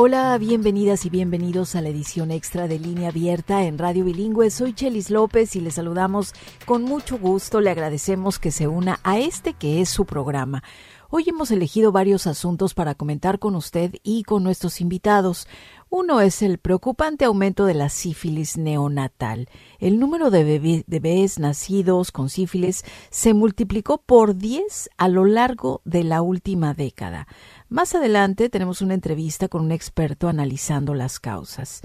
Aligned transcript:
Hola, 0.00 0.38
bienvenidas 0.38 1.06
y 1.06 1.10
bienvenidos 1.10 1.74
a 1.74 1.82
la 1.82 1.88
edición 1.88 2.30
extra 2.30 2.68
de 2.68 2.78
Línea 2.78 3.08
Abierta 3.08 3.64
en 3.64 3.78
Radio 3.78 4.04
Bilingüe. 4.04 4.48
Soy 4.48 4.72
Chelis 4.72 5.10
López 5.10 5.56
y 5.56 5.60
le 5.60 5.72
saludamos 5.72 6.34
con 6.66 6.84
mucho 6.84 7.18
gusto. 7.18 7.60
Le 7.60 7.70
agradecemos 7.70 8.38
que 8.38 8.52
se 8.52 8.68
una 8.68 9.00
a 9.02 9.18
este 9.18 9.54
que 9.54 9.80
es 9.80 9.88
su 9.88 10.04
programa. 10.04 10.62
Hoy 11.10 11.24
hemos 11.26 11.50
elegido 11.50 11.90
varios 11.90 12.28
asuntos 12.28 12.74
para 12.74 12.94
comentar 12.94 13.40
con 13.40 13.56
usted 13.56 13.96
y 14.04 14.22
con 14.22 14.44
nuestros 14.44 14.80
invitados. 14.80 15.48
Uno 15.90 16.20
es 16.20 16.42
el 16.42 16.58
preocupante 16.58 17.24
aumento 17.24 17.64
de 17.64 17.72
la 17.72 17.88
sífilis 17.88 18.58
neonatal. 18.58 19.48
El 19.78 19.98
número 19.98 20.30
de 20.30 20.84
bebés 20.86 21.38
nacidos 21.38 22.12
con 22.12 22.28
sífilis 22.28 22.84
se 23.08 23.32
multiplicó 23.32 23.96
por 23.96 24.36
10 24.36 24.90
a 24.98 25.08
lo 25.08 25.24
largo 25.24 25.80
de 25.86 26.04
la 26.04 26.20
última 26.20 26.74
década. 26.74 27.26
Más 27.70 27.94
adelante 27.94 28.50
tenemos 28.50 28.82
una 28.82 28.92
entrevista 28.92 29.48
con 29.48 29.62
un 29.62 29.72
experto 29.72 30.28
analizando 30.28 30.92
las 30.92 31.20
causas. 31.20 31.80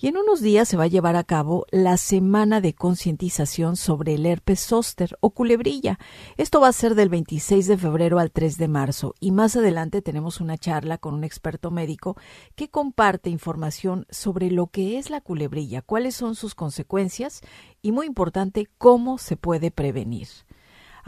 Y 0.00 0.06
en 0.06 0.16
unos 0.16 0.40
días 0.40 0.68
se 0.68 0.76
va 0.76 0.84
a 0.84 0.88
llevar 0.88 1.16
a 1.16 1.24
cabo 1.24 1.66
la 1.72 1.96
semana 1.96 2.60
de 2.60 2.72
concientización 2.72 3.74
sobre 3.74 4.14
el 4.14 4.26
herpes 4.26 4.60
zóster 4.60 5.18
o 5.20 5.30
culebrilla. 5.30 5.98
Esto 6.36 6.60
va 6.60 6.68
a 6.68 6.72
ser 6.72 6.94
del 6.94 7.08
26 7.08 7.66
de 7.66 7.76
febrero 7.76 8.20
al 8.20 8.30
3 8.30 8.58
de 8.58 8.68
marzo 8.68 9.16
y 9.18 9.32
más 9.32 9.56
adelante 9.56 10.00
tenemos 10.00 10.40
una 10.40 10.56
charla 10.56 10.98
con 10.98 11.14
un 11.14 11.24
experto 11.24 11.72
médico 11.72 12.16
que 12.54 12.70
comparte 12.70 13.28
información 13.28 14.06
sobre 14.08 14.52
lo 14.52 14.68
que 14.68 14.98
es 14.98 15.10
la 15.10 15.20
culebrilla, 15.20 15.82
cuáles 15.82 16.14
son 16.14 16.36
sus 16.36 16.54
consecuencias 16.54 17.40
y 17.82 17.90
muy 17.90 18.06
importante 18.06 18.68
cómo 18.78 19.18
se 19.18 19.36
puede 19.36 19.72
prevenir. 19.72 20.28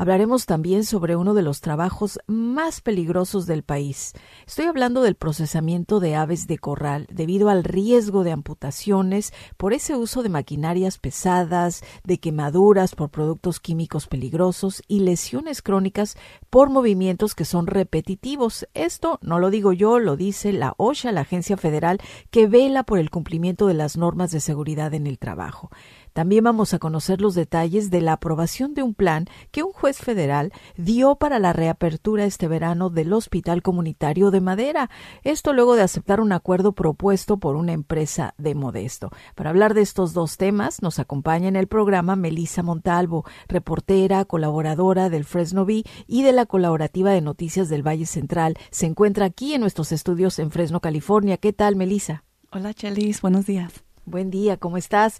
Hablaremos 0.00 0.46
también 0.46 0.84
sobre 0.84 1.14
uno 1.14 1.34
de 1.34 1.42
los 1.42 1.60
trabajos 1.60 2.20
más 2.26 2.80
peligrosos 2.80 3.44
del 3.44 3.62
país. 3.62 4.14
Estoy 4.46 4.64
hablando 4.64 5.02
del 5.02 5.14
procesamiento 5.14 6.00
de 6.00 6.14
aves 6.14 6.46
de 6.46 6.56
corral 6.56 7.06
debido 7.12 7.50
al 7.50 7.64
riesgo 7.64 8.24
de 8.24 8.32
amputaciones 8.32 9.34
por 9.58 9.74
ese 9.74 9.96
uso 9.96 10.22
de 10.22 10.30
maquinarias 10.30 10.96
pesadas, 10.96 11.84
de 12.02 12.18
quemaduras 12.18 12.94
por 12.94 13.10
productos 13.10 13.60
químicos 13.60 14.06
peligrosos 14.06 14.82
y 14.88 15.00
lesiones 15.00 15.60
crónicas 15.60 16.16
por 16.48 16.70
movimientos 16.70 17.34
que 17.34 17.44
son 17.44 17.66
repetitivos. 17.66 18.66
Esto 18.72 19.18
no 19.20 19.38
lo 19.38 19.50
digo 19.50 19.74
yo, 19.74 19.98
lo 19.98 20.16
dice 20.16 20.54
la 20.54 20.72
OSHA, 20.78 21.12
la 21.12 21.20
agencia 21.20 21.58
federal 21.58 21.98
que 22.30 22.46
vela 22.46 22.84
por 22.84 23.00
el 23.00 23.10
cumplimiento 23.10 23.66
de 23.66 23.74
las 23.74 23.98
normas 23.98 24.30
de 24.30 24.40
seguridad 24.40 24.94
en 24.94 25.06
el 25.06 25.18
trabajo. 25.18 25.68
También 26.12 26.44
vamos 26.44 26.74
a 26.74 26.78
conocer 26.78 27.20
los 27.20 27.34
detalles 27.34 27.90
de 27.90 28.00
la 28.00 28.14
aprobación 28.14 28.74
de 28.74 28.82
un 28.82 28.94
plan 28.94 29.26
que 29.50 29.62
un 29.62 29.72
juez 29.72 29.98
federal 29.98 30.52
dio 30.76 31.16
para 31.16 31.38
la 31.38 31.52
reapertura 31.52 32.24
este 32.24 32.48
verano 32.48 32.90
del 32.90 33.12
Hospital 33.12 33.62
Comunitario 33.62 34.30
de 34.30 34.40
Madera. 34.40 34.90
Esto 35.22 35.52
luego 35.52 35.76
de 35.76 35.82
aceptar 35.82 36.20
un 36.20 36.32
acuerdo 36.32 36.72
propuesto 36.72 37.38
por 37.38 37.56
una 37.56 37.72
empresa 37.72 38.34
de 38.38 38.54
Modesto. 38.54 39.10
Para 39.34 39.50
hablar 39.50 39.74
de 39.74 39.82
estos 39.82 40.12
dos 40.12 40.36
temas 40.36 40.82
nos 40.82 40.98
acompaña 40.98 41.48
en 41.48 41.56
el 41.56 41.66
programa 41.66 42.16
Melisa 42.16 42.62
Montalvo, 42.62 43.24
reportera, 43.48 44.24
colaboradora 44.24 45.10
del 45.10 45.24
Fresno 45.24 45.64
Bee 45.64 45.84
y 46.06 46.22
de 46.22 46.32
la 46.32 46.46
colaborativa 46.46 47.10
de 47.10 47.20
noticias 47.20 47.68
del 47.68 47.86
Valle 47.86 48.06
Central. 48.06 48.56
Se 48.70 48.86
encuentra 48.86 49.26
aquí 49.26 49.54
en 49.54 49.60
nuestros 49.60 49.92
estudios 49.92 50.38
en 50.38 50.50
Fresno, 50.50 50.80
California. 50.80 51.36
¿Qué 51.36 51.52
tal, 51.52 51.76
Melisa? 51.76 52.24
Hola, 52.52 52.74
Chelis. 52.74 53.20
Buenos 53.20 53.46
días. 53.46 53.84
Buen 54.10 54.30
día, 54.30 54.56
¿cómo 54.56 54.76
estás? 54.76 55.18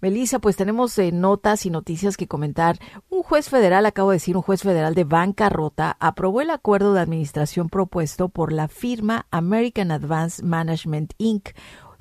Melissa, 0.00 0.40
pues 0.40 0.56
tenemos 0.56 0.98
eh, 0.98 1.12
notas 1.12 1.64
y 1.64 1.70
noticias 1.70 2.16
que 2.16 2.26
comentar. 2.26 2.78
Un 3.08 3.22
juez 3.22 3.48
federal, 3.48 3.86
acabo 3.86 4.10
de 4.10 4.16
decir, 4.16 4.36
un 4.36 4.42
juez 4.42 4.62
federal 4.62 4.94
de 4.94 5.04
bancarrota, 5.04 5.96
aprobó 6.00 6.40
el 6.40 6.50
acuerdo 6.50 6.92
de 6.92 7.00
administración 7.00 7.68
propuesto 7.68 8.28
por 8.28 8.52
la 8.52 8.66
firma 8.66 9.26
American 9.30 9.92
Advanced 9.92 10.44
Management 10.44 11.12
Inc., 11.18 11.50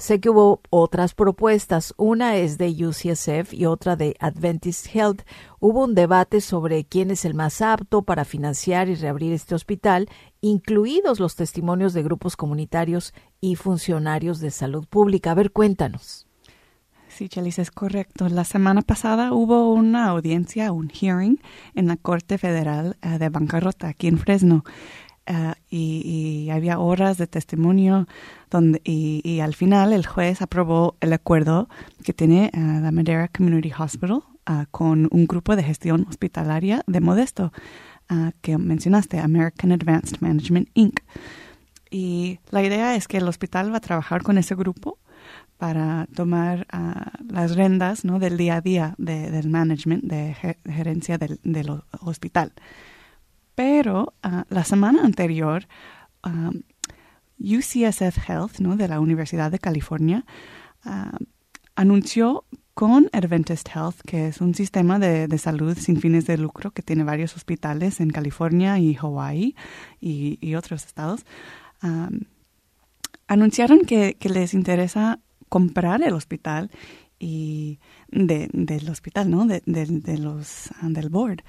Sé 0.02 0.20
que 0.20 0.32
hubo 0.32 0.62
otras 0.72 1.14
propuestas, 1.14 1.94
una 1.96 2.36
es 2.36 2.58
de 2.58 2.70
UCSF 2.70 3.54
y 3.54 3.68
otra 3.68 3.96
de 3.96 4.16
Adventist 4.20 4.88
Health. 4.92 5.22
Hubo 5.60 5.84
un 5.84 5.94
debate 5.94 6.42
sobre 6.42 6.86
quién 6.86 7.12
es 7.12 7.24
el 7.24 7.36
más 7.36 7.62
apto 7.62 8.02
para 8.02 8.26
financiar 8.26 8.90
y 8.90 8.96
reabrir 8.96 9.32
este 9.32 9.54
hospital, 9.54 10.10
incluidos 10.42 11.20
los 11.20 11.36
testimonios 11.36 11.94
de 11.94 12.02
grupos 12.02 12.36
comunitarios 12.36 13.14
y 13.42 13.58
funcionarios 13.58 14.40
de 14.40 14.50
salud 14.50 14.88
pública. 14.88 15.30
A 15.30 15.36
ver, 15.36 15.52
cuéntanos. 15.52 16.26
Sí, 17.22 17.30
Chalice, 17.30 17.62
es 17.62 17.70
correcto. 17.70 18.30
La 18.30 18.44
semana 18.44 18.82
pasada 18.82 19.32
hubo 19.32 19.72
una 19.72 20.08
audiencia, 20.08 20.72
un 20.72 20.90
hearing 20.90 21.40
en 21.76 21.86
la 21.86 21.96
Corte 21.96 22.40
Federal 22.40 22.98
eh, 23.04 23.20
de 23.20 23.30
Bancarrota 23.30 23.90
aquí 23.90 24.08
en 24.08 24.18
Fresno. 24.18 24.64
Eh, 25.28 25.54
y, 25.70 26.50
había 26.50 26.80
horas 26.80 27.20
de 27.20 27.28
testimonio 27.28 28.08
donde, 28.50 28.82
y, 28.84 29.40
al 29.40 29.54
final 29.54 29.94
el 29.94 30.04
juez 30.04 30.42
aprobó 30.42 30.96
el 31.00 31.14
acuerdo 31.14 31.70
que 32.04 32.12
tiene 32.12 32.46
eh, 32.46 32.60
la 32.82 32.92
Madera 32.92 33.28
Community 33.28 33.72
Hospital 33.78 34.24
con 34.72 35.08
un 35.12 35.28
grupo 35.28 35.56
de 35.56 35.62
gestión 35.62 36.08
hospitalaria 36.10 36.82
de 36.88 37.02
Modesto 37.02 37.54
que 38.42 38.58
mencionaste, 38.58 39.20
American 39.20 39.72
Advanced 39.72 40.22
Management 40.22 40.70
Inc. 40.74 41.02
Y 41.92 42.40
la 42.50 42.64
idea 42.64 42.96
es 42.96 43.08
que 43.08 43.18
el 43.18 43.28
hospital 43.28 43.72
va 43.72 43.78
a 43.78 43.82
trabajar 43.82 44.24
con 44.24 44.40
ese 44.40 44.56
grupo 44.56 44.98
para 45.62 46.08
tomar 46.16 46.66
las 47.30 47.56
rendas 47.56 48.04
¿no? 48.04 48.18
del 48.18 48.36
día 48.36 48.56
a 48.56 48.62
día 48.62 48.96
del 48.98 49.48
management, 49.48 50.04
de 50.06 50.36
gerencia 50.66 51.20
del, 51.20 51.70
hospital. 52.00 52.52
Pero 53.54 54.16
ah, 54.24 54.46
la 54.50 54.64
semana 54.64 55.06
anterior, 55.06 55.68
UCSF 57.38 58.28
Health, 58.28 58.58
¿no? 58.58 58.76
de 58.76 58.88
la 58.88 59.00
Universidad 59.00 59.52
de 59.52 59.60
California, 59.60 60.26
anunció 61.76 62.46
con 62.74 63.12
Adventist 63.14 63.70
Health, 63.70 64.02
que 64.08 64.30
es 64.30 64.42
un 64.42 64.56
sistema 64.56 64.98
de, 64.98 65.38
salud 65.38 65.78
sin 65.78 66.02
fines 66.02 66.26
de 66.26 66.40
lucro 66.40 66.72
que 66.72 66.82
tiene 66.82 67.04
varios 67.04 67.36
hospitales 67.36 68.00
en 68.00 68.10
California 68.10 68.80
y 68.80 68.98
Hawaii 69.00 69.56
y, 70.00 70.56
otros 70.56 70.88
estados, 70.88 71.24
anunciaron 73.28 73.82
que, 73.82 74.18
les 74.24 74.56
interesa 74.56 75.20
comprar 75.52 76.02
el 76.02 76.14
hospital 76.14 76.72
y 77.20 77.80
del 78.10 78.90
hospital, 78.90 79.30
¿no? 79.30 79.46
De, 79.46 79.62
de 79.66 79.86
del 79.86 81.10
board. 81.10 81.42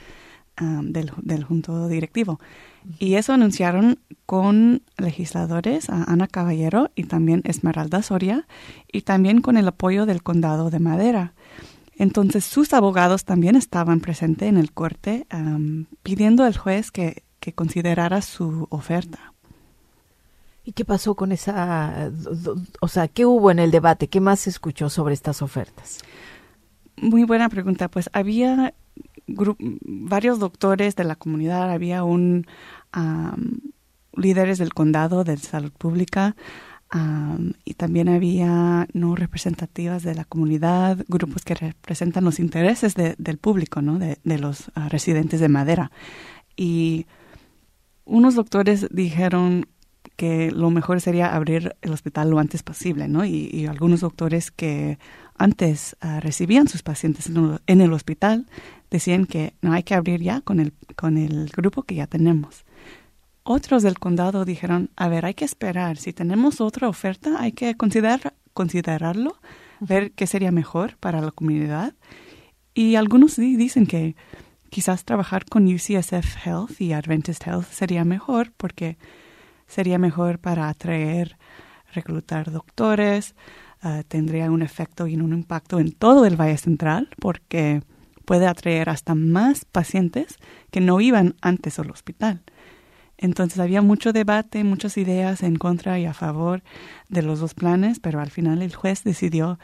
Um, 0.61 0.93
del, 0.93 1.11
del, 1.23 1.45
junto 1.45 1.89
directivo. 1.89 2.39
Y 2.99 3.15
eso 3.15 3.33
anunciaron 3.33 3.99
con 4.27 4.83
legisladores, 4.99 5.89
a 5.89 6.05
Ana 6.05 6.29
Caballero 6.29 6.91
y 6.95 7.05
también 7.05 7.41
Esmeralda 7.45 8.03
Soria, 8.03 8.47
y 8.93 9.01
también 9.01 9.41
con 9.41 9.57
el 9.57 9.67
apoyo 9.67 10.05
del 10.05 10.23
condado 10.23 10.69
de 10.69 10.79
Madera. 10.79 11.33
Entonces 11.97 12.45
sus 12.45 12.75
abogados 12.75 13.25
también 13.25 13.57
estaban 13.57 14.01
presentes 14.01 14.47
en 14.47 14.59
el 14.59 14.73
corte 14.73 15.27
um, 15.33 15.87
pidiendo 16.03 16.45
al 16.45 16.57
juez 16.59 16.91
que, 16.91 17.23
que 17.41 17.55
considerara 17.55 18.21
su 18.21 18.67
oferta. 18.69 19.32
¿Y 20.65 20.73
qué 20.73 20.85
pasó 20.85 21.15
con 21.17 21.33
esa, 21.33 22.11
o 22.81 22.89
sea, 22.89 23.09
qué 23.09 23.27
hubo 23.27 23.51
en 23.51 23.59
el 23.59 23.71
debate? 23.71 24.09
¿Qué 24.09 24.21
más 24.21 24.41
se 24.41 24.51
escuchó 24.51 24.89
sobre 24.91 25.15
estas 25.15 25.43
ofertas? 25.43 25.99
Muy 26.97 27.25
buena 27.25 27.49
pregunta. 27.49 27.89
Pues 27.89 28.09
había 28.13 28.75
varios 29.27 30.39
doctores 30.39 30.95
de 30.95 31.05
la 31.05 31.17
comunidad, 31.17 31.71
había 31.71 32.05
un 32.05 32.47
líderes 34.15 34.59
del 34.59 34.75
condado 34.75 35.25
de 35.25 35.37
salud 35.37 35.73
pública 35.73 36.37
y 37.65 37.75
también 37.75 38.11
había 38.11 38.87
no 38.93 39.17
representativas 39.17 40.03
de 40.03 40.15
la 40.15 40.27
comunidad, 40.27 40.99
grupos 41.09 41.43
que 41.43 41.55
representan 41.55 42.25
los 42.25 42.39
intereses 42.39 42.95
del 42.95 43.39
público, 43.39 43.81
¿no? 43.81 43.99
de, 43.99 44.19
los 44.39 44.71
ah, 44.75 44.91
residentes 44.91 45.41
de 45.41 45.49
Madera. 45.49 45.91
Y 46.55 47.07
unos 48.05 48.35
doctores 48.35 48.89
dijeron 48.91 49.67
que 50.17 50.51
lo 50.51 50.71
mejor 50.71 51.01
sería 51.01 51.35
abrir 51.35 51.75
el 51.83 51.93
hospital 51.93 52.31
lo 52.31 52.39
antes 52.39 52.63
posible, 52.63 53.09
¿no? 53.09 53.25
Y, 53.25 53.67
algunos 53.67 54.01
doctores 54.01 54.51
que 54.51 54.99
antes 55.37 55.97
ah, 56.01 56.21
recibían 56.21 56.69
sus 56.69 56.83
pacientes 56.83 57.31
en 57.67 57.81
el 57.81 57.93
hospital 57.93 58.47
decían 58.91 59.27
que 59.27 59.55
no 59.63 59.73
hay 59.73 59.83
que 59.83 59.95
abrir 59.95 60.21
ya 60.21 60.41
con 60.43 60.61
el, 60.61 60.73
con 60.97 61.17
el 61.17 61.49
grupo 61.49 61.83
que 61.83 61.95
ya 61.95 62.07
tenemos. 62.07 62.65
Otros 63.43 63.83
del 63.83 63.99
condado 63.99 64.45
dijeron, 64.45 64.91
a 64.97 65.09
ver, 65.09 65.25
hay 65.25 65.35
que 65.35 65.45
esperar. 65.45 65.97
Si 65.97 66.13
tenemos 66.13 66.61
otra 66.61 66.89
oferta, 66.89 67.41
hay 67.41 67.53
que 67.53 67.75
considerar, 67.77 68.35
considerarlo, 68.53 69.37
ver 69.81 70.13
qué 70.13 70.27
sería 70.27 70.53
mejor 70.53 70.97
para 70.99 71.21
la 71.21 71.31
comunidad. 71.31 71.95
y 72.75 72.95
algunos 72.95 73.37
dicen 73.37 73.87
que 73.87 74.17
quizás 74.73 75.05
trabajar 75.05 75.45
con 75.45 75.67
UCSF 75.67 76.47
Health 76.47 76.81
y 76.81 76.95
Adventist 76.95 77.47
Health 77.47 77.67
sería 77.71 78.05
mejor 78.07 78.53
porque 78.57 78.97
sería 79.73 79.99
mejor 79.99 80.39
para 80.39 80.69
atraer, 80.69 81.39
reclutar 81.95 82.51
doctores, 82.51 83.35
ah, 83.81 84.03
tendría 84.07 84.51
un 84.51 84.61
efecto 84.61 85.07
y 85.07 85.17
un 85.17 85.33
impacto 85.33 85.81
en 85.81 85.93
todo 85.93 86.27
el 86.27 86.37
Valle 86.37 86.59
Central 86.59 87.09
porque 87.19 87.83
puede 88.27 88.47
atraer 88.47 88.91
hasta 88.91 89.15
más 89.15 89.65
pacientes 89.65 90.37
que 90.71 90.81
no 90.81 91.01
iban 91.01 91.37
antes 91.41 91.79
al 91.79 91.91
hospital. 91.91 92.43
Entonces 93.17 93.61
había 93.61 93.81
mucho 93.83 94.13
debate, 94.13 94.63
muchas 94.63 94.99
ideas 94.99 95.43
en 95.43 95.57
contra 95.57 95.99
y 95.99 96.05
a 96.05 96.13
favor 96.13 96.63
de 97.09 97.23
los 97.23 97.41
dos 97.41 97.55
planes, 97.55 97.99
pero 97.99 98.21
al 98.21 98.31
final 98.31 98.61
el 98.61 98.75
juez 98.75 99.05
decidió 99.05 99.59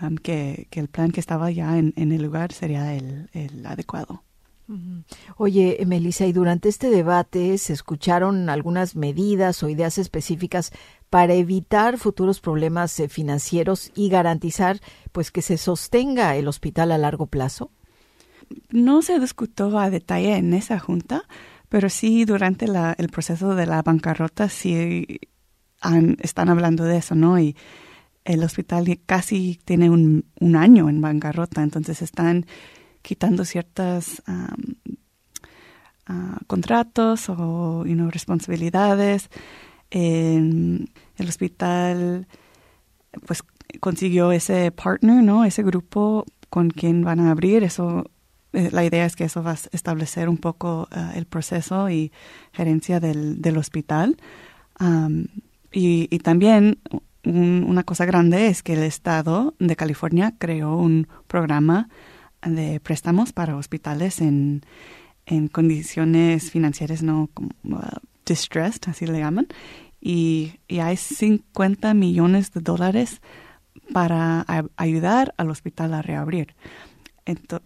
um, 0.00 0.16
que, 0.16 0.68
el 0.70 0.88
plan 0.88 1.10
que 1.10 1.20
estaba 1.20 1.50
ya 1.50 1.76
en, 1.78 1.92
el 1.96 2.22
lugar 2.22 2.52
sería 2.52 2.94
el, 2.94 3.28
adecuado. 3.66 4.22
Oye, 5.36 5.82
Melissa, 5.86 6.26
y 6.26 6.32
durante 6.32 6.68
este 6.68 6.90
debate 6.90 7.58
se 7.58 7.72
escucharon 7.72 8.48
algunas 8.48 8.96
medidas 8.96 9.62
o 9.62 9.68
ideas 9.68 9.98
específicas 9.98 10.72
para 11.10 11.34
evitar 11.34 11.98
futuros 11.98 12.40
problemas 12.40 12.98
eh, 12.98 13.08
financieros 13.08 13.92
y 13.94 14.08
garantizar 14.08 14.80
pues 15.12 15.30
que 15.30 15.42
se 15.42 15.58
sostenga 15.58 16.36
el 16.36 16.48
hospital 16.48 16.92
a 16.92 16.98
largo 16.98 17.26
plazo. 17.26 17.70
No 18.70 19.02
se 19.02 19.18
discutió 19.20 19.78
a 19.78 19.90
detalle 19.90 20.36
en 20.36 20.54
esa 20.54 20.78
junta, 20.78 21.24
pero 21.68 21.88
sí, 21.88 22.24
durante 22.24 22.66
el 22.66 23.08
proceso 23.08 23.54
de 23.54 23.66
la 23.66 23.82
bancarrota, 23.82 24.48
sí 24.48 25.20
están 26.20 26.48
hablando 26.48 26.84
de 26.84 26.98
eso, 26.98 27.14
¿no? 27.14 27.38
Y 27.38 27.56
el 28.24 28.44
hospital 28.44 29.00
casi 29.06 29.58
tiene 29.64 29.90
un, 29.90 30.24
año 30.56 30.88
en 30.88 31.00
bancarrota, 31.00 31.62
entonces 31.62 32.02
están 32.02 32.46
quitando 33.02 33.44
ciertos 33.44 34.22
ah, 34.26 34.54
contratos 36.46 37.28
o 37.28 37.84
responsabilidades. 38.10 39.28
el 39.90 40.88
hospital 41.18 42.26
pues 43.26 43.42
consiguió 43.80 44.32
ese 44.32 44.70
partner, 44.72 45.22
¿no? 45.22 45.44
Ese 45.44 45.62
grupo 45.62 46.24
con 46.48 46.70
quien 46.70 47.02
van 47.02 47.20
a 47.20 47.30
abrir, 47.30 47.62
eso 47.62 48.04
eh, 48.52 48.68
la 48.72 48.84
idea 48.84 49.06
es 49.06 49.16
que 49.16 49.24
eso 49.24 49.42
va 49.42 49.52
a 49.52 49.58
establecer 49.72 50.28
un 50.28 50.36
poco 50.36 50.88
eh, 50.94 51.12
el 51.14 51.26
proceso 51.26 51.88
y 51.90 52.12
gerencia 52.52 53.00
del, 53.00 53.40
del 53.40 53.56
hospital. 53.56 54.16
y, 55.72 56.18
también 56.18 56.78
una 57.24 57.84
cosa 57.84 58.04
grande 58.04 58.48
es 58.48 58.62
que 58.62 58.72
el 58.74 58.82
Estado 58.82 59.54
de 59.58 59.76
California 59.76 60.34
creó 60.38 60.76
un 60.76 61.06
programa 61.28 61.88
de 62.44 62.80
préstamos 62.80 63.32
para 63.32 63.56
hospitales 63.56 64.20
en, 64.20 64.62
en 65.26 65.48
condiciones 65.48 66.50
financieras 66.50 67.02
no 67.02 67.30
uh, 67.36 67.78
distressed, 68.26 68.88
así 68.88 69.06
le 69.06 69.20
llaman, 69.20 69.46
y, 70.00 70.54
y, 70.66 70.80
hay 70.80 70.96
50 70.96 71.94
millones 71.94 72.52
de 72.52 72.60
dólares 72.60 73.20
para 73.92 74.44
ayudar 74.76 75.32
al 75.36 75.50
hospital 75.50 75.94
a 75.94 76.02
reabrir 76.02 76.56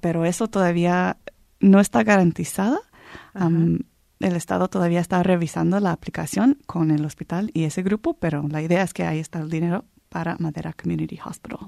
pero 0.00 0.24
eso 0.24 0.48
todavía 0.48 1.16
no 1.60 1.80
está 1.80 2.02
garantizada. 2.02 2.78
el 3.34 4.36
Estado 4.36 4.68
todavía 4.68 5.00
está 5.00 5.22
revisando 5.22 5.80
la 5.80 5.92
aplicación 5.92 6.58
con 6.66 6.90
el 6.90 7.04
hospital 7.04 7.50
y 7.54 7.64
ese 7.64 7.82
grupo, 7.82 8.14
pero 8.14 8.46
la 8.48 8.62
idea 8.62 8.82
es 8.82 8.92
que 8.92 9.04
ahí 9.04 9.18
está 9.18 9.40
el 9.40 9.50
dinero 9.50 9.84
para 10.08 10.36
Madera 10.38 10.72
Community 10.72 11.18
Hospital. 11.24 11.58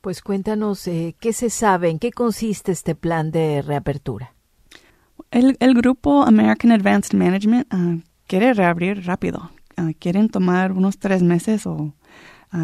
Pues 0.00 0.22
cuéntanos 0.22 0.86
eh, 0.86 1.16
qué 1.20 1.32
se 1.32 1.50
sabe, 1.50 1.90
en 1.90 1.98
qué 1.98 2.12
consiste 2.12 2.72
este 2.72 2.94
plan 2.94 3.30
de 3.30 3.62
reapertura. 3.62 4.34
El, 5.30 5.56
grupo 5.74 6.22
American 6.22 6.72
Advanced 6.72 7.16
Management 7.18 7.66
ah, 7.70 7.96
quiere 8.26 8.54
reabrir 8.54 9.04
rápido. 9.04 9.50
Ah, 9.76 9.90
quieren 9.98 10.28
tomar 10.28 10.72
unos 10.72 10.98
tres 10.98 11.22
meses 11.22 11.66
o 11.66 11.94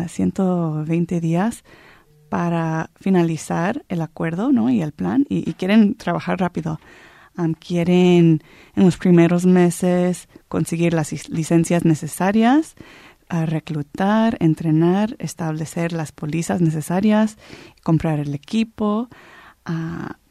120 0.08 1.16
ah, 1.16 1.20
días 1.20 1.64
para 2.30 2.90
finalizar 2.96 3.84
el 3.88 4.00
acuerdo 4.00 4.50
¿no? 4.50 4.70
y 4.70 4.80
el 4.80 4.92
plan 4.92 5.26
y, 5.28 5.52
quieren 5.54 5.94
trabajar 5.94 6.40
rápido. 6.40 6.80
quieren 7.60 8.42
en 8.74 8.84
los 8.84 8.96
primeros 8.96 9.44
meses 9.44 10.28
conseguir 10.48 10.94
las 10.94 11.28
licencias 11.28 11.84
necesarias, 11.84 12.76
a 13.28 13.46
reclutar, 13.46 14.36
entrenar, 14.40 15.16
establecer 15.18 15.92
las 15.92 16.12
pólizas 16.12 16.60
necesarias, 16.60 17.38
comprar 17.82 18.18
el 18.18 18.34
equipo 18.34 19.08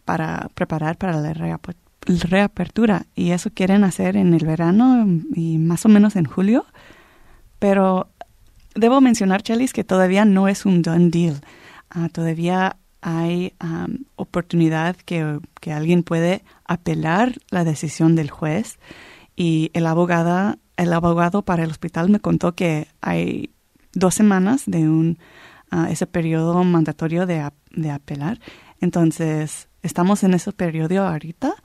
para 0.06 0.50
preparar 0.54 0.98
para 0.98 1.19
la 1.19 1.34
reapertura. 2.06 3.06
Y 3.16 3.31
eso 3.31 3.50
quieren 3.51 3.84
hacer 3.84 4.16
en 4.16 4.34
el 4.34 4.45
verano 4.45 5.06
y 5.36 5.57
más 5.57 5.86
o 5.86 5.90
menos 5.90 6.16
en 6.16 6.25
julio. 6.25 6.66
Pero 7.60 8.10
debo 8.75 9.01
mencionar, 9.01 9.42
Chelis, 9.42 9.74
que 9.74 9.84
todavía 9.84 10.25
no 10.25 10.48
es 10.48 10.66
un 10.66 10.81
done 10.81 11.10
deal. 11.10 11.42
Ah, 11.89 12.10
todavía 12.12 12.78
hay 13.01 13.54
oportunidad 14.16 14.96
que, 14.96 15.39
alguien 15.72 16.04
puede 16.04 16.44
apelar 16.66 17.36
la 17.50 17.63
decisión 17.63 18.16
del 18.16 18.30
juez 18.31 18.80
y 19.36 19.72
el 19.74 19.86
abogada 19.86 20.57
el 20.83 20.94
abogado 20.94 21.44
para 21.44 21.63
el 21.63 21.71
hospital 21.71 22.09
me 22.09 22.19
contó 22.19 22.56
que 22.56 22.88
hay 23.01 23.51
dos 23.94 24.15
semanas 24.15 24.63
de 24.65 24.88
un 24.89 25.18
ah, 25.71 25.88
ese 25.89 26.07
periodo 26.07 26.63
mandatorio 26.63 27.25
de, 27.25 27.39
apelar 27.91 28.39
entonces 28.80 29.69
estamos 29.81 30.24
en 30.24 30.33
ese 30.33 30.51
periodo 30.51 31.07
ahorita 31.07 31.56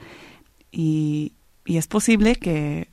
y, 0.70 1.35
y, 1.65 1.76
es 1.76 1.87
posible 1.87 2.37
que 2.37 2.91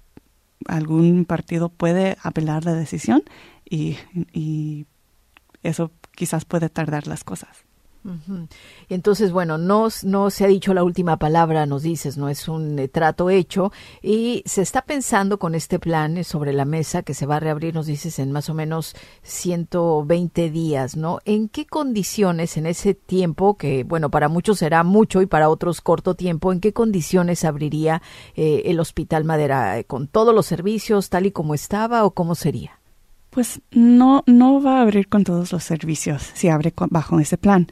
algún 0.68 1.25
partido 1.25 1.69
puede 1.69 2.18
apelar 2.24 2.66
la 2.66 2.74
decisión 2.74 3.24
y, 3.69 3.98
y 4.31 4.86
eso 5.63 5.92
quizás 6.16 6.45
puede 6.45 6.69
tardar 6.69 7.07
las 7.07 7.24
cosas. 7.24 7.65
Entonces, 8.90 9.31
bueno, 9.31 9.57
no, 9.57 9.88
no 10.04 10.30
se 10.30 10.46
ha 10.46 10.48
dicho 10.48 10.74
la 10.74 10.84
última 10.84 11.18
palabra, 11.18 11.66
nos 11.66 11.81
dices, 11.81 12.18
no 12.18 12.30
es 12.30 12.48
un 12.48 12.78
eh, 12.78 12.88
trato 12.88 13.30
hecho 13.30 13.72
y 14.02 14.44
se 14.46 14.62
está 14.62 14.84
pensando 14.84 15.40
con 15.40 15.56
este 15.56 15.80
plan 15.80 16.24
sobre 16.24 16.54
la 16.54 16.66
mesa 16.66 17.02
que 17.02 17.14
se 17.14 17.26
va 17.26 17.38
a 17.38 17.40
reabrir, 17.40 17.74
nos 17.74 17.88
dices, 17.88 18.19
en 18.19 18.31
más 18.31 18.50
o 18.50 18.54
menos 18.54 18.95
120 19.24 20.52
días, 20.52 20.95
¿no? 20.95 21.19
¿En 21.26 21.50
qué 21.50 21.66
condiciones 21.66 22.57
en 22.57 22.68
ese 22.68 22.94
tiempo, 22.94 23.57
que 23.57 23.83
bueno, 23.83 24.12
para 24.12 24.30
muchos 24.30 24.59
será 24.59 24.83
mucho 24.83 25.21
y 25.21 25.26
para 25.26 25.50
otros 25.50 25.81
corto 25.81 26.14
tiempo, 26.16 26.54
en 26.54 26.59
qué 26.59 26.74
condiciones 26.74 27.44
abriría 27.44 28.02
eh, 28.35 28.64
el 28.66 28.80
Hospital 28.80 29.24
Madera? 29.24 29.83
¿Con 29.83 30.07
todos 30.07 30.33
los 30.33 30.45
servicios 30.45 31.09
tal 31.09 31.26
y 31.26 31.31
como 31.31 31.56
estaba 31.56 32.06
o 32.06 32.12
cómo 32.12 32.35
sería? 32.35 32.80
Pues 33.35 33.61
no, 33.71 34.23
no 34.27 34.61
va 34.61 34.77
a 34.77 34.81
abrir 34.81 35.09
con 35.09 35.25
todos 35.25 35.51
los 35.51 35.61
servicios 35.61 36.31
si 36.35 36.47
abre 36.47 36.73
bajo 36.89 37.19
ese 37.19 37.37
plan. 37.37 37.68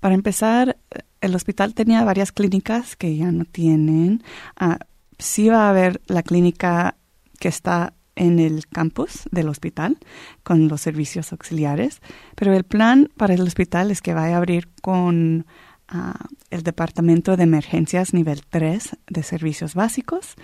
para 0.00 0.14
empezar, 0.14 0.76
el 1.20 1.36
hospital 1.36 1.72
tenía 1.72 2.02
varias 2.02 2.32
clínicas 2.32 2.96
que 2.96 3.16
ya 3.16 3.30
no 3.30 3.44
tienen. 3.44 4.24
Ah, 4.56 4.80
sí 5.20 5.48
va 5.48 5.66
a 5.66 5.70
haber 5.70 6.00
la 6.08 6.24
clínica 6.24 6.96
que 7.38 7.46
está 7.46 7.92
en 8.16 8.40
el 8.40 8.66
campus 8.66 9.22
del 9.30 9.48
hospital 9.48 9.98
con 10.42 10.66
los 10.66 10.80
servicios 10.80 11.30
auxiliares, 11.30 12.00
pero 12.34 12.52
el 12.52 12.64
plan 12.64 13.08
para 13.16 13.34
el 13.34 13.42
hospital 13.42 13.92
es 13.92 14.02
que 14.02 14.14
va 14.14 14.24
a 14.24 14.36
abrir 14.36 14.68
con 14.82 15.46
ah, 15.86 16.26
el 16.50 16.64
Departamento 16.64 17.36
de 17.36 17.44
Emergencias 17.44 18.14
nivel 18.14 18.42
3 18.50 18.96
de 19.06 19.22
servicios 19.22 19.76
básicos, 19.76 20.34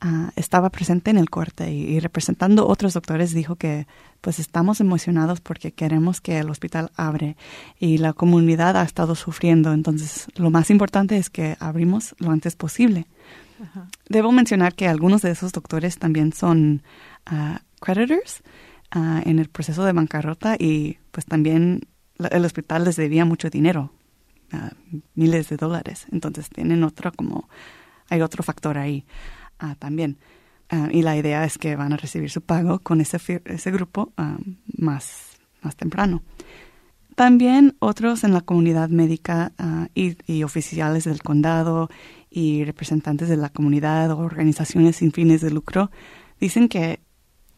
ah, 0.00 0.30
estaba 0.36 0.70
presente 0.70 1.10
en 1.10 1.18
el 1.18 1.28
corte 1.28 1.70
y, 1.70 2.00
representando 2.00 2.66
otros 2.66 2.94
doctores 2.94 3.34
dijo 3.34 3.56
que 3.56 3.86
pues 4.20 4.38
estamos 4.38 4.80
emocionados 4.80 5.40
porque 5.40 5.72
queremos 5.72 6.20
que 6.20 6.38
el 6.38 6.50
hospital 6.50 6.90
abre 6.96 7.36
y 7.78 7.98
la 7.98 8.14
comunidad 8.14 8.76
ha 8.76 8.82
estado 8.82 9.14
sufriendo. 9.14 9.72
Entonces 9.72 10.26
lo 10.36 10.50
más 10.50 10.70
importante 10.70 11.18
es 11.18 11.30
que 11.30 11.56
abrimos 11.60 12.14
lo 12.18 12.30
antes 12.30 12.56
posible. 12.56 13.06
Debo 14.08 14.32
mencionar 14.32 14.74
que 14.74 14.88
algunos 14.88 15.22
de 15.22 15.32
esos 15.32 15.52
doctores 15.52 15.98
también 15.98 16.32
son 16.32 16.82
uh, 17.30 17.58
creditors 17.80 18.42
en 18.92 19.38
el 19.38 19.48
proceso 19.50 19.84
de 19.84 19.92
bancarrota 19.92 20.56
y 20.58 20.96
pues 21.10 21.26
también 21.26 21.82
el 22.18 22.44
hospital 22.44 22.84
les 22.84 22.96
debía 22.96 23.24
mucho 23.24 23.50
dinero, 23.50 23.92
miles 25.14 25.48
de 25.48 25.56
dólares. 25.56 26.06
Entonces 26.10 26.48
tienen 26.48 26.82
otro 26.84 27.12
como, 27.12 27.48
hay 28.08 28.22
otro 28.22 28.42
factor 28.42 28.78
ahí 28.78 29.04
ah, 29.58 29.74
también. 29.78 30.18
Ah, 30.70 30.88
y 30.90 31.02
la 31.02 31.16
idea 31.16 31.44
es 31.44 31.58
que 31.58 31.76
van 31.76 31.92
a 31.92 31.96
recibir 31.96 32.30
su 32.30 32.42
pago 32.42 32.80
con 32.80 33.00
ese, 33.00 33.18
ese 33.44 33.70
grupo 33.70 34.12
ah, 34.16 34.38
más, 34.76 35.38
más 35.62 35.76
temprano. 35.76 36.22
También 37.14 37.76
otros 37.80 38.22
en 38.22 38.32
la 38.32 38.42
comunidad 38.42 38.90
médica 38.90 39.52
y, 39.92 40.16
y, 40.32 40.44
oficiales 40.44 41.02
del 41.02 41.20
condado 41.20 41.90
y 42.30 42.62
representantes 42.62 43.28
de 43.28 43.36
la 43.36 43.48
comunidad 43.48 44.12
o 44.12 44.18
organizaciones 44.18 44.96
sin 44.96 45.10
fines 45.10 45.40
de 45.40 45.50
lucro 45.50 45.90
dicen 46.38 46.68
que 46.68 47.00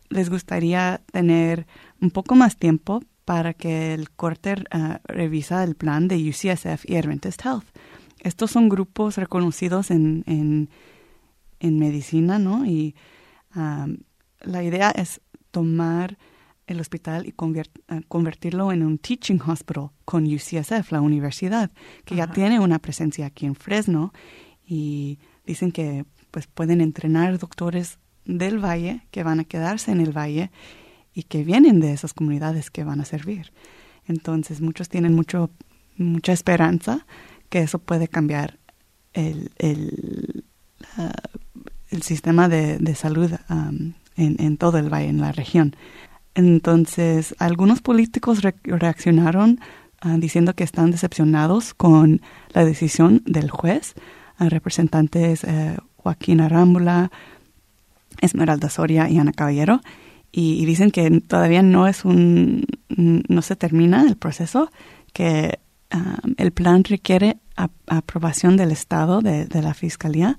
les 0.08 0.30
gustaría 0.30 1.02
tener 1.12 1.66
un 2.00 2.10
poco 2.10 2.36
más 2.36 2.56
tiempo 2.56 3.02
para 3.24 3.54
que 3.54 3.94
el 3.94 4.10
corte 4.10 4.54
uh, 4.74 4.94
revisa 5.04 5.62
el 5.64 5.74
plan 5.76 6.08
de 6.08 6.16
UCSF 6.16 6.88
y 6.88 6.96
Adventist 6.96 7.44
Health. 7.44 7.66
Estos 8.18 8.50
son 8.50 8.68
grupos 8.68 9.16
reconocidos 9.16 9.90
en, 9.90 10.24
en, 10.26 11.78
medicina, 11.78 12.38
¿no? 12.38 12.66
Y 12.66 12.94
um, 13.54 13.98
la 14.40 14.62
idea 14.62 14.90
es 14.90 15.20
tomar 15.50 16.18
el 16.66 16.80
hospital 16.80 17.26
y 17.26 17.34
uh, 17.36 18.02
convertirlo 18.08 18.72
en 18.72 18.82
un 18.82 18.98
teaching 18.98 19.40
hospital 19.46 19.90
con 20.04 20.24
UCSF, 20.24 20.92
la 20.92 21.00
universidad, 21.00 21.70
que 22.04 22.16
ya 22.16 22.30
tiene 22.30 22.60
una 22.60 22.78
presencia 22.78 23.26
aquí 23.26 23.46
en 23.46 23.54
Fresno 23.54 24.12
y 24.66 25.18
dicen 25.46 25.72
que 25.72 26.04
pues 26.30 26.46
pueden 26.46 26.80
entrenar 26.80 27.38
doctores 27.38 27.98
del 28.24 28.64
valle 28.64 29.02
que 29.10 29.22
van 29.22 29.40
a 29.40 29.44
quedarse 29.44 29.90
en 29.90 30.00
el 30.00 30.16
valle 30.16 30.50
y 31.14 31.24
que 31.24 31.44
vienen 31.44 31.80
de 31.80 31.92
esas 31.92 32.14
comunidades 32.14 32.70
que 32.70 32.84
van 32.84 33.00
a 33.00 33.04
servir. 33.04 33.52
Entonces 34.06 34.60
muchos 34.60 34.88
tienen 34.88 35.14
mucho, 35.14 35.50
mucha 35.96 36.32
esperanza 36.32 37.06
que 37.48 37.60
eso 37.60 37.78
puede 37.78 38.08
cambiar 38.08 38.58
el, 39.12 39.50
el, 39.58 40.44
el 41.90 42.02
sistema 42.02 42.48
de, 42.48 42.78
de 42.78 42.94
salud 42.94 43.30
en, 43.48 43.94
en, 44.16 44.56
todo 44.56 44.78
el 44.78 44.92
valle, 44.92 45.08
en 45.08 45.20
la 45.20 45.32
región. 45.32 45.74
Entonces 46.34 47.34
algunos 47.38 47.80
políticos 47.80 48.40
reaccionaron 48.64 49.60
uh, 50.04 50.18
diciendo 50.18 50.54
que 50.54 50.64
están 50.64 50.90
decepcionados 50.92 51.74
con 51.74 52.20
la 52.52 52.64
decisión 52.64 53.22
del 53.26 53.50
juez. 53.50 53.94
Uh, 54.38 54.48
representantes 54.48 55.44
uh, 55.44 55.76
Joaquín 55.96 56.40
Arámbula, 56.40 57.10
Esmeralda 58.20 58.70
Soria 58.70 59.08
y 59.10 59.18
Ana 59.18 59.32
Caballero 59.32 59.80
y, 60.32 60.64
dicen 60.64 60.90
que 60.90 61.20
todavía 61.20 61.62
no 61.62 61.86
es 61.86 62.04
un 62.04 62.64
no 62.88 63.42
se 63.42 63.56
termina 63.56 64.02
el 64.02 64.16
proceso 64.16 64.70
que 65.12 65.58
um, 65.92 66.34
el 66.36 66.52
plan 66.52 66.84
requiere 66.84 67.38
aprobación 67.86 68.56
del 68.56 68.70
estado 68.70 69.20
de, 69.20 69.46
la 69.62 69.74
fiscalía 69.74 70.38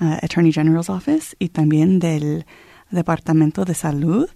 uh, 0.00 0.18
Attorney 0.22 0.52
General's 0.52 0.90
Office 0.90 1.34
y 1.38 1.48
también 1.48 1.98
del 1.98 2.46
departamento 2.90 3.64
de 3.64 3.74
salud 3.74 4.28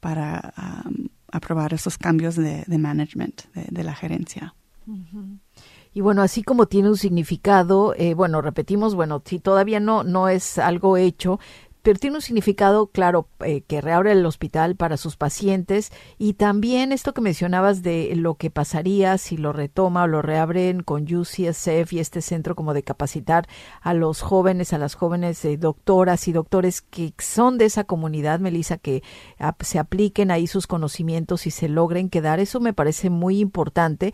para 0.00 0.54
um, 0.86 1.08
aprobar 1.32 1.74
esos 1.74 1.98
cambios 1.98 2.36
de, 2.36 2.64
management 2.66 3.42
de, 3.54 3.84
la 3.84 3.94
gerencia. 3.94 4.54
Y 5.92 6.00
bueno, 6.00 6.22
así 6.22 6.42
como 6.42 6.66
tiene 6.66 6.88
un 6.88 6.96
significado, 6.96 7.94
eh, 7.96 8.14
bueno, 8.14 8.40
repetimos, 8.40 8.94
bueno, 8.94 9.22
si 9.24 9.40
todavía 9.40 9.80
no, 9.80 10.04
no 10.04 10.28
es 10.28 10.58
algo 10.58 10.96
hecho, 10.96 11.40
pero 11.82 11.98
tiene 11.98 12.16
un 12.16 12.22
significado 12.22 12.88
claro 12.88 13.28
eh, 13.44 13.62
que 13.62 13.80
reabre 13.80 14.12
el 14.12 14.26
hospital 14.26 14.76
para 14.76 14.96
sus 14.96 15.16
pacientes 15.16 15.92
y 16.18 16.34
también 16.34 16.92
esto 16.92 17.14
que 17.14 17.20
mencionabas 17.20 17.82
de 17.82 18.12
lo 18.16 18.34
que 18.34 18.50
pasaría 18.50 19.16
si 19.18 19.36
lo 19.36 19.52
retoma 19.52 20.04
o 20.04 20.06
lo 20.06 20.22
reabren 20.22 20.82
con 20.82 21.02
UCSF 21.02 21.92
y 21.92 21.98
este 21.98 22.22
centro 22.22 22.54
como 22.54 22.74
de 22.74 22.82
capacitar 22.82 23.48
a 23.80 23.94
los 23.94 24.20
jóvenes, 24.20 24.72
a 24.72 24.78
las 24.78 24.94
jóvenes 24.94 25.44
eh, 25.44 25.56
doctoras 25.56 26.28
y 26.28 26.32
doctores 26.32 26.82
que 26.82 27.12
son 27.18 27.58
de 27.58 27.66
esa 27.66 27.84
comunidad, 27.84 28.40
Melissa, 28.40 28.78
que 28.78 29.02
se 29.60 29.78
apliquen 29.78 30.30
ahí 30.30 30.46
sus 30.46 30.66
conocimientos 30.66 31.46
y 31.46 31.50
se 31.50 31.68
logren 31.68 32.08
quedar. 32.10 32.40
Eso 32.40 32.60
me 32.60 32.72
parece 32.72 33.10
muy 33.10 33.40
importante 33.40 34.12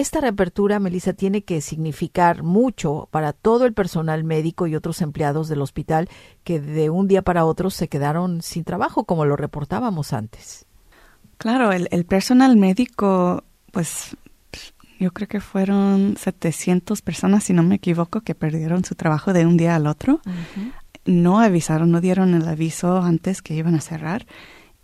esta 0.00 0.20
reapertura, 0.20 0.78
Melissa, 0.78 1.12
tiene 1.12 1.42
que 1.42 1.60
significar 1.60 2.44
mucho 2.44 3.08
para 3.10 3.32
todo 3.32 3.66
el 3.66 3.72
personal 3.72 4.22
médico 4.22 4.68
y 4.68 4.76
otros 4.76 5.02
empleados 5.02 5.48
del 5.48 5.60
hospital 5.60 6.08
que 6.44 6.60
de 6.60 6.88
un 6.88 7.08
día 7.08 7.22
para 7.22 7.44
otro 7.44 7.68
se 7.68 7.88
quedaron 7.88 8.40
sin 8.40 8.62
trabajo, 8.62 9.04
como 9.04 9.24
lo 9.24 9.34
reportábamos 9.34 10.12
antes. 10.12 10.66
Claro, 11.36 11.72
el, 11.72 12.04
personal 12.04 12.56
médico, 12.56 13.42
pues 13.72 14.16
yo 15.00 15.12
creo 15.12 15.26
que 15.26 15.40
fueron 15.40 16.16
700 16.16 17.02
personas, 17.02 17.42
si 17.42 17.52
no 17.52 17.64
me 17.64 17.74
equivoco, 17.74 18.20
que 18.20 18.36
perdieron 18.36 18.84
su 18.84 18.94
trabajo 18.94 19.32
de 19.32 19.46
un 19.46 19.56
día 19.56 19.74
al 19.74 19.88
otro. 19.88 20.20
No 21.06 21.40
avisaron, 21.40 21.90
no 21.90 22.00
dieron 22.00 22.34
el 22.34 22.46
aviso 22.46 23.02
antes 23.02 23.42
que 23.42 23.54
iban 23.54 23.74
a 23.74 23.80
cerrar 23.80 24.26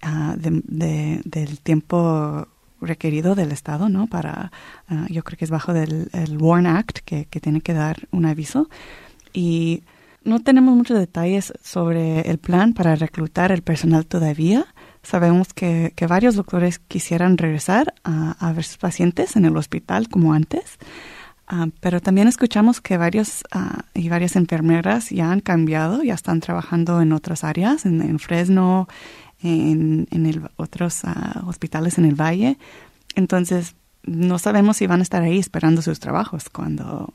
uh, 0.02 0.36
del 0.36 1.60
tiempo 1.60 2.48
requerido 2.84 3.34
del 3.34 3.52
Estado, 3.52 3.88
¿no? 3.88 4.06
Para, 4.06 4.52
ah, 4.88 5.06
yo 5.08 5.22
creo 5.22 5.38
que 5.38 5.44
es 5.44 5.50
bajo 5.50 5.72
del 5.72 6.08
el 6.12 6.38
Warn 6.38 6.66
Act 6.66 6.98
que, 7.04 7.26
tiene 7.26 7.60
que 7.60 7.74
dar 7.74 8.08
un 8.10 8.26
aviso. 8.26 8.68
Y 9.32 9.82
no 10.22 10.40
tenemos 10.40 10.74
muchos 10.76 10.98
detalles 10.98 11.52
sobre 11.62 12.22
el 12.30 12.38
plan 12.38 12.72
para 12.72 12.96
reclutar 12.96 13.52
el 13.52 13.62
personal 13.62 14.06
todavía. 14.06 14.66
Sabemos 15.02 15.52
que, 15.52 15.92
varios 16.08 16.34
doctores 16.34 16.78
quisieran 16.78 17.36
regresar 17.36 17.94
a, 18.04 18.52
ver 18.52 18.64
sus 18.64 18.78
pacientes 18.78 19.36
en 19.36 19.44
el 19.44 19.56
hospital 19.56 20.08
como 20.08 20.32
antes, 20.32 20.78
ah, 21.46 21.66
pero 21.80 22.00
también 22.00 22.28
escuchamos 22.28 22.80
que 22.80 22.96
varios 22.96 23.44
ah, 23.52 23.84
y 23.92 24.08
varias 24.08 24.36
enfermeras 24.36 25.10
ya 25.10 25.30
han 25.30 25.40
cambiado, 25.40 26.02
ya 26.02 26.14
están 26.14 26.40
trabajando 26.40 27.02
en 27.02 27.12
otras 27.12 27.44
áreas, 27.44 27.84
en 27.84 28.18
Fresno, 28.18 28.88
en, 29.44 30.08
en 30.10 30.26
el, 30.26 30.42
otros 30.56 31.04
ah, 31.04 31.44
hospitales 31.46 31.98
en 31.98 32.06
el 32.06 32.14
valle. 32.14 32.58
Entonces, 33.14 33.76
no 34.02 34.38
sabemos 34.38 34.78
si 34.78 34.86
van 34.86 35.00
a 35.00 35.02
estar 35.02 35.22
ahí 35.22 35.38
esperando 35.38 35.82
sus 35.82 36.00
trabajos 36.00 36.48
cuando, 36.50 37.12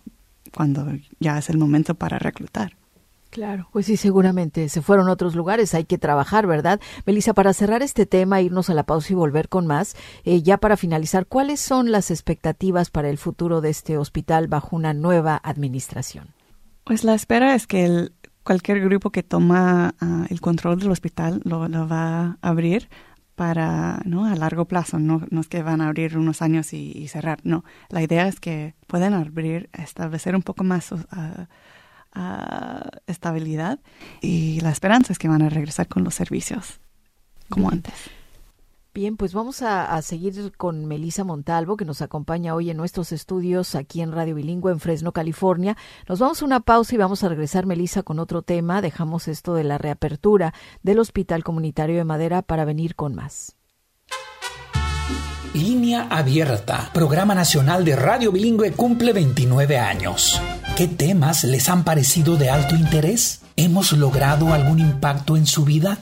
cuando 0.56 0.88
ya 1.20 1.38
es 1.38 1.50
el 1.50 1.58
momento 1.58 1.96
para 1.96 2.20
reclutar. 2.20 2.74
Claro, 3.30 3.68
pues 3.72 3.86
sí, 3.86 3.96
seguramente 3.96 4.70
se 4.70 4.82
fueron 4.82 5.08
a 5.08 5.12
otros 5.12 5.36
lugares, 5.36 5.76
hay 5.76 5.86
que 5.86 6.00
trabajar, 6.00 6.48
¿verdad? 6.48 6.80
Melissa, 7.06 7.36
para 7.36 7.54
cerrar 7.54 7.84
este 7.84 8.08
tema, 8.08 8.42
irnos 8.42 8.72
a 8.72 8.74
la 8.74 8.84
pausa 8.84 9.14
y 9.14 9.16
volver 9.16 9.50
con 9.50 9.68
más, 9.68 9.96
eh, 10.24 10.42
ya 10.42 10.58
para 10.58 10.78
finalizar, 10.78 11.28
¿cuáles 11.28 11.60
son 11.60 11.92
las 11.92 12.10
expectativas 12.10 12.90
para 12.90 13.10
el 13.10 13.20
futuro 13.20 13.62
de 13.62 13.70
este 13.70 14.00
hospital 14.00 14.48
bajo 14.48 14.76
una 14.76 14.96
nueva 14.96 15.40
administración? 15.44 16.30
Pues 16.86 17.04
la 17.04 17.14
espera 17.14 17.54
es 17.54 17.68
que 17.68 17.86
el, 17.86 18.14
cualquier 18.50 18.80
grupo 18.80 19.12
que 19.12 19.22
toma 19.22 19.94
ah, 20.02 20.26
el 20.32 20.42
control 20.42 20.80
del 20.80 20.90
hospital 20.90 21.40
lo, 21.44 21.60
va 21.88 22.20
a 22.26 22.38
abrir 22.42 22.90
para, 23.36 24.02
¿no? 24.06 24.26
A 24.26 24.36
largo 24.36 24.66
plazo, 24.66 24.98
no, 24.98 25.22
no 25.30 25.42
es 25.42 25.48
que 25.48 25.62
van 25.62 25.82
a 25.82 25.88
abrir 25.88 26.18
unos 26.18 26.42
años 26.42 26.74
y, 26.74 27.08
cerrar, 27.10 27.38
no. 27.44 27.64
La 27.90 28.02
idea 28.02 28.28
es 28.28 28.40
que 28.40 28.74
pueden 28.88 29.14
abrir, 29.14 29.70
establecer 29.74 30.36
un 30.36 30.42
poco 30.42 30.64
más 30.64 30.92
uh, 30.92 30.98
estabilidad 33.06 33.82
y 34.20 34.62
la 34.62 34.72
esperanza 34.72 35.14
es 35.14 35.20
que 35.20 35.28
van 35.28 35.44
a 35.44 35.50
regresar 35.50 35.88
con 35.88 36.04
los 36.04 36.16
servicios 36.16 36.80
como 37.50 37.70
antes. 37.70 37.94
Bien, 38.92 39.18
pues 39.18 39.34
vamos 39.34 39.62
a, 39.62 40.02
seguir 40.02 40.52
con 40.58 40.86
Melisa 40.86 41.24
Montalvo, 41.24 41.78
que 41.78 41.86
nos 41.86 42.02
acompaña 42.02 42.56
hoy 42.56 42.72
en 42.72 42.78
nuestros 42.78 43.12
estudios 43.12 43.76
aquí 43.76 44.02
en 44.02 44.12
Radio 44.12 44.34
Bilingüe 44.34 44.72
en 44.72 44.80
Fresno, 44.80 45.12
California. 45.12 45.78
Nos 46.08 46.20
vamos 46.20 46.42
a 46.42 46.46
una 46.46 46.60
pausa 46.60 46.96
y 46.96 46.98
vamos 46.98 47.24
a 47.24 47.30
regresar, 47.30 47.68
Melisa, 47.68 48.02
con 48.02 48.18
otro 48.18 48.42
tema. 48.42 48.82
Dejamos 48.82 49.28
esto 49.28 49.54
de 49.54 49.64
la 49.64 49.78
reapertura 49.78 50.56
del 50.82 50.98
Hospital 50.98 51.44
Comunitario 51.44 51.98
de 51.98 52.04
Madera 52.04 52.42
para 52.42 52.66
venir 52.66 52.96
con 52.96 53.14
más. 53.14 53.56
Línea 55.54 56.08
Abierta, 56.10 56.90
programa 56.92 57.36
nacional 57.36 57.86
de 57.86 57.96
Radio 57.96 58.32
Bilingüe 58.32 58.72
cumple 58.72 59.14
29 59.14 59.78
años. 59.78 60.42
¿Qué 60.76 60.88
temas 60.88 61.44
les 61.44 61.70
han 61.70 61.84
parecido 61.84 62.38
de 62.38 62.50
alto 62.50 62.76
interés? 62.76 63.42
¿Hemos 63.56 63.92
logrado 63.92 64.54
algún 64.54 64.80
impacto 64.80 65.38
en 65.38 65.46
su 65.46 65.66
vida? 65.66 66.00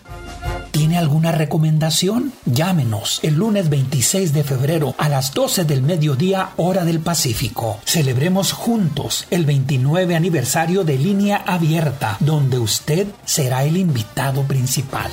¿Tiene 0.72 0.98
alguna 0.98 1.32
recomendación? 1.32 2.34
Llámenos 2.46 3.20
el 3.24 3.36
lunes 3.36 3.70
26 3.70 4.32
de 4.34 4.44
febrero 4.44 4.96
a 4.98 5.10
las 5.10 5.34
12 5.34 5.66
del 5.66 5.82
mediodía 5.82 6.52
hora 6.58 6.86
del 6.86 7.00
Pacífico. 7.00 7.80
Celebremos 7.84 8.52
juntos 8.52 9.26
el 9.32 9.46
29 9.46 10.16
aniversario 10.16 10.84
de 10.84 10.98
Línea 10.98 11.38
Abierta, 11.46 12.18
donde 12.20 12.60
usted 12.60 13.08
será 13.26 13.64
el 13.64 13.78
invitado 13.78 14.44
principal. 14.44 15.12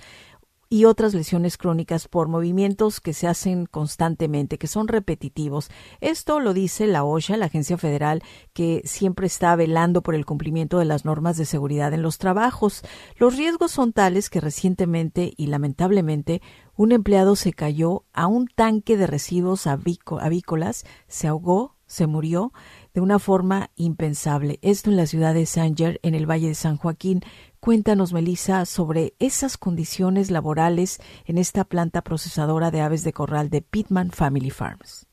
y 0.69 0.85
otras 0.85 1.15
lesiones 1.15 1.57
crónicas 1.57 2.07
por 2.07 2.29
movimientos 2.29 3.01
que 3.01 3.15
se 3.15 3.29
hacen 3.29 3.65
constantemente, 3.65 4.59
que 4.59 4.67
son 4.67 4.89
repetitivos. 4.89 5.71
Esto 6.03 6.39
lo 6.39 6.53
dice 6.53 6.87
la 6.87 7.05
OSHA, 7.05 7.39
la 7.39 7.47
agencia 7.47 7.79
federal 7.79 8.23
que 8.53 8.83
siempre 8.85 9.27
está 9.27 9.57
velando 9.57 10.03
por 10.03 10.15
el 10.15 10.27
cumplimiento 10.27 10.79
de 10.79 10.85
las 10.85 11.07
normas 11.07 11.39
de 11.39 11.47
seguridad 11.47 11.95
en 11.95 12.03
los 12.03 12.19
trabajos. 12.19 12.83
Los 13.17 13.37
riesgos 13.39 13.71
son 13.71 13.95
tales 13.95 14.29
que 14.29 14.41
recientemente 14.41 15.33
y 15.37 15.47
lamentablemente 15.47 16.43
un 16.75 16.93
empleado 16.93 17.37
se 17.37 17.55
cayó 17.55 18.05
a 18.13 18.27
un 18.27 18.49
tanque 18.49 18.99
de 18.99 19.07
residuos 19.07 19.67
avícolas, 19.67 20.85
se 21.07 21.29
ahogó, 21.29 21.77
se 21.87 22.07
murió 22.07 22.53
de 22.93 23.01
una 23.01 23.19
forma 23.19 23.71
impensable. 23.77 24.59
Esto 24.63 24.91
en 24.91 24.97
la 24.97 25.07
ciudad 25.07 25.35
de 25.35 25.47
Sanger, 25.47 26.01
en 26.03 26.15
el 26.15 26.29
Valle 26.29 26.49
de 26.49 26.55
San 26.55 26.77
Joaquín. 26.77 27.21
Cuéntanos, 27.67 28.13
Melissa, 28.13 28.65
sobre 28.65 29.15
esas 29.19 29.57
condiciones 29.59 30.31
laborales 30.31 31.01
en 31.25 31.37
esta 31.37 31.65
planta 31.65 32.01
procesadora 32.03 32.71
de 32.71 32.81
aves 32.81 33.03
de 33.03 33.13
corral 33.13 33.51
de 33.51 33.61
Pittman 33.61 34.13
Family 34.13 34.51
Farms. 34.51 35.09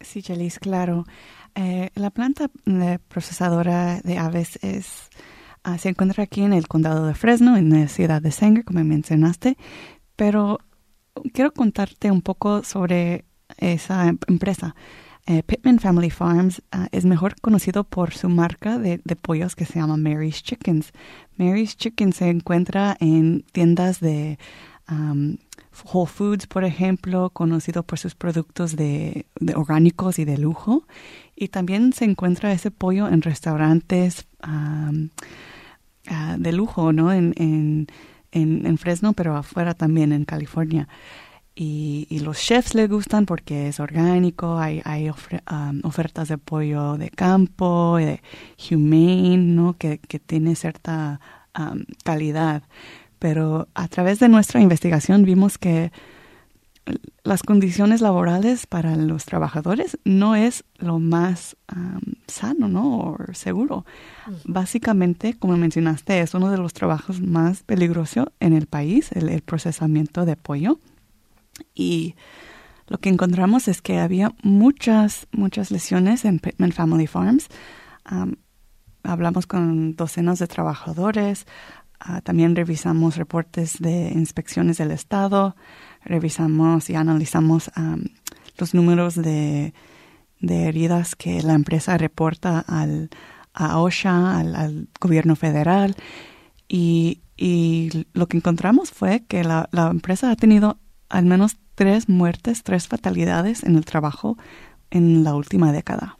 Sí, 0.00 0.20
Chelis, 0.20 0.58
claro. 0.58 1.04
Eh, 1.54 1.90
la 1.94 2.10
planta 2.10 2.50
eh, 2.66 2.98
procesadora 3.06 4.00
de 4.00 4.18
aves 4.18 4.58
es, 4.62 5.10
ah, 5.62 5.78
se 5.78 5.90
encuentra 5.90 6.24
aquí 6.24 6.42
en 6.42 6.54
el 6.54 6.66
condado 6.66 7.06
de 7.06 7.14
Fresno, 7.14 7.56
en 7.56 7.70
la 7.70 7.86
ciudad 7.86 8.20
de 8.20 8.32
Sanger, 8.32 8.64
como 8.64 8.82
mencionaste, 8.82 9.56
pero 10.16 10.58
quiero 11.32 11.52
contarte 11.52 12.10
un 12.10 12.22
poco 12.22 12.64
sobre 12.64 13.26
esa 13.58 14.12
empresa. 14.26 14.74
Eh, 15.26 15.42
Pittman 15.42 15.78
Family 15.78 16.10
Farms 16.10 16.62
ah, 16.70 16.88
es 16.92 17.06
mejor 17.06 17.40
conocido 17.40 17.84
por 17.84 18.12
su 18.12 18.28
marca 18.28 18.78
de, 18.78 18.98
pollos 19.16 19.56
que 19.56 19.64
se 19.64 19.78
llama 19.78 19.96
Mary's 19.96 20.42
Chickens. 20.42 20.92
Mary's 21.38 21.76
Chickens 21.76 22.16
se 22.16 22.28
encuentra 22.28 22.96
en 23.00 23.42
tiendas 23.52 24.00
de 24.00 24.38
Whole 24.86 26.10
Foods, 26.10 26.46
por 26.46 26.64
ejemplo, 26.64 27.30
conocido 27.30 27.82
por 27.84 27.98
sus 27.98 28.14
productos 28.14 28.76
de, 28.76 29.24
orgánicos 29.54 30.18
y 30.18 30.26
de 30.26 30.36
lujo. 30.36 30.86
Y 31.34 31.48
también 31.48 31.94
se 31.94 32.04
encuentra 32.04 32.52
ese 32.52 32.70
pollo 32.70 33.08
en 33.08 33.22
restaurantes 33.22 34.26
ah, 34.42 34.92
de 36.36 36.52
lujo, 36.52 36.92
¿no? 36.92 37.12
En, 37.12 37.32
en, 37.38 37.86
en, 38.66 38.78
Fresno, 38.78 39.14
pero 39.14 39.36
afuera 39.36 39.72
también 39.72 40.12
en 40.12 40.24
California. 40.24 40.88
Y, 41.56 42.08
y, 42.10 42.18
los 42.18 42.38
chefs 42.38 42.74
les 42.74 42.88
gustan 42.88 43.26
porque 43.26 43.68
es 43.68 43.78
orgánico, 43.78 44.58
hay, 44.58 44.82
hay 44.84 45.08
um, 45.08 45.80
ofertas 45.84 46.26
de 46.26 46.36
pollo 46.36 46.96
de 46.96 47.10
campo, 47.10 47.96
de 47.96 48.20
humane, 48.72 49.36
¿no? 49.36 49.76
que, 49.78 49.98
que 49.98 50.18
tiene 50.18 50.56
cierta 50.56 51.20
um, 51.56 51.84
calidad. 52.02 52.64
Pero 53.20 53.68
a 53.74 53.86
través 53.86 54.18
de 54.18 54.28
nuestra 54.28 54.60
investigación 54.60 55.24
vimos 55.24 55.56
que 55.56 55.92
las 57.22 57.42
condiciones 57.42 58.00
laborales 58.00 58.66
para 58.66 58.96
los 58.96 59.24
trabajadores 59.24 59.96
no 60.04 60.34
es 60.34 60.64
lo 60.78 60.98
más 60.98 61.56
um, 61.74 62.00
sano, 62.26 62.68
¿no? 62.68 62.98
O 62.98 63.18
seguro. 63.32 63.86
Mm. 64.26 64.52
Básicamente, 64.52 65.34
como 65.34 65.56
mencionaste, 65.56 66.20
es 66.20 66.34
uno 66.34 66.50
de 66.50 66.58
los 66.58 66.72
trabajos 66.74 67.20
más 67.20 67.62
peligrosos 67.62 68.26
en 68.40 68.52
el 68.52 68.66
país, 68.66 69.12
el 69.12 69.40
procesamiento 69.40 70.24
de 70.24 70.36
pollo 70.36 70.78
y 71.74 72.14
lo 72.86 72.98
que 72.98 73.08
encontramos 73.08 73.68
es 73.68 73.80
que 73.80 73.98
había 73.98 74.34
muchas, 74.42 75.26
muchas 75.32 75.70
lesiones 75.70 76.24
en 76.24 76.38
Pittman 76.38 76.72
Family 76.72 77.06
Farms. 77.06 77.48
hablamos 79.02 79.46
con 79.46 79.96
docenas 79.96 80.38
de 80.38 80.46
trabajadores, 80.46 81.46
ah, 82.00 82.20
también 82.20 82.56
revisamos 82.56 83.16
reportes 83.16 83.78
de 83.78 84.10
inspecciones 84.12 84.78
del 84.78 84.90
Estado, 84.90 85.56
revisamos 86.04 86.90
y 86.90 86.94
analizamos 86.94 87.70
los 88.58 88.74
números 88.74 89.14
de, 89.14 89.72
heridas 90.40 91.16
que 91.16 91.42
la 91.42 91.54
empresa 91.54 91.96
reporta 91.96 92.60
al, 92.60 93.08
a 93.54 93.78
OSHA, 93.78 94.38
al, 94.38 94.88
gobierno 95.00 95.36
federal. 95.36 95.96
Y, 96.68 97.20
lo 98.12 98.28
que 98.28 98.36
encontramos 98.36 98.92
fue 98.92 99.24
que 99.26 99.42
la, 99.42 99.68
la 99.72 99.88
empresa 99.88 100.30
ha 100.30 100.36
tenido 100.36 100.78
al 101.14 101.26
menos 101.26 101.56
tres 101.74 102.08
muertes, 102.08 102.62
tres 102.62 102.88
fatalidades 102.88 103.62
en 103.62 103.76
el 103.76 103.84
trabajo 103.84 104.36
en 104.90 105.24
la 105.24 105.34
última 105.34 105.72
década. 105.72 106.18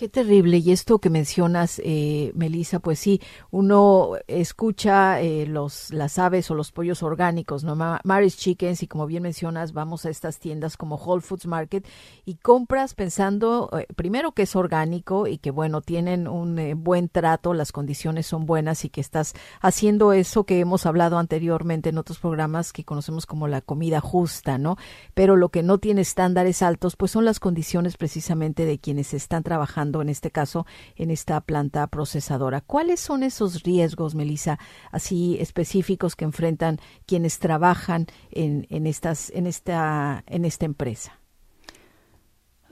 Qué 0.00 0.08
terrible. 0.08 0.56
Y 0.56 0.72
esto 0.72 0.98
que 0.98 1.10
mencionas, 1.10 1.78
eh, 1.84 2.32
Melissa, 2.34 2.78
pues 2.78 2.98
sí, 2.98 3.20
uno 3.50 4.12
escucha 4.28 5.20
eh, 5.20 5.44
los, 5.44 5.92
las 5.92 6.18
aves 6.18 6.50
o 6.50 6.54
los 6.54 6.72
pollos 6.72 7.02
orgánicos, 7.02 7.64
¿no? 7.64 7.76
Mary's 8.04 8.38
Chickens, 8.38 8.82
y 8.82 8.86
como 8.86 9.06
bien 9.06 9.22
mencionas, 9.22 9.74
vamos 9.74 10.06
a 10.06 10.08
estas 10.08 10.38
tiendas 10.38 10.78
como 10.78 10.96
Whole 10.96 11.20
Foods 11.20 11.44
Market 11.44 11.86
y 12.24 12.36
compras 12.36 12.94
pensando, 12.94 13.68
eh, 13.78 13.86
primero, 13.94 14.32
que 14.32 14.44
es 14.44 14.56
orgánico 14.56 15.26
y 15.26 15.36
que, 15.36 15.50
bueno, 15.50 15.82
tienen 15.82 16.28
un 16.28 16.58
eh, 16.58 16.72
buen 16.72 17.10
trato, 17.10 17.52
las 17.52 17.70
condiciones 17.70 18.26
son 18.26 18.46
buenas 18.46 18.86
y 18.86 18.88
que 18.88 19.02
estás 19.02 19.34
haciendo 19.60 20.14
eso 20.14 20.44
que 20.44 20.60
hemos 20.60 20.86
hablado 20.86 21.18
anteriormente 21.18 21.90
en 21.90 21.98
otros 21.98 22.20
programas 22.20 22.72
que 22.72 22.84
conocemos 22.84 23.26
como 23.26 23.48
la 23.48 23.60
comida 23.60 24.00
justa, 24.00 24.56
¿no? 24.56 24.78
Pero 25.12 25.36
lo 25.36 25.50
que 25.50 25.62
no 25.62 25.76
tiene 25.76 26.00
estándares 26.00 26.62
altos, 26.62 26.96
pues 26.96 27.10
son 27.10 27.26
las 27.26 27.38
condiciones 27.38 27.98
precisamente 27.98 28.64
de 28.64 28.78
quienes 28.78 29.12
están 29.12 29.42
trabajando 29.42 29.89
en 29.98 30.08
este 30.08 30.30
caso 30.30 30.66
en 30.96 31.10
esta 31.10 31.40
planta 31.40 31.86
procesadora. 31.88 32.60
¿Cuáles 32.60 33.00
son 33.00 33.22
esos 33.22 33.62
riesgos, 33.64 34.14
Melissa, 34.14 34.58
así 34.92 35.36
específicos 35.40 36.14
que 36.14 36.24
enfrentan 36.24 36.78
quienes 37.06 37.38
trabajan 37.38 38.06
en, 38.30 38.66
en, 38.70 38.86
estas, 38.86 39.30
en, 39.30 39.46
esta, 39.46 40.22
en 40.26 40.44
esta 40.44 40.64
empresa? 40.64 41.18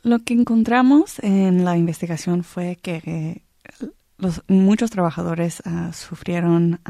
Lo 0.03 0.21
que 0.21 0.35
encontramos 0.35 1.19
en 1.21 1.65
la 1.65 1.77
investigación 1.77 2.45
fue 2.45 2.77
que 2.81 3.03
eh, 3.05 3.43
los, 4.17 4.43
muchos 4.49 4.91
trabajadores 4.91 5.63
uh, 5.67 5.93
sufrieron 5.93 6.81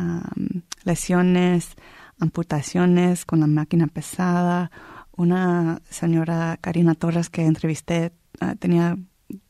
lesiones, 0.84 1.74
amputaciones 2.18 3.24
con 3.24 3.40
la 3.40 3.46
máquina 3.46 3.86
pesada. 3.86 4.70
Una 5.16 5.80
señora 5.88 6.58
Karina 6.60 6.94
Torres 6.94 7.28
que 7.28 7.44
entrevisté 7.44 8.12
uh, 8.40 8.54
tenía 8.56 8.96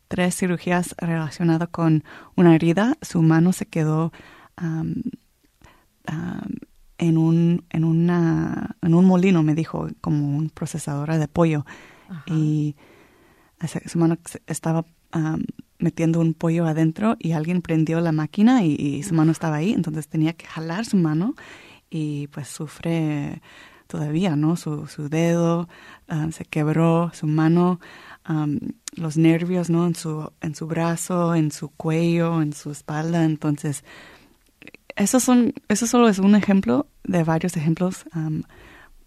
tres 0.09 0.35
cirugías 0.37 0.95
relacionadas 0.99 1.69
con 1.69 2.03
una 2.35 2.55
herida. 2.55 2.97
Su 3.03 3.23
mano 3.23 3.53
se 3.53 3.67
quedó 3.67 4.13
en, 6.99 7.19
un, 7.19 7.65
en, 7.71 7.85
una, 7.85 8.77
en 8.83 8.95
un 8.95 9.05
molino, 9.05 9.43
me 9.43 9.55
dijo, 9.55 9.89
como 10.01 10.37
un 10.37 10.51
procesadora 10.51 11.19
de 11.19 11.29
pollo. 11.29 11.65
Y 12.27 12.75
su 13.87 13.99
mano 13.99 14.17
estaba 14.47 14.85
metiendo 15.79 16.21
un 16.21 16.35
pollo 16.35 16.67
adentro 16.67 17.17
y 17.19 17.33
alguien 17.33 17.63
prendió 17.63 18.01
la 18.01 18.13
máquina 18.13 18.65
y, 18.65 19.03
su 19.03 19.15
mano 19.15 19.33
estaba 19.33 19.57
ahí. 19.57 19.73
Entonces 19.73 20.09
tenía 20.09 20.33
que 20.33 20.47
jalar 20.47 20.87
su 20.87 20.97
mano 20.97 21.35
y 21.91 22.27
pues 22.29 22.49
sufre 22.49 23.43
todavía, 23.87 24.37
¿no? 24.37 24.57
Su, 24.57 24.87
su 24.87 25.09
dedo 25.09 25.69
se 26.33 26.45
quebró, 26.45 27.11
su 27.15 27.27
mano 27.27 27.81
los 28.95 29.17
nervios, 29.17 29.71
¿no? 29.71 29.87
En 29.87 29.95
su, 29.95 30.31
en 30.41 30.55
su 30.55 30.67
brazo, 30.67 31.35
en 31.35 31.51
su 31.51 31.71
cuello, 31.71 32.43
en 32.43 32.53
su 32.53 32.71
espalda. 32.71 33.25
Entonces, 33.25 33.85
eso, 34.97 35.21
son, 35.21 35.55
eso 35.69 35.87
solo 35.87 36.09
es 36.09 36.19
un 36.19 36.35
ejemplo 36.35 36.87
de 37.05 37.25
varios 37.25 37.57
ejemplos. 37.57 38.05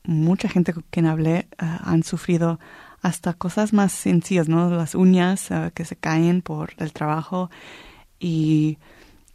mucha 0.03 0.49
gente 0.49 0.73
con 0.73 0.83
quien 0.89 1.05
hablé 1.05 1.47
ah, 1.59 1.81
han 1.83 2.03
sufrido 2.03 2.59
hasta 3.01 3.33
cosas 3.33 3.73
más 3.73 3.91
sencillas, 3.91 4.49
¿no? 4.49 4.69
Las 4.69 4.95
uñas 4.95 5.51
ah, 5.51 5.71
que 5.73 5.85
se 5.85 5.95
caen 5.95 6.41
por 6.41 6.73
el 6.77 6.93
trabajo. 6.93 7.49
Y, 8.19 8.77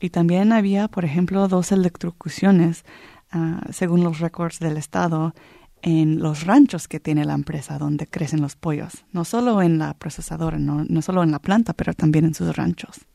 y 0.01 0.11
también 0.11 0.53
había, 0.53 0.89
por 0.89 1.05
ejemplo, 1.05 1.49
dos 1.49 1.73
electrocuciones, 1.73 2.85
ah, 3.33 3.61
según 3.71 4.03
los 4.03 4.19
récords 4.21 4.59
del 4.59 4.77
Estado, 4.77 5.35
en 5.83 6.19
los 6.19 6.45
ranchos 6.45 6.89
que 6.89 7.01
tiene 7.01 7.25
la 7.25 7.35
empresa 7.35 7.79
donde 7.79 8.07
crecen 8.07 8.41
los 8.41 8.57
pollos, 8.57 9.05
no 9.13 9.25
solo 9.25 9.63
en 9.63 9.79
la 9.79 9.95
procesadora, 9.95 10.59
no, 10.59 10.85
no 10.89 11.03
solo 11.03 11.23
en 11.23 11.31
la 11.31 11.39
planta, 11.39 11.73
pero 11.73 11.95
también 11.95 12.25
en 12.25 12.35
sus 12.35 12.55
ranchos. 12.57 13.07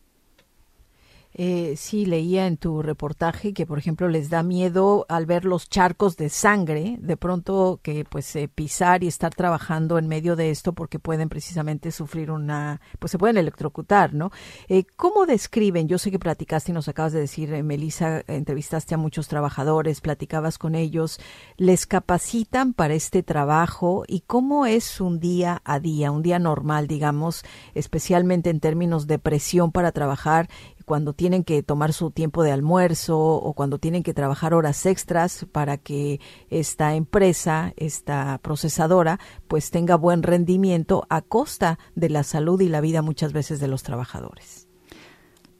Eh, 1.43 1.73
sí, 1.75 2.05
leía 2.05 2.45
en 2.45 2.57
tu 2.57 2.83
reportaje 2.83 3.51
que, 3.51 3.65
por 3.65 3.79
ejemplo, 3.79 4.07
les 4.07 4.29
da 4.29 4.43
miedo 4.43 5.07
al 5.09 5.25
ver 5.25 5.43
los 5.43 5.69
charcos 5.69 6.15
de 6.15 6.29
sangre, 6.29 6.97
de 7.01 7.17
pronto 7.17 7.79
que 7.81 8.05
pues 8.05 8.35
eh, 8.35 8.47
pisar 8.47 9.03
y 9.03 9.07
estar 9.07 9.33
trabajando 9.33 9.97
en 9.97 10.07
medio 10.07 10.35
de 10.35 10.51
esto 10.51 10.73
porque 10.73 10.99
pueden 10.99 11.29
precisamente 11.29 11.89
sufrir 11.89 12.29
una, 12.29 12.79
pues 12.99 13.09
se 13.09 13.17
pueden 13.17 13.37
electrocutar, 13.37 14.13
¿no? 14.13 14.29
Eh, 14.67 14.83
¿Cómo 14.95 15.25
describen? 15.25 15.87
Yo 15.87 15.97
sé 15.97 16.11
que 16.11 16.19
platicaste 16.19 16.69
y 16.69 16.75
nos 16.75 16.87
acabas 16.87 17.11
de 17.11 17.21
decir, 17.21 17.51
eh, 17.55 17.63
Melissa, 17.63 18.21
entrevistaste 18.27 18.93
a 18.93 18.99
muchos 18.99 19.27
trabajadores, 19.27 19.99
platicabas 19.99 20.59
con 20.59 20.75
ellos, 20.75 21.19
¿les 21.57 21.87
capacitan 21.87 22.73
para 22.73 22.93
este 22.93 23.23
trabajo 23.23 24.03
y 24.07 24.19
cómo 24.27 24.67
es 24.67 25.01
un 25.01 25.19
día 25.19 25.63
a 25.65 25.79
día, 25.79 26.11
un 26.11 26.21
día 26.21 26.37
normal, 26.37 26.87
digamos, 26.87 27.43
especialmente 27.73 28.51
en 28.51 28.59
términos 28.59 29.07
de 29.07 29.17
presión 29.17 29.71
para 29.71 29.91
trabajar? 29.91 30.47
Cuando 30.91 31.13
tienen 31.13 31.45
que 31.45 31.63
tomar 31.63 31.93
su 31.93 32.11
tiempo 32.11 32.43
de 32.43 32.51
almuerzo 32.51 33.17
o 33.17 33.53
cuando 33.53 33.77
tienen 33.77 34.03
que 34.03 34.13
trabajar 34.13 34.53
horas 34.53 34.85
extras 34.85 35.45
para 35.49 35.77
que 35.77 36.19
esta 36.49 36.95
empresa, 36.95 37.71
esta 37.77 38.37
procesadora, 38.39 39.17
pues 39.47 39.71
tenga 39.71 39.95
buen 39.95 40.21
rendimiento 40.21 41.05
a 41.07 41.21
costa 41.21 41.79
de 41.95 42.09
la 42.09 42.23
salud 42.23 42.59
y 42.59 42.67
la 42.67 42.81
vida 42.81 43.01
muchas 43.01 43.31
veces 43.31 43.61
de 43.61 43.69
los 43.69 43.83
trabajadores. 43.83 44.67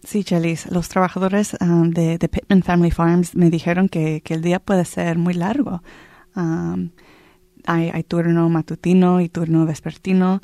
Sí, 0.04 0.26
Chelis, 0.26 0.70
los 0.70 0.90
trabajadores 0.90 1.56
um, 1.62 1.92
de, 1.92 2.18
de, 2.18 2.28
Pittman 2.28 2.62
Family 2.62 2.92
Farms 2.92 3.34
me 3.34 3.50
dijeron 3.50 3.88
que, 3.88 4.22
el 4.28 4.42
día 4.42 4.60
puede 4.60 4.84
ser 4.84 5.18
muy 5.18 5.34
largo. 5.34 5.82
Um, 6.36 6.90
hay, 7.66 7.90
hay, 7.94 8.04
turno 8.04 8.50
matutino 8.50 9.22
y 9.22 9.30
turno 9.30 9.66
vespertino 9.66 10.42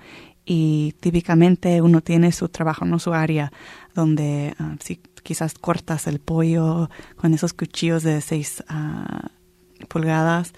y 0.50 0.96
típicamente 1.02 1.82
uno 1.82 2.00
tiene 2.00 2.32
su 2.32 2.48
trabajo, 2.48 2.86
no 2.86 3.00
su 3.00 3.14
área, 3.14 3.52
donde 3.98 4.54
si 4.80 5.02
quizás 5.24 5.56
cortas 5.56 6.08
el 6.08 6.20
pollo 6.20 6.90
con 7.16 7.34
esos 7.34 7.54
cuchillos 7.54 8.04
de 8.04 8.22
6 8.22 8.64
ah, 8.70 9.32
pulgadas 9.90 10.54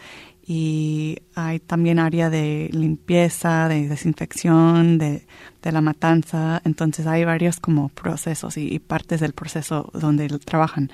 y 0.45 1.19
hay 1.36 1.60
también 1.60 1.99
área 1.99 2.30
de 2.30 2.69
limpieza, 2.73 3.69
de 3.69 3.88
desinfección, 3.88 4.97
de, 4.97 5.25
de 5.62 5.71
la 5.71 5.80
matanza, 5.80 6.62
entonces 6.65 7.08
hay 7.08 7.23
varios 7.23 7.60
como 7.60 7.89
procesos 7.89 8.58
y, 8.58 8.80
partes 8.80 9.21
del 9.21 9.34
proceso 9.34 9.89
donde 9.93 10.28
trabajan. 10.39 10.91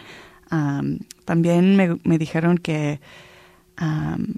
también 1.25 1.75
me, 1.75 1.97
me 2.03 2.17
dijeron 2.17 2.57
que 2.57 2.99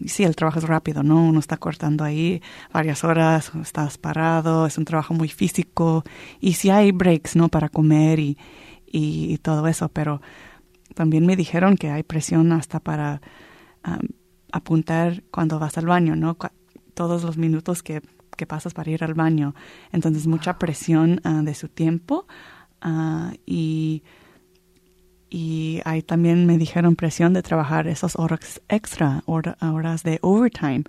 sí, 0.05 0.23
el 0.23 0.35
trabajo 0.35 0.59
es 0.59 0.65
rápido, 0.65 1.03
¿no? 1.03 1.23
Uno 1.23 1.39
está 1.39 1.57
cortando 1.57 2.03
ahí 2.03 2.41
varias 2.73 3.03
horas, 3.03 3.51
estás 3.61 3.97
parado, 3.97 4.65
es 4.65 4.77
un 4.77 4.85
trabajo 4.85 5.13
muy 5.13 5.29
físico 5.29 6.03
y 6.39 6.53
sí 6.53 6.69
hay 6.69 6.91
breaks, 6.91 7.35
¿no? 7.35 7.49
Para 7.49 7.69
comer 7.69 8.19
y, 8.19 8.37
y, 8.85 9.37
todo 9.39 9.67
eso, 9.67 9.89
pero 9.89 10.21
también 10.95 11.25
me 11.25 11.35
dijeron 11.35 11.75
que 11.75 11.89
hay 11.89 12.03
presión 12.03 12.51
hasta 12.51 12.79
para 12.79 13.21
apuntar 14.51 15.23
cuando 15.31 15.59
vas 15.59 15.77
al 15.77 15.85
baño, 15.85 16.15
¿no? 16.15 16.37
todos 16.93 17.23
los 17.23 17.37
minutos 17.37 17.83
que, 17.83 18.01
que, 18.35 18.47
pasas 18.47 18.73
para 18.73 18.89
ir 18.89 19.03
al 19.03 19.13
baño. 19.13 19.53
Entonces, 19.91 20.25
mucha 20.25 20.57
presión 20.57 21.21
ah, 21.23 21.41
de 21.43 21.53
su 21.53 21.69
tiempo 21.69 22.25
uh, 22.83 23.31
y 23.45 24.03
y 25.29 25.81
ahí 25.85 26.01
también 26.01 26.45
me 26.45 26.57
dijeron 26.57 26.95
presión 26.95 27.33
de 27.33 27.43
trabajar 27.43 27.87
esas 27.87 28.15
horas 28.17 28.61
extra, 28.69 29.23
horas 29.25 30.03
de 30.03 30.19
overtime. 30.21 30.83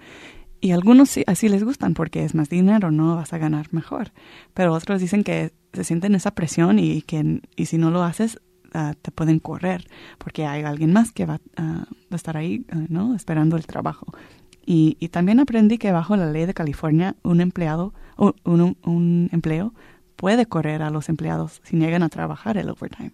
Y 0.61 0.72
algunos 0.72 1.11
sí, 1.11 1.24
así 1.27 1.48
les 1.48 1.64
gustan 1.64 1.94
porque 1.94 2.24
es 2.24 2.35
más 2.35 2.48
dinero, 2.48 2.90
¿no? 2.90 3.16
Vas 3.16 3.33
a 3.33 3.38
ganar 3.38 3.66
mejor. 3.72 4.12
Pero 4.55 4.72
otros 4.72 5.01
dicen 5.01 5.22
que 5.24 5.53
se 5.72 5.85
sienten 5.85 6.14
esa 6.14 6.33
presión 6.33 6.79
y 6.79 7.03
que 7.03 7.40
y 7.57 7.66
si 7.66 7.79
no 7.79 7.90
lo 7.90 8.03
haces, 8.03 8.40
ah, 8.74 8.94
te 9.01 9.11
pueden 9.12 9.38
correr 9.38 9.87
porque 10.18 10.46
hay 10.46 10.62
alguien 10.62 10.92
más 10.92 11.12
que 11.12 11.27
va 11.27 11.40
a 11.57 11.87
estar 12.11 12.37
ahí, 12.37 12.64
ah, 12.70 12.85
¿no? 12.88 13.14
Esperando 13.14 13.57
el 13.57 13.66
trabajo. 13.66 14.07
Y, 14.64 14.96
y, 15.01 15.09
también 15.09 15.40
aprendí 15.40 15.79
que 15.79 15.92
bajo 15.92 16.14
la 16.16 16.31
ley 16.31 16.44
de 16.44 16.53
California, 16.53 17.16
un 17.22 17.40
empleado, 17.40 17.94
un, 18.18 18.77
un 18.85 19.31
empleo 19.33 19.72
puede 20.16 20.44
correr 20.44 20.83
a 20.83 20.90
los 20.90 21.09
empleados 21.09 21.62
si 21.64 21.77
niegan 21.77 22.03
a 22.03 22.11
trabajar 22.11 22.59
el 22.59 22.68
overtime. 22.68 23.12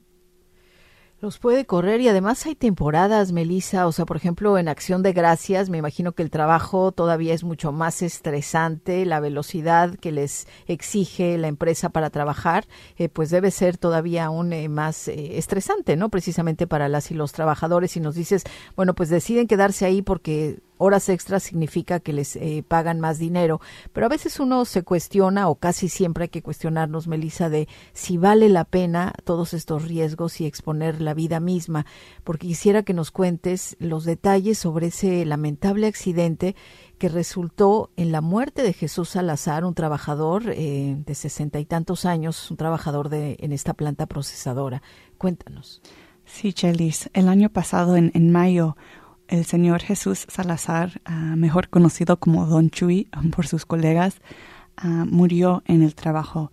Los 1.24 1.38
puede 1.38 1.64
correr 1.64 2.02
y 2.02 2.08
además 2.08 2.44
hay 2.44 2.54
temporadas, 2.54 3.32
Melissa, 3.32 3.86
o 3.86 3.92
sea, 3.92 4.04
por 4.04 4.18
ejemplo, 4.18 4.58
en 4.58 4.68
Acción 4.68 5.02
de 5.02 5.14
Gracias, 5.14 5.70
me 5.70 5.78
imagino 5.78 6.12
que 6.12 6.22
el 6.22 6.28
trabajo 6.28 6.92
todavía 6.92 7.32
es 7.32 7.44
mucho 7.44 7.72
más 7.72 8.02
estresante, 8.02 9.06
la 9.06 9.20
velocidad 9.20 9.94
que 9.94 10.12
les 10.12 10.46
exige 10.66 11.38
la 11.38 11.48
empresa 11.48 11.88
para 11.88 12.10
trabajar, 12.10 12.66
eh, 12.98 13.08
pues 13.08 13.30
debe 13.30 13.50
ser 13.52 13.78
todavía 13.78 14.26
aún 14.26 14.52
eh, 14.52 14.68
más 14.68 15.08
eh, 15.08 15.38
estresante, 15.38 15.96
¿no? 15.96 16.10
Precisamente 16.10 16.66
para 16.66 16.90
las 16.90 17.10
y 17.10 17.14
los 17.14 17.32
trabajadores. 17.32 17.96
Y 17.96 18.00
nos 18.00 18.16
dices, 18.16 18.44
bueno, 18.76 18.92
pues 18.92 19.08
deciden 19.08 19.46
quedarse 19.46 19.86
ahí 19.86 20.02
porque 20.02 20.58
horas 20.78 21.08
extras 21.08 21.42
significa 21.42 22.00
que 22.00 22.12
les 22.12 22.36
eh, 22.36 22.64
pagan 22.66 23.00
más 23.00 23.18
dinero, 23.18 23.60
pero 23.92 24.06
a 24.06 24.08
veces 24.08 24.40
uno 24.40 24.64
se 24.64 24.82
cuestiona, 24.82 25.48
o 25.48 25.56
casi 25.56 25.88
siempre 25.88 26.24
hay 26.24 26.28
que 26.28 26.42
cuestionarnos, 26.42 27.06
Melissa, 27.06 27.48
de 27.48 27.68
si 27.92 28.16
vale 28.16 28.48
la 28.48 28.64
pena 28.64 29.12
todos 29.24 29.54
estos 29.54 29.84
riesgos 29.84 30.40
y 30.40 30.46
exponer 30.46 31.00
la 31.00 31.14
vida 31.14 31.40
misma, 31.40 31.86
porque 32.24 32.46
quisiera 32.46 32.82
que 32.82 32.94
nos 32.94 33.10
cuentes 33.10 33.76
los 33.78 34.04
detalles 34.04 34.58
sobre 34.58 34.88
ese 34.88 35.24
lamentable 35.24 35.86
accidente 35.86 36.56
que 36.98 37.08
resultó 37.08 37.90
en 37.96 38.12
la 38.12 38.20
muerte 38.20 38.62
de 38.62 38.72
Jesús 38.72 39.10
Salazar, 39.10 39.64
un 39.64 39.74
trabajador 39.74 40.44
eh, 40.46 40.96
de 41.04 41.14
sesenta 41.14 41.60
y 41.60 41.64
tantos 41.64 42.04
años, 42.04 42.50
un 42.50 42.56
trabajador 42.56 43.08
de, 43.08 43.36
en 43.40 43.52
esta 43.52 43.74
planta 43.74 44.06
procesadora. 44.06 44.82
Cuéntanos. 45.18 45.82
Sí, 46.24 46.52
Chelis. 46.52 47.10
El 47.12 47.28
año 47.28 47.50
pasado, 47.50 47.96
en, 47.96 48.10
en 48.14 48.32
mayo, 48.32 48.76
el 49.34 49.44
señor 49.44 49.82
Jesús 49.82 50.26
Salazar, 50.28 51.00
ah, 51.04 51.34
mejor 51.36 51.68
conocido 51.68 52.18
como 52.18 52.46
Don 52.46 52.70
Chuy 52.70 53.08
ah, 53.12 53.22
por 53.34 53.46
sus 53.46 53.66
colegas, 53.66 54.20
ah, 54.76 55.04
murió 55.08 55.62
en 55.66 55.82
el 55.82 55.94
trabajo. 55.94 56.52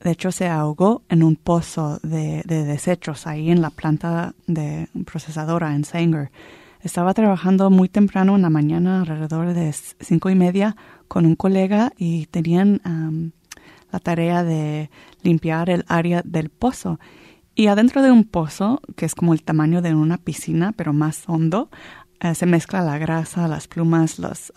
De 0.00 0.10
hecho, 0.12 0.32
se 0.32 0.48
ahogó 0.48 1.02
en 1.08 1.22
un 1.22 1.36
pozo 1.36 1.98
de, 2.02 2.42
desechos 2.46 3.26
ahí 3.26 3.50
en 3.50 3.60
la 3.60 3.70
planta 3.70 4.34
de 4.46 4.88
procesadora 5.04 5.74
en 5.74 5.84
Sanger. 5.84 6.30
Estaba 6.82 7.12
trabajando 7.12 7.68
muy 7.68 7.90
temprano 7.90 8.36
en 8.36 8.42
la 8.42 8.48
mañana, 8.48 9.00
alrededor 9.00 9.52
de 9.52 9.74
cinco 10.00 10.30
y 10.30 10.34
media, 10.34 10.74
con 11.06 11.26
un 11.26 11.36
colega 11.36 11.92
y 11.98 12.24
tenían 12.26 12.80
la 13.92 13.98
tarea 13.98 14.42
de 14.42 14.88
limpiar 15.22 15.68
el 15.68 15.84
área 15.86 16.22
del 16.24 16.48
pozo. 16.48 16.98
Y 17.54 17.66
adentro 17.66 18.00
de 18.00 18.10
un 18.10 18.24
pozo, 18.24 18.80
que 18.96 19.04
es 19.04 19.14
como 19.14 19.34
el 19.34 19.42
tamaño 19.42 19.82
de 19.82 19.94
una 19.94 20.16
piscina, 20.16 20.72
pero 20.72 20.94
más 20.94 21.24
hondo, 21.26 21.68
eh, 22.20 22.34
se 22.34 22.46
mezcla 22.46 22.82
la 22.82 22.98
grasa, 22.98 23.48
las 23.48 23.68
plumas, 23.68 24.18
los, 24.18 24.52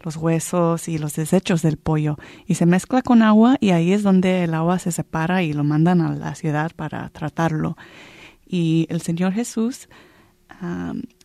los 0.00 0.16
huesos 0.16 0.88
y 0.88 0.98
los 0.98 1.14
desechos 1.14 1.62
del 1.62 1.76
pollo. 1.76 2.16
Y 2.46 2.54
se 2.54 2.66
mezcla 2.66 3.02
con 3.02 3.22
agua 3.22 3.56
y 3.60 3.70
ahí 3.70 3.92
es 3.92 4.02
donde 4.02 4.44
el 4.44 4.54
agua 4.54 4.78
se 4.78 4.92
separa 4.92 5.42
y 5.42 5.52
lo 5.52 5.64
mandan 5.64 6.00
a 6.00 6.14
la 6.14 6.34
ciudad 6.34 6.72
para 6.74 7.08
tratarlo. 7.10 7.76
Y 8.46 8.86
el 8.90 9.00
Señor 9.00 9.32
Jesús 9.32 9.88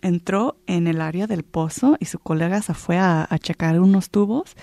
entró 0.02 0.58
en 0.66 0.88
el 0.88 1.00
área 1.00 1.28
del 1.28 1.44
pozo 1.44 1.96
y 2.00 2.06
su 2.06 2.18
colega 2.18 2.62
se 2.64 2.74
fue 2.74 2.98
a, 2.98 3.28
checar 3.40 3.80
unos 3.80 4.10
tubos 4.10 4.56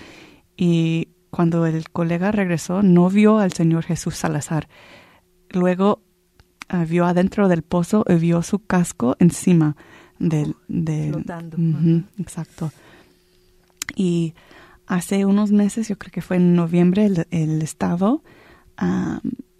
y 0.57 1.09
cuando 1.29 1.65
el 1.65 1.89
colega 1.91 2.33
regresó 2.33 2.81
no 2.81 3.09
vio 3.09 3.37
al 3.37 3.53
Señor 3.53 3.83
Jesús 3.83 4.15
Salazar. 4.15 4.67
Luego 5.49 6.01
Ah, 6.67 6.83
vio 6.83 7.05
adentro 7.05 7.47
del 7.47 7.61
pozo 7.61 8.03
y 8.07 8.15
vio 8.15 8.41
su 8.41 8.65
casco 8.65 9.15
encima 9.19 9.75
del... 10.19 10.55
Flotando. 10.67 11.57
exacto. 12.17 12.71
Y 13.95 14.33
hace 14.87 15.25
unos 15.25 15.51
meses, 15.51 15.87
yo 15.87 15.97
creo 15.97 16.11
que 16.11 16.21
fue 16.21 16.37
en 16.37 16.55
noviembre, 16.55 17.09
el, 17.31 17.61
Estado 17.61 18.21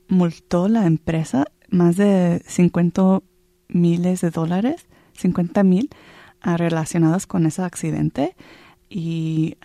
multó 0.08 0.68
la 0.68 0.86
empresa 0.86 1.46
más 1.70 1.98
de 1.98 2.42
50 2.48 3.22
miles 3.70 4.22
de 4.22 4.30
dólares, 4.30 4.86
50 5.14 5.64
mil, 5.64 5.90
ah, 6.42 6.58
relacionados 6.58 7.28
con 7.28 7.46
ese 7.46 7.64
accidente. 7.64 8.36
Y 8.90 9.58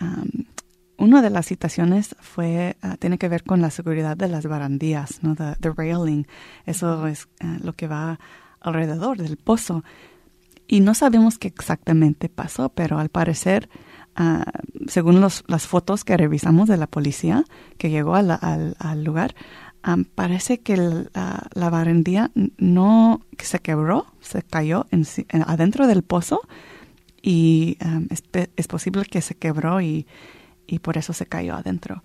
una 1.01 1.23
de 1.23 1.31
las 1.31 1.47
citaciones 1.47 2.15
fue, 2.19 2.77
ah, 2.83 2.95
tiene 2.97 3.17
que 3.17 3.27
ver 3.27 3.43
con 3.43 3.59
la 3.59 3.71
seguridad 3.71 4.15
de 4.15 4.27
las 4.27 4.45
barandillas, 4.45 5.23
¿no? 5.23 5.35
The, 5.35 5.71
railing. 5.75 6.27
Eso 6.67 7.07
es 7.07 7.27
ah, 7.39 7.57
lo 7.63 7.73
que 7.73 7.87
va 7.87 8.19
alrededor 8.59 9.17
del 9.17 9.37
pozo. 9.37 9.83
Y 10.71 10.79
no 10.79 10.93
sabemos 10.93 11.37
qué 11.37 11.49
exactamente 11.49 12.29
pasó, 12.29 12.69
pero 12.69 12.97
al 12.97 13.09
parecer, 13.09 13.69
ah, 14.15 14.45
según 14.87 15.19
los, 15.19 15.43
las 15.47 15.67
fotos 15.67 16.05
que 16.05 16.15
revisamos 16.15 16.69
de 16.69 16.77
la 16.77 16.87
policía 16.87 17.43
que 17.77 17.89
llegó 17.89 18.15
al, 18.15 18.31
al, 18.31 19.03
lugar, 19.03 19.35
parece 20.15 20.61
que 20.61 20.77
la 20.77 21.69
barandilla 21.69 22.31
no 22.57 23.19
se 23.37 23.59
quebró, 23.59 24.05
se 24.21 24.43
cayó 24.43 24.85
en, 24.91 25.05
adentro 25.45 25.87
del 25.87 26.03
pozo 26.03 26.41
y 27.21 27.77
es, 28.09 28.23
es 28.55 28.67
posible 28.67 29.03
que 29.03 29.21
se 29.21 29.35
quebró 29.35 29.81
y 29.81 30.07
y 30.71 30.79
por 30.79 30.97
eso 30.97 31.13
se 31.13 31.25
cayó 31.25 31.55
adentro. 31.55 32.03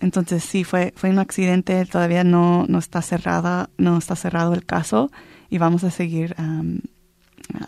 entonces 0.00 0.44
sí, 0.44 0.64
fue, 0.64 0.92
fue 0.94 1.10
un 1.10 1.18
accidente, 1.18 1.84
todavía 1.86 2.22
no, 2.22 2.66
no, 2.68 2.78
está 2.78 3.00
cerrada, 3.00 3.70
no 3.78 3.96
está 3.96 4.14
cerrado 4.14 4.52
el 4.52 4.66
caso 4.66 5.10
y 5.48 5.56
vamos 5.58 5.82
a 5.84 5.90
seguir 5.90 6.36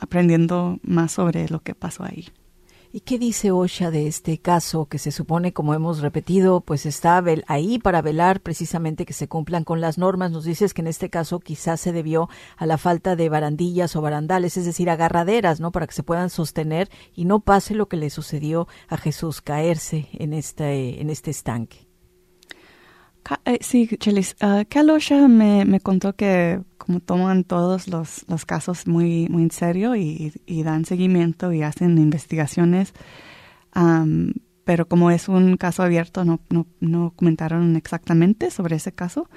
aprendiendo 0.01 0.79
más 0.83 1.13
sobre 1.13 1.49
lo 1.49 1.61
que 1.61 1.75
pasó 1.75 2.05
ahí. 2.05 2.27
¿Y 2.91 3.01
qué 3.01 3.19
dice 3.19 3.51
OSHA 3.51 3.91
de 3.91 4.07
este 4.07 4.39
caso 4.39 4.87
que 4.87 4.99
se 4.99 5.13
supone, 5.13 5.53
como 5.53 5.75
hemos 5.75 6.01
repetido, 6.01 6.63
pues 6.63 6.87
está 6.87 7.23
ahí 7.47 7.79
para 7.79 8.01
velar 8.01 8.41
precisamente 8.41 9.05
que 9.05 9.13
se 9.13 9.29
cumplan 9.29 9.65
con 9.65 9.83
las 9.83 9.99
normas? 9.99 10.31
Nos 10.31 10.45
dices 10.45 10.73
que 10.73 10.81
en 10.81 10.87
este 10.87 11.11
caso 11.11 11.39
quizás 11.39 11.81
se 11.81 11.93
debió 11.93 12.31
a 12.57 12.65
la 12.65 12.79
falta 12.79 13.15
de 13.15 13.29
barandillas 13.29 13.95
o 13.95 14.01
barandales, 14.01 14.57
es 14.57 14.65
decir, 14.65 14.89
agarraderas, 14.89 15.61
¿no? 15.61 15.71
Para 15.71 15.87
que 15.87 15.93
se 15.93 16.03
puedan 16.03 16.31
sostener 16.31 16.89
y 17.15 17.27
no 17.27 17.41
pase 17.41 17.75
lo 17.75 17.89
que 17.89 17.99
le 17.99 18.09
sucedió 18.09 18.69
a 18.89 18.97
Jesús, 18.97 19.43
caerse 19.43 20.09
en 20.15 20.33
este, 20.33 21.03
en 21.03 21.11
este 21.11 21.31
estanque. 21.31 21.88
Eh, 23.45 23.59
sí, 23.61 23.89
Chelis. 23.99 24.37
Uh, 24.41 24.65
Cal 24.69 24.91
me, 25.29 25.65
me 25.65 25.81
contó 25.81 26.15
que 26.15 26.61
como 26.79 27.01
toman 27.01 27.45
todos 27.45 27.89
los, 27.89 28.25
los 28.29 28.47
casos 28.47 28.87
muy, 28.87 29.29
muy 29.29 29.43
en 29.43 29.51
serio 29.51 29.95
y, 29.95 30.33
y, 30.47 30.63
dan 30.63 30.87
seguimiento 30.87 31.53
y 31.53 31.63
hacen 31.63 31.99
investigaciones, 31.99 32.95
pero 34.65 34.89
como 34.89 35.11
es 35.11 35.29
un 35.29 35.59
caso 35.59 35.83
abierto, 35.83 36.25
no, 36.25 36.41
no, 36.49 36.67
no 36.81 37.13
comentaron 37.15 37.77
exactamente 37.77 38.51
sobre 38.51 38.77
ese 38.77 38.93
caso, 38.93 39.29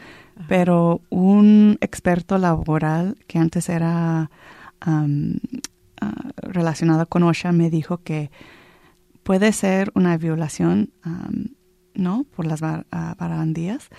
pero 0.47 1.01
un 1.09 1.77
experto 1.81 2.37
laboral 2.37 3.17
que 3.27 3.37
antes 3.37 3.67
era 3.67 4.31
ah, 4.79 5.07
relacionado 6.37 7.05
con 7.07 7.23
OSHA 7.23 7.51
me 7.51 7.69
dijo 7.69 7.97
que 7.97 8.31
puede 9.23 9.51
ser 9.51 9.91
una 9.93 10.17
violación 10.17 10.91
¿no? 11.93 12.25
Por 12.35 12.45
las 12.45 12.61
barandillas. 12.61 13.89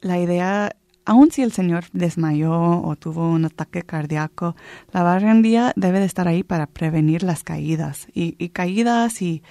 La 0.00 0.18
idea, 0.18 0.76
aun 1.04 1.30
si 1.30 1.42
el 1.42 1.52
señor 1.52 1.84
desmayó 1.92 2.82
o 2.82 2.96
tuvo 2.96 3.30
un 3.30 3.44
ataque 3.44 3.82
cardíaco, 3.82 4.56
la 4.92 5.02
barandilla 5.02 5.72
debe 5.76 6.00
de 6.00 6.06
estar 6.06 6.28
ahí 6.28 6.42
para 6.42 6.66
prevenir 6.66 7.22
las 7.22 7.44
caídas. 7.44 8.08
Y, 8.14 8.48
caídas 8.50 9.22
y 9.22 9.42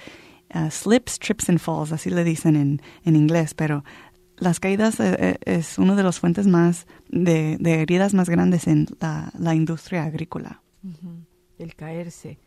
uh, 0.53 0.69
slips, 0.69 1.19
trips 1.19 1.49
and 1.49 1.59
falls, 1.59 1.91
así 1.91 2.09
le 2.09 2.23
dicen 2.23 2.55
en, 2.55 2.81
en 3.05 3.15
inglés, 3.15 3.53
pero 3.53 3.83
las 4.39 4.59
caídas 4.59 4.99
eh, 4.99 5.15
eh, 5.19 5.37
es 5.45 5.77
una 5.77 5.95
de 5.95 6.03
las 6.03 6.19
fuentes 6.19 6.47
más 6.47 6.87
de, 7.09 7.57
heridas 7.63 8.13
más 8.13 8.29
grandes 8.29 8.67
en 8.67 8.87
la, 8.99 9.55
industria 9.55 10.03
agrícola. 10.03 10.61
El 11.57 11.75
caerse. 11.75 12.39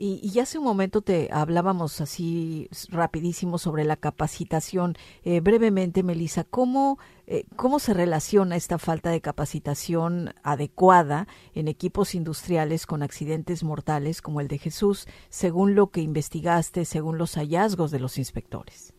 Y, 0.00 0.38
hace 0.38 0.58
un 0.58 0.64
momento 0.64 1.02
te 1.02 1.28
hablábamos 1.32 2.00
así 2.00 2.68
rapidísimo 2.88 3.58
sobre 3.58 3.84
la 3.84 3.96
capacitación. 3.96 4.94
Eh, 5.24 5.40
brevemente, 5.40 6.04
Melissa, 6.04 6.44
¿cómo, 6.44 7.00
eh, 7.26 7.46
¿cómo 7.56 7.80
se 7.80 7.94
relaciona 7.94 8.54
esta 8.54 8.78
falta 8.78 9.10
de 9.10 9.20
capacitación 9.20 10.34
adecuada 10.44 11.26
en 11.52 11.66
equipos 11.66 12.14
industriales 12.14 12.86
con 12.86 13.02
accidentes 13.02 13.64
mortales 13.64 14.22
como 14.22 14.40
el 14.40 14.46
de 14.46 14.58
Jesús, 14.58 15.08
según 15.30 15.74
lo 15.74 15.88
que 15.90 16.00
investigaste, 16.00 16.84
según 16.84 17.18
los 17.18 17.34
hallazgos 17.34 17.90
de 17.90 17.98
los 17.98 18.18
inspectores? 18.18 18.94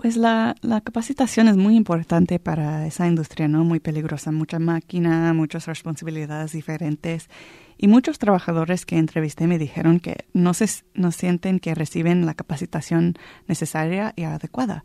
Pues 0.00 0.16
la, 0.16 0.54
la, 0.60 0.80
capacitación 0.80 1.48
es 1.48 1.56
muy 1.56 1.74
importante 1.74 2.38
para 2.38 2.86
esa 2.86 3.08
industria, 3.08 3.48
¿no? 3.48 3.64
Muy 3.64 3.80
peligrosa, 3.80 4.30
mucha 4.30 4.60
máquina, 4.60 5.34
muchas 5.34 5.66
responsabilidades 5.66 6.52
diferentes. 6.52 7.28
Y 7.76 7.88
muchos 7.88 8.20
trabajadores 8.20 8.86
que 8.86 8.96
entrevisté 8.96 9.48
me 9.48 9.58
dijeron 9.58 9.98
que 9.98 10.26
no, 10.32 10.54
se, 10.54 10.68
no 10.94 11.10
sienten 11.10 11.58
que 11.58 11.74
reciben 11.74 12.26
la 12.26 12.34
capacitación 12.34 13.14
necesaria 13.48 14.12
y 14.14 14.22
adecuada. 14.22 14.84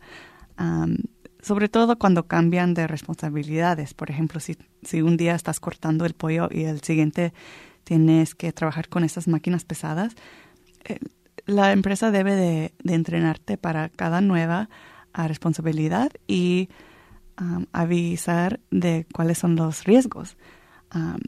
sobre 1.40 1.68
todo 1.68 1.96
cuando 1.96 2.26
cambian 2.26 2.74
de 2.74 2.88
responsabilidades. 2.88 3.94
Por 3.94 4.10
ejemplo, 4.10 4.40
si, 4.40 4.56
si 4.82 5.00
un 5.00 5.16
día 5.16 5.36
estás 5.36 5.60
cortando 5.60 6.06
el 6.06 6.14
pollo 6.14 6.48
y 6.50 6.64
el 6.64 6.80
siguiente 6.80 7.32
tienes 7.84 8.34
que 8.34 8.52
trabajar 8.52 8.88
con 8.88 9.04
esas 9.04 9.28
máquinas 9.28 9.64
pesadas, 9.64 10.16
eh, 10.84 10.98
la 11.46 11.70
empresa 11.72 12.10
debe 12.10 12.34
de, 12.34 12.74
de 12.82 12.94
entrenarte 12.94 13.58
para 13.58 13.90
cada 13.90 14.20
nueva 14.20 14.68
a 15.14 15.28
responsabilidad 15.28 16.10
y 16.26 16.68
um, 17.40 17.66
avisar 17.72 18.60
de 18.70 19.06
cuáles 19.12 19.38
son 19.38 19.56
los 19.56 19.84
riesgos. 19.84 20.36
Um, 20.94 21.18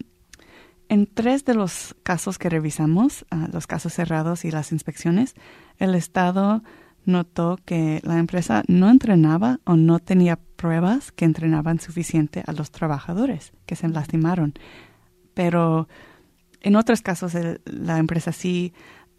en 0.89 1.07
tres 1.07 1.45
de 1.45 1.55
los 1.55 1.97
casos 2.03 2.39
que 2.39 2.51
revisamos, 2.51 3.25
uh, 3.33 3.51
los 3.53 3.67
casos 3.67 3.95
cerrados 3.95 4.45
y 4.45 4.51
las 4.51 4.73
inspecciones, 4.73 5.35
el 5.79 5.95
Estado 5.95 6.63
notó 7.05 7.59
que 7.65 8.01
la 8.05 8.19
empresa 8.19 8.63
no 8.67 8.91
entrenaba 8.91 9.61
o 9.65 9.77
no 9.77 10.01
tenía 10.01 10.37
pruebas 10.37 11.13
que 11.13 11.25
entrenaban 11.25 11.79
suficiente 11.79 12.43
a 12.47 12.53
los 12.53 12.71
trabajadores 12.71 13.53
que 13.65 13.77
se 13.77 13.89
lastimaron. 13.89 14.55
Pero 15.35 15.89
en 16.61 16.75
otros 16.75 17.03
casos 17.03 17.33
la 17.65 17.99
empresa 17.99 18.33
sí 18.33 18.75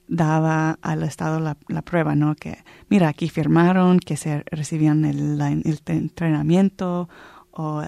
daba 0.08 0.80
al 0.82 1.04
Estado 1.04 1.40
la, 1.40 1.82
prueba, 1.82 2.16
¿no? 2.16 2.36
Que, 2.36 2.60
mira, 2.90 3.10
aquí 3.10 3.30
firmaron 3.30 4.00
que 4.00 4.18
se 4.18 4.44
recibían 4.52 5.06
el, 5.06 5.42
entrenamiento 5.86 7.10
o 7.52 7.84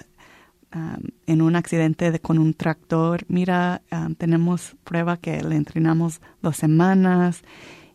en 1.26 1.42
un 1.42 1.56
accidente 1.56 2.12
de, 2.12 2.20
con 2.20 2.38
un 2.38 2.54
tractor, 2.54 3.24
mira, 3.28 3.82
tenemos 4.18 4.76
prueba 4.84 5.16
que 5.16 5.42
le 5.42 5.56
entrenamos 5.56 6.20
dos 6.42 6.56
semanas 6.56 7.42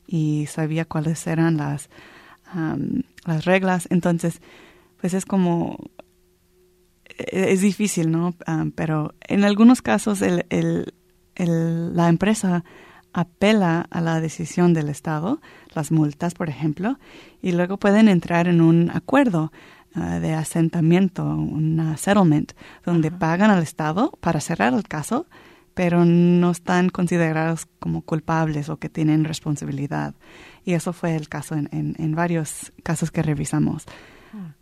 y 0.07 0.45
sabía 0.47 0.85
cuáles 0.85 1.25
eran 1.25 1.57
las, 1.57 1.89
um, 2.53 3.03
las 3.25 3.45
reglas. 3.45 3.87
Entonces, 3.91 4.41
pues 4.99 5.13
es 5.13 5.25
como, 5.25 5.77
e, 7.17 7.53
es 7.53 7.61
difícil, 7.61 8.11
¿no? 8.11 8.35
pero 8.75 9.13
en 9.21 9.45
algunos 9.45 9.81
casos 9.81 10.21
el, 10.21 10.45
el, 10.49 10.93
la 11.95 12.09
empresa 12.09 12.63
apela 13.15 13.87
a 13.89 14.01
la 14.01 14.19
decisión 14.19 14.73
del 14.73 14.89
Estado, 14.89 15.39
las 15.73 15.89
multas, 15.89 16.33
por 16.33 16.49
ejemplo, 16.49 16.99
y 17.41 17.53
luego 17.53 17.77
pueden 17.77 18.09
entrar 18.09 18.49
en 18.49 18.59
un 18.59 18.91
acuerdo 18.93 19.53
ah, 19.93 20.19
de 20.19 20.33
asentamiento, 20.33 21.23
un 21.23 21.95
settlement, 21.97 22.51
donde 22.85 23.11
pagan 23.11 23.51
al 23.51 23.63
Estado 23.63 24.11
para 24.19 24.41
cerrar 24.41 24.73
el 24.73 24.83
caso, 24.83 25.27
pero 25.73 26.03
no 26.03 26.51
están 26.51 26.89
considerados 26.89 27.67
como 27.79 28.01
culpables 28.01 28.67
o 28.67 28.77
que 28.77 28.89
tienen 28.89 29.23
responsabilidad. 29.23 30.13
Y 30.65 30.73
eso 30.73 30.91
fue 30.91 31.15
el 31.15 31.29
caso 31.29 31.55
en, 31.55 31.69
en, 31.71 32.15
varios 32.15 32.73
casos 32.83 33.11
que 33.11 33.23
revisamos. 33.23 33.85
Ah. 34.33 34.55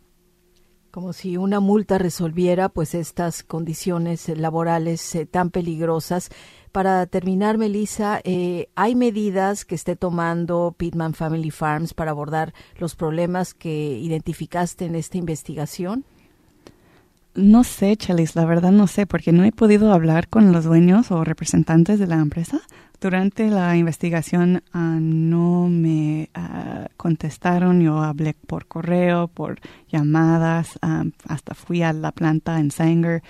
Como 0.94 1.12
si 1.12 1.36
una 1.36 1.58
multa 1.58 1.98
resolviera 1.98 2.68
pues 2.68 2.94
estas 2.94 3.42
condiciones 3.42 4.28
laborales 4.28 5.16
eh, 5.16 5.26
tan 5.26 5.50
peligrosas 5.50 6.30
para 6.70 7.04
terminar, 7.06 7.58
Melissa, 7.58 8.20
eh, 8.22 8.68
¿hay 8.76 8.94
medidas 8.94 9.64
que 9.64 9.74
esté 9.74 9.96
tomando 9.96 10.72
Pitman 10.78 11.14
Family 11.14 11.50
Farms 11.50 11.94
para 11.94 12.12
abordar 12.12 12.54
los 12.78 12.94
problemas 12.94 13.54
que 13.54 13.98
identificaste 13.98 14.84
en 14.84 14.94
esta 14.94 15.18
investigación? 15.18 16.04
No 17.34 17.64
sé, 17.64 17.96
Chelis, 17.96 18.36
la 18.36 18.44
verdad 18.44 18.70
no 18.70 18.86
sé, 18.86 19.04
porque 19.04 19.32
no 19.32 19.42
he 19.42 19.50
podido 19.50 19.92
hablar 19.92 20.28
con 20.28 20.52
los 20.52 20.62
dueños 20.62 21.10
o 21.10 21.24
representantes 21.24 21.98
de 21.98 22.06
la 22.06 22.20
empresa. 22.20 22.60
Durante 23.04 23.50
la 23.50 23.76
investigación 23.76 24.62
ah, 24.72 24.96
no 24.98 25.68
me 25.68 26.30
ah, 26.32 26.86
contestaron, 26.96 27.82
yo 27.82 27.98
hablé 27.98 28.32
por 28.32 28.64
correo, 28.64 29.28
por 29.28 29.60
llamadas, 29.90 30.78
ah, 30.80 31.04
hasta 31.28 31.54
fui 31.54 31.82
a 31.82 31.92
la 31.92 32.12
planta 32.12 32.58
en 32.58 32.70
Sanger 32.70 33.22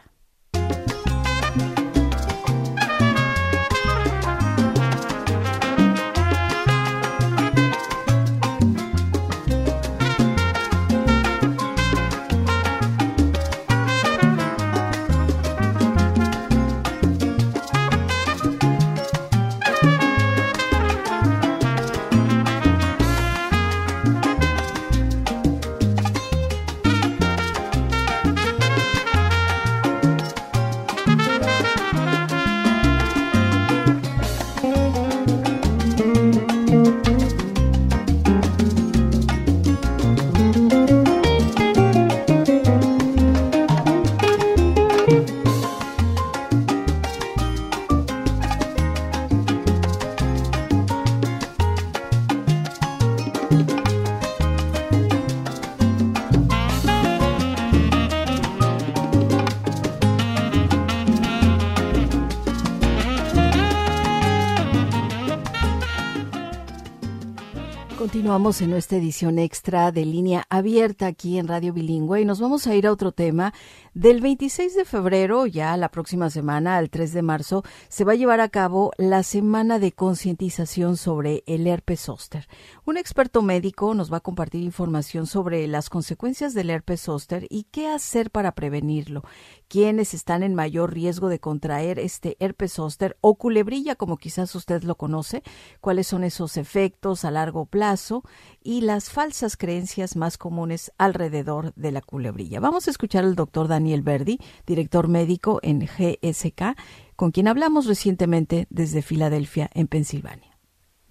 Continuamos 68.31 68.61
en 68.61 68.69
nuestra 68.69 68.97
edición 68.97 69.39
extra 69.39 69.91
de 69.91 70.05
línea 70.05 70.45
abierta 70.49 71.05
aquí 71.05 71.37
en 71.37 71.49
Radio 71.49 71.73
Bilingüe 71.73 72.21
y 72.21 72.23
nos 72.23 72.39
vamos 72.39 72.65
a 72.65 72.73
ir 72.73 72.87
a 72.87 72.93
otro 72.93 73.11
tema. 73.11 73.53
Del 73.93 74.21
26 74.21 74.73
de 74.73 74.85
febrero, 74.85 75.45
ya 75.47 75.75
la 75.75 75.91
próxima 75.91 76.29
semana, 76.29 76.77
al 76.77 76.89
3 76.89 77.11
de 77.11 77.21
marzo, 77.21 77.63
se 77.89 78.05
va 78.05 78.13
a 78.13 78.15
llevar 78.15 78.39
a 78.39 78.47
cabo 78.47 78.93
la 78.97 79.21
semana 79.21 79.79
de 79.79 79.91
concientización 79.91 80.95
sobre 80.95 81.43
el 81.45 81.67
herpes 81.67 81.99
zóster. 81.99 82.47
Un 82.85 82.95
experto 82.95 83.41
médico 83.41 83.93
nos 83.93 84.09
va 84.09 84.17
a 84.17 84.21
compartir 84.21 84.63
información 84.63 85.27
sobre 85.27 85.67
las 85.67 85.89
consecuencias 85.89 86.53
del 86.53 86.69
herpes 86.69 87.01
zóster 87.01 87.47
y 87.49 87.63
qué 87.63 87.89
hacer 87.89 88.31
para 88.31 88.53
prevenirlo 88.53 89.23
quiénes 89.67 90.13
están 90.13 90.43
en 90.43 90.55
mayor 90.55 90.93
riesgo 90.93 91.27
de 91.27 91.39
contraer 91.39 91.99
este 91.99 92.37
herpes 92.39 92.73
zóster 92.73 93.17
o 93.19 93.35
culebrilla, 93.35 93.95
como 93.95 94.15
quizás 94.15 94.55
usted 94.55 94.83
lo 94.83 94.95
conoce, 94.95 95.43
cuáles 95.81 96.07
son 96.07 96.23
esos 96.23 96.55
efectos 96.55 97.25
a 97.25 97.31
largo 97.31 97.65
plazo 97.65 98.23
y 98.63 98.81
las 98.81 99.09
falsas 99.09 99.57
creencias 99.57 100.15
más 100.15 100.37
comunes 100.37 100.93
alrededor 100.97 101.73
de 101.75 101.91
la 101.91 102.01
culebrilla. 102.01 102.61
Vamos 102.61 102.87
a 102.87 102.91
escuchar 102.91 103.25
al 103.25 103.35
doctor 103.35 103.67
Daniel 103.67 103.80
Verdi, 104.03 104.39
director 104.65 105.07
médico 105.07 105.59
en 105.63 105.79
GSK, 105.79 106.75
con 107.15 107.31
quien 107.31 107.47
hablamos 107.47 107.85
recientemente 107.85 108.67
desde 108.69 109.01
Filadelfia, 109.01 109.69
en 109.73 109.87
Pensilvania. 109.87 110.50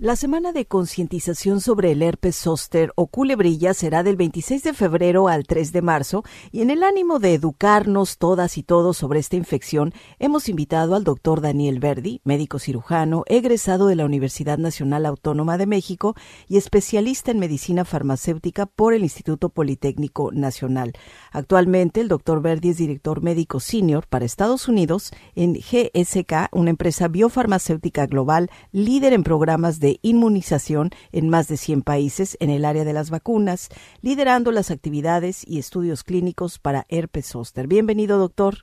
La 0.03 0.17
semana 0.17 0.53
de 0.53 0.65
concientización 0.65 1.61
sobre 1.61 1.93
el 1.93 2.01
herpes 2.01 2.35
zóster 2.35 2.91
o 2.95 3.07
culebrilla 3.07 3.75
será 3.75 4.03
del 4.03 4.17
26 4.17 4.63
de 4.63 4.73
febrero 4.73 5.29
al 5.29 5.45
3 5.45 5.73
de 5.73 5.83
marzo 5.83 6.25
y 6.51 6.63
en 6.63 6.71
el 6.71 6.85
ánimo 6.85 7.19
de 7.19 7.35
educarnos 7.35 8.17
todas 8.17 8.57
y 8.57 8.63
todos 8.63 8.97
sobre 8.97 9.21
esta 9.21 9.37
infección, 9.37 9.93
hemos 10.19 10.49
invitado 10.49 10.95
al 10.95 11.05
doctor 11.05 11.43
Daniel 11.43 11.81
Verdi, 11.81 12.23
médico 12.25 12.59
cirujano, 12.59 13.25
egresado 13.27 13.89
de 13.89 13.97
la 13.97 14.07
Universidad 14.07 14.57
Nacional 14.57 15.05
Autónoma 15.05 15.59
de 15.59 15.67
México 15.67 16.15
y 16.49 16.57
especialista 16.57 17.31
en 17.31 17.39
medicina 17.39 17.85
farmacéutica 17.85 18.65
por 18.65 18.95
el 18.95 19.03
Instituto 19.03 19.51
Politécnico 19.51 20.33
Nacional. 20.33 20.95
Actualmente, 21.31 22.01
el 22.01 22.09
doctor 22.09 22.41
Verdi 22.41 22.71
es 22.71 22.79
director 22.79 23.23
médico 23.23 23.61
senior 23.61 24.07
para 24.07 24.25
Estados 24.25 24.67
Unidos 24.67 25.13
en 25.35 25.57
GSK, 25.57 26.49
una 26.53 26.71
empresa 26.71 27.07
biofarmacéutica 27.09 28.07
global 28.07 28.49
líder 28.73 29.13
en 29.13 29.25
programas 29.25 29.79
de 29.79 29.90
de 29.91 29.99
inmunización 30.03 30.91
en 31.11 31.29
más 31.29 31.49
de 31.49 31.57
100 31.57 31.83
países 31.83 32.37
en 32.41 32.51
el 32.51 32.65
área 32.65 32.85
de 32.85 32.93
las 32.93 33.11
vacunas, 33.11 33.69
liderando 34.03 34.53
las 34.53 34.71
actividades 34.71 35.45
y 35.47 35.59
estudios 35.59 36.05
clínicos 36.05 36.61
para 36.61 36.85
herpes 36.89 37.27
zóster. 37.27 37.67
Bienvenido, 37.67 38.19
doctor. 38.19 38.55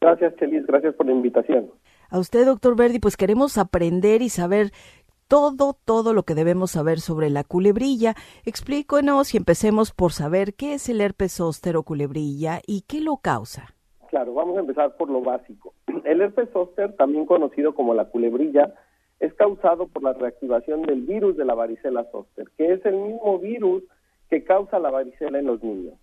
Gracias, 0.00 0.34
Chelis. 0.36 0.66
Gracias 0.66 0.96
por 0.96 1.06
la 1.06 1.12
invitación. 1.12 1.70
A 2.10 2.18
usted, 2.18 2.44
doctor 2.44 2.74
Verdi, 2.74 2.98
pues 2.98 3.16
queremos 3.16 3.56
aprender 3.56 4.20
y 4.20 4.30
saber 4.30 4.72
todo, 5.28 5.76
todo 5.84 6.12
lo 6.12 6.24
que 6.24 6.34
debemos 6.34 6.72
saber 6.72 6.98
sobre 6.98 7.30
la 7.30 7.44
culebrilla. 7.44 8.14
Explíquenos 8.44 9.34
y 9.34 9.36
empecemos 9.36 9.92
por 9.92 10.10
saber 10.10 10.54
qué 10.54 10.74
es 10.74 10.88
el 10.88 11.00
herpes 11.00 11.34
zóster 11.34 11.76
o 11.76 11.84
culebrilla 11.84 12.60
y 12.66 12.82
qué 12.88 13.00
lo 13.00 13.18
causa. 13.18 13.76
Claro, 14.08 14.34
vamos 14.34 14.56
a 14.56 14.60
empezar 14.60 14.96
por 14.96 15.08
lo 15.08 15.20
básico. 15.20 15.74
El 16.04 16.22
herpes 16.22 16.48
zóster, 16.52 16.96
también 16.96 17.26
conocido 17.26 17.74
como 17.74 17.92
la 17.92 18.06
culebrilla, 18.06 18.74
es 19.20 19.34
causado 19.34 19.88
por 19.88 20.02
la 20.02 20.12
reactivación 20.12 20.82
del 20.82 21.02
virus 21.02 21.36
de 21.36 21.44
la 21.44 21.54
varicela 21.54 22.04
zóster, 22.12 22.48
que 22.56 22.72
es 22.72 22.84
el 22.86 22.96
mismo 22.96 23.38
virus 23.38 23.82
que 24.30 24.44
causa 24.44 24.78
la 24.78 24.90
varicela 24.90 25.38
en 25.38 25.46
los 25.46 25.62
niños. 25.62 25.94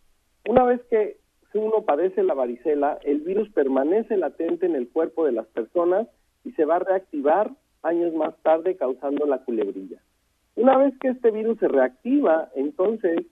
Una 0.47 0.63
vez 0.63 0.82
que 0.89 1.18
uno 1.53 1.84
padece 1.84 2.24
la 2.24 2.34
varicela, 2.34 2.99
el 3.03 3.22
virus 3.22 3.49
permanece 3.51 4.18
latente 4.18 4.66
en 4.66 4.76
el 4.76 4.89
cuerpo 4.89 5.26
de 5.26 5.32
las 5.32 5.45
personas 5.47 6.07
y 6.43 6.51
se 6.51 6.66
va 6.66 6.76
a 6.76 6.80
reactivar 6.80 7.51
años 7.82 8.13
más 8.13 8.36
tarde 8.43 8.76
causando 8.76 9.26
la 9.26 9.39
culebrilla. 9.39 10.01
Una 10.55 10.78
vez 10.78 10.93
que 10.99 11.09
este 11.09 11.32
virus 11.32 11.59
se 11.59 11.68
reactiva, 11.68 12.49
entonces 12.55 13.26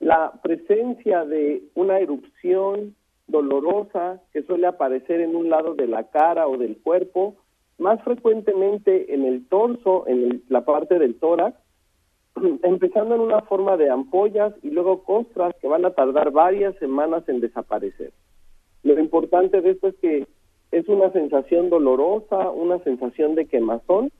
la 0.00 0.32
presencia 0.42 1.24
de 1.24 1.62
una 1.74 1.98
erupción 1.98 2.94
dolorosa 3.26 4.20
que 4.32 4.42
suele 4.42 4.66
aparecer 4.66 5.20
en 5.20 5.34
un 5.34 5.50
lado 5.50 5.74
de 5.74 5.86
la 5.86 6.10
cara 6.10 6.46
o 6.46 6.56
del 6.58 6.76
cuerpo, 6.78 7.36
más 7.78 8.02
frecuentemente 8.02 9.14
en 9.14 9.24
el 9.24 9.46
torso, 9.48 10.06
en 10.06 10.42
la 10.48 10.64
parte 10.64 10.98
del 10.98 11.18
tórax, 11.18 11.56
empezando 12.62 13.14
en 13.14 13.20
una 13.20 13.42
forma 13.42 13.76
de 13.76 13.90
ampollas 13.90 14.54
y 14.62 14.70
luego 14.70 15.02
costras 15.04 15.54
que 15.60 15.68
van 15.68 15.84
a 15.84 15.90
tardar 15.90 16.30
varias 16.30 16.74
semanas 16.76 17.28
en 17.28 17.40
desaparecer. 17.40 18.12
Lo 18.82 18.98
importante 18.98 19.60
de 19.60 19.70
esto 19.70 19.88
es 19.88 19.96
que 19.96 20.26
es 20.70 20.88
una 20.88 21.10
sensación 21.12 21.70
dolorosa, 21.70 22.50
una 22.50 22.78
sensación 22.80 23.34
de 23.34 23.46
quemazón, 23.46 24.10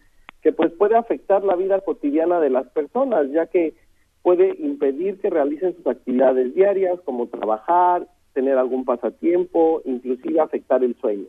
que 0.43 0.53
pues 0.53 0.73
puede 0.73 0.97
afectar 0.97 1.45
la 1.45 1.57
vida 1.57 1.81
cotidiana 1.81 2.41
de 2.41 2.51
las 2.51 2.69
personas, 2.69 3.31
ya 3.33 3.47
que 3.47 3.75
puede 4.23 4.57
impedir 4.59 5.21
que 5.21 5.31
realicen 5.31 5.77
sus 5.77 5.87
actividades 5.87 6.55
diarias, 6.55 7.01
como 7.05 7.29
trabajar, 7.29 8.09
tener 8.33 8.59
algún 8.59 8.85
pasatiempo, 8.85 9.83
inclusive 9.85 10.41
afectar 10.41 10.83
el 10.85 10.97
sueño. 10.97 11.27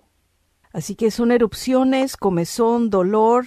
Así 0.74 0.96
que 0.96 1.12
son 1.12 1.32
erupciones, 1.32 2.18
comezón, 2.18 2.90
dolor. 2.90 3.46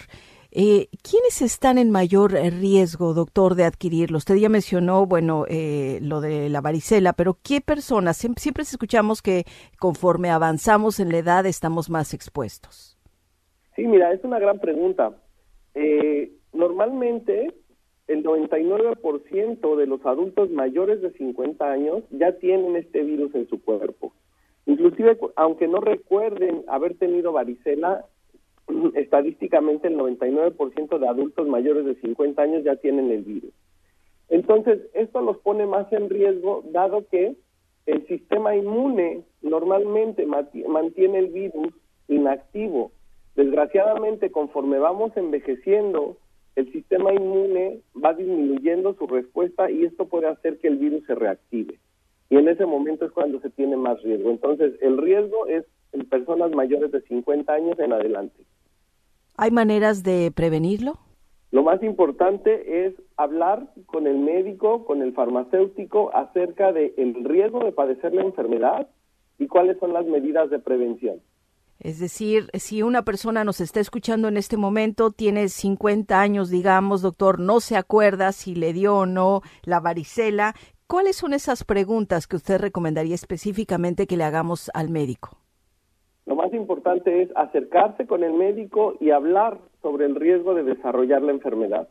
Eh, 0.52 0.88
¿Quiénes 1.08 1.42
están 1.42 1.78
en 1.78 1.90
mayor 1.90 2.32
riesgo, 2.32 3.14
doctor, 3.14 3.54
de 3.54 3.64
adquirirlo? 3.64 4.18
Usted 4.18 4.34
ya 4.34 4.48
mencionó, 4.48 5.06
bueno, 5.06 5.44
eh, 5.48 6.00
lo 6.02 6.20
de 6.20 6.48
la 6.48 6.60
varicela, 6.60 7.12
pero 7.12 7.38
¿qué 7.42 7.60
personas? 7.60 8.16
Siempre, 8.16 8.42
siempre 8.42 8.62
escuchamos 8.64 9.22
que 9.22 9.44
conforme 9.78 10.30
avanzamos 10.30 10.98
en 10.98 11.10
la 11.12 11.18
edad 11.18 11.46
estamos 11.46 11.88
más 11.88 12.14
expuestos. 12.14 12.98
Sí, 13.76 13.86
mira, 13.86 14.12
es 14.12 14.24
una 14.24 14.40
gran 14.40 14.58
pregunta. 14.58 15.12
Eh, 15.74 16.32
normalmente 16.52 17.54
el 18.08 18.24
99% 18.24 19.76
de 19.76 19.86
los 19.86 20.04
adultos 20.04 20.50
mayores 20.50 21.00
de 21.00 21.12
50 21.12 21.64
años 21.64 22.02
ya 22.10 22.32
tienen 22.38 22.74
este 22.74 23.04
virus 23.04 23.32
en 23.36 23.48
su 23.48 23.62
cuerpo. 23.62 24.12
Inclusive, 24.66 25.18
aunque 25.36 25.68
no 25.68 25.80
recuerden 25.80 26.64
haber 26.68 26.96
tenido 26.96 27.32
varicela, 27.32 28.04
estadísticamente 28.94 29.88
el 29.88 29.96
99% 29.96 30.98
de 30.98 31.08
adultos 31.08 31.48
mayores 31.48 31.84
de 31.84 31.94
50 31.96 32.42
años 32.42 32.64
ya 32.64 32.76
tienen 32.76 33.10
el 33.10 33.22
virus. 33.22 33.52
Entonces, 34.28 34.80
esto 34.94 35.20
los 35.20 35.38
pone 35.38 35.66
más 35.66 35.92
en 35.92 36.08
riesgo, 36.08 36.62
dado 36.70 37.06
que 37.08 37.36
el 37.86 38.06
sistema 38.06 38.54
inmune 38.54 39.24
normalmente 39.42 40.24
mantiene 40.26 41.18
el 41.18 41.28
virus 41.28 41.74
inactivo. 42.06 42.92
Desgraciadamente, 43.34 44.30
conforme 44.30 44.78
vamos 44.78 45.16
envejeciendo, 45.16 46.16
el 46.56 46.70
sistema 46.72 47.12
inmune 47.12 47.80
va 48.02 48.14
disminuyendo 48.14 48.94
su 48.94 49.06
respuesta 49.06 49.70
y 49.70 49.84
esto 49.84 50.06
puede 50.06 50.28
hacer 50.28 50.58
que 50.58 50.68
el 50.68 50.76
virus 50.76 51.04
se 51.06 51.14
reactive. 51.14 51.78
Y 52.30 52.36
en 52.36 52.48
ese 52.48 52.64
momento 52.64 53.04
es 53.04 53.12
cuando 53.12 53.40
se 53.40 53.50
tiene 53.50 53.76
más 53.76 54.00
riesgo. 54.02 54.30
Entonces, 54.30 54.74
el 54.80 54.96
riesgo 54.98 55.46
es 55.46 55.64
en 55.92 56.08
personas 56.08 56.52
mayores 56.52 56.92
de 56.92 57.02
50 57.02 57.52
años 57.52 57.78
en 57.78 57.92
adelante. 57.92 58.44
¿Hay 59.36 59.50
maneras 59.50 60.02
de 60.04 60.30
prevenirlo? 60.30 60.98
Lo 61.50 61.64
más 61.64 61.82
importante 61.82 62.86
es 62.86 62.94
hablar 63.16 63.72
con 63.86 64.06
el 64.06 64.18
médico, 64.18 64.84
con 64.84 65.02
el 65.02 65.12
farmacéutico 65.12 66.14
acerca 66.14 66.72
del 66.72 66.94
el 66.96 67.24
riesgo 67.24 67.64
de 67.64 67.72
padecer 67.72 68.14
la 68.14 68.22
enfermedad 68.22 68.88
y 69.38 69.48
cuáles 69.48 69.78
son 69.80 69.92
las 69.92 70.06
medidas 70.06 70.48
de 70.50 70.60
prevención. 70.60 71.20
Es 71.80 71.98
decir, 71.98 72.50
si 72.54 72.82
una 72.82 73.02
persona 73.02 73.42
nos 73.42 73.60
está 73.60 73.80
escuchando 73.80 74.28
en 74.28 74.36
este 74.36 74.58
momento, 74.58 75.10
tiene 75.10 75.48
50 75.48 76.20
años, 76.20 76.50
digamos, 76.50 77.00
doctor, 77.00 77.40
no 77.40 77.60
se 77.60 77.76
acuerda 77.76 78.32
si 78.32 78.54
le 78.54 78.74
dio 78.74 78.98
o 78.98 79.06
no 79.06 79.40
la 79.64 79.80
varicela, 79.80 80.54
¿cuáles 80.90 81.14
son 81.14 81.34
esas 81.34 81.62
preguntas 81.62 82.26
que 82.26 82.34
usted 82.34 82.60
recomendaría 82.60 83.14
específicamente 83.14 84.08
que 84.08 84.16
le 84.16 84.24
hagamos 84.24 84.72
al 84.74 84.90
médico? 84.90 85.38
Lo 86.26 86.34
más 86.34 86.52
importante 86.52 87.22
es 87.22 87.30
acercarse 87.36 88.08
con 88.08 88.24
el 88.24 88.32
médico 88.32 88.94
y 88.98 89.12
hablar 89.12 89.58
sobre 89.82 90.06
el 90.06 90.16
riesgo 90.16 90.52
de 90.52 90.64
desarrollar 90.64 91.22
la 91.22 91.30
enfermedad 91.30 91.88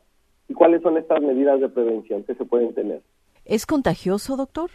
y 0.49 0.53
cuáles 0.53 0.81
son 0.81 0.97
estas 0.97 1.21
medidas 1.21 1.61
de 1.61 1.69
prevención 1.69 2.23
que 2.23 2.35
se 2.35 2.43
pueden 2.43 2.73
tener. 2.73 3.01
¿Es 3.45 3.65
contagioso, 3.65 4.35
doctor? 4.35 4.69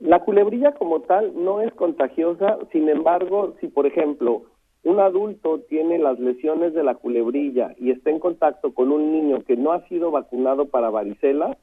La 0.00 0.18
culebrilla 0.24 0.72
como 0.72 1.02
tal 1.02 1.32
no 1.36 1.60
es 1.60 1.72
contagiosa, 1.74 2.58
sin 2.72 2.88
embargo, 2.88 3.54
si 3.60 3.68
por 3.68 3.86
ejemplo 3.86 4.46
un 4.82 4.98
adulto 4.98 5.60
tiene 5.68 6.00
las 6.00 6.18
lesiones 6.18 6.74
de 6.74 6.82
la 6.82 6.96
culebrilla 6.96 7.76
y 7.78 7.92
está 7.92 8.10
en 8.10 8.18
contacto 8.18 8.74
con 8.74 8.90
un 8.90 9.12
niño 9.12 9.44
que 9.44 9.56
no 9.56 9.70
ha 9.70 9.86
sido 9.86 10.10
vacunado 10.10 10.70
para 10.70 10.90
varicela, 10.90 11.56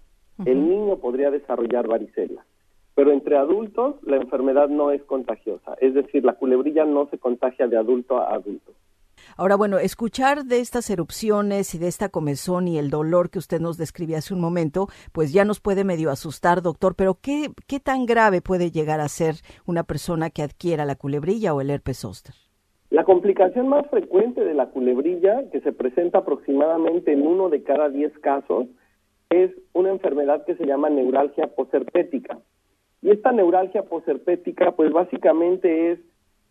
el 0.45 0.69
niño 0.69 0.97
podría 0.97 1.31
desarrollar 1.31 1.87
varicela. 1.87 2.45
Pero 2.95 3.11
entre 3.11 3.37
adultos 3.37 3.95
la 4.03 4.17
enfermedad 4.17 4.69
no 4.69 4.91
es 4.91 5.03
contagiosa, 5.03 5.75
es 5.79 5.93
decir, 5.93 6.25
la 6.25 6.33
culebrilla 6.33 6.85
no 6.85 7.07
se 7.09 7.17
contagia 7.17 7.67
de 7.67 7.77
adulto 7.77 8.17
a 8.17 8.33
adulto. 8.33 8.73
Ahora, 9.35 9.55
bueno, 9.55 9.77
escuchar 9.77 10.45
de 10.45 10.59
estas 10.59 10.89
erupciones 10.89 11.75
y 11.75 11.79
de 11.79 11.87
esta 11.87 12.09
comezón 12.09 12.67
y 12.67 12.77
el 12.77 12.89
dolor 12.89 13.29
que 13.29 13.39
usted 13.39 13.59
nos 13.59 13.77
describía 13.77 14.17
hace 14.17 14.33
un 14.33 14.41
momento, 14.41 14.87
pues 15.11 15.31
ya 15.33 15.45
nos 15.45 15.59
puede 15.59 15.83
medio 15.83 16.09
asustar, 16.09 16.61
doctor, 16.61 16.95
pero 16.95 17.17
¿qué, 17.21 17.49
qué 17.67 17.79
tan 17.79 18.05
grave 18.05 18.41
puede 18.41 18.71
llegar 18.71 18.99
a 18.99 19.07
ser 19.07 19.35
una 19.65 19.83
persona 19.83 20.29
que 20.29 20.41
adquiera 20.41 20.85
la 20.85 20.95
culebrilla 20.95 21.53
o 21.53 21.61
el 21.61 21.69
herpes 21.69 21.99
zóster? 21.99 22.33
La 22.89 23.03
complicación 23.03 23.67
más 23.67 23.87
frecuente 23.89 24.43
de 24.43 24.53
la 24.53 24.69
culebrilla, 24.69 25.49
que 25.51 25.59
se 25.61 25.73
presenta 25.73 26.19
aproximadamente 26.19 27.11
en 27.11 27.27
uno 27.27 27.49
de 27.49 27.61
cada 27.61 27.89
diez 27.89 28.17
casos, 28.19 28.67
es 29.29 29.51
una 29.73 29.89
enfermedad 29.89 30.45
que 30.45 30.55
se 30.55 30.65
llama 30.65 30.89
neuralgia 30.89 31.47
posherpética. 31.47 32.39
Y 33.01 33.11
esta 33.11 33.31
neuralgia 33.31 33.83
posherpética, 33.83 34.71
pues 34.71 34.91
básicamente 34.91 35.91
es 35.91 35.99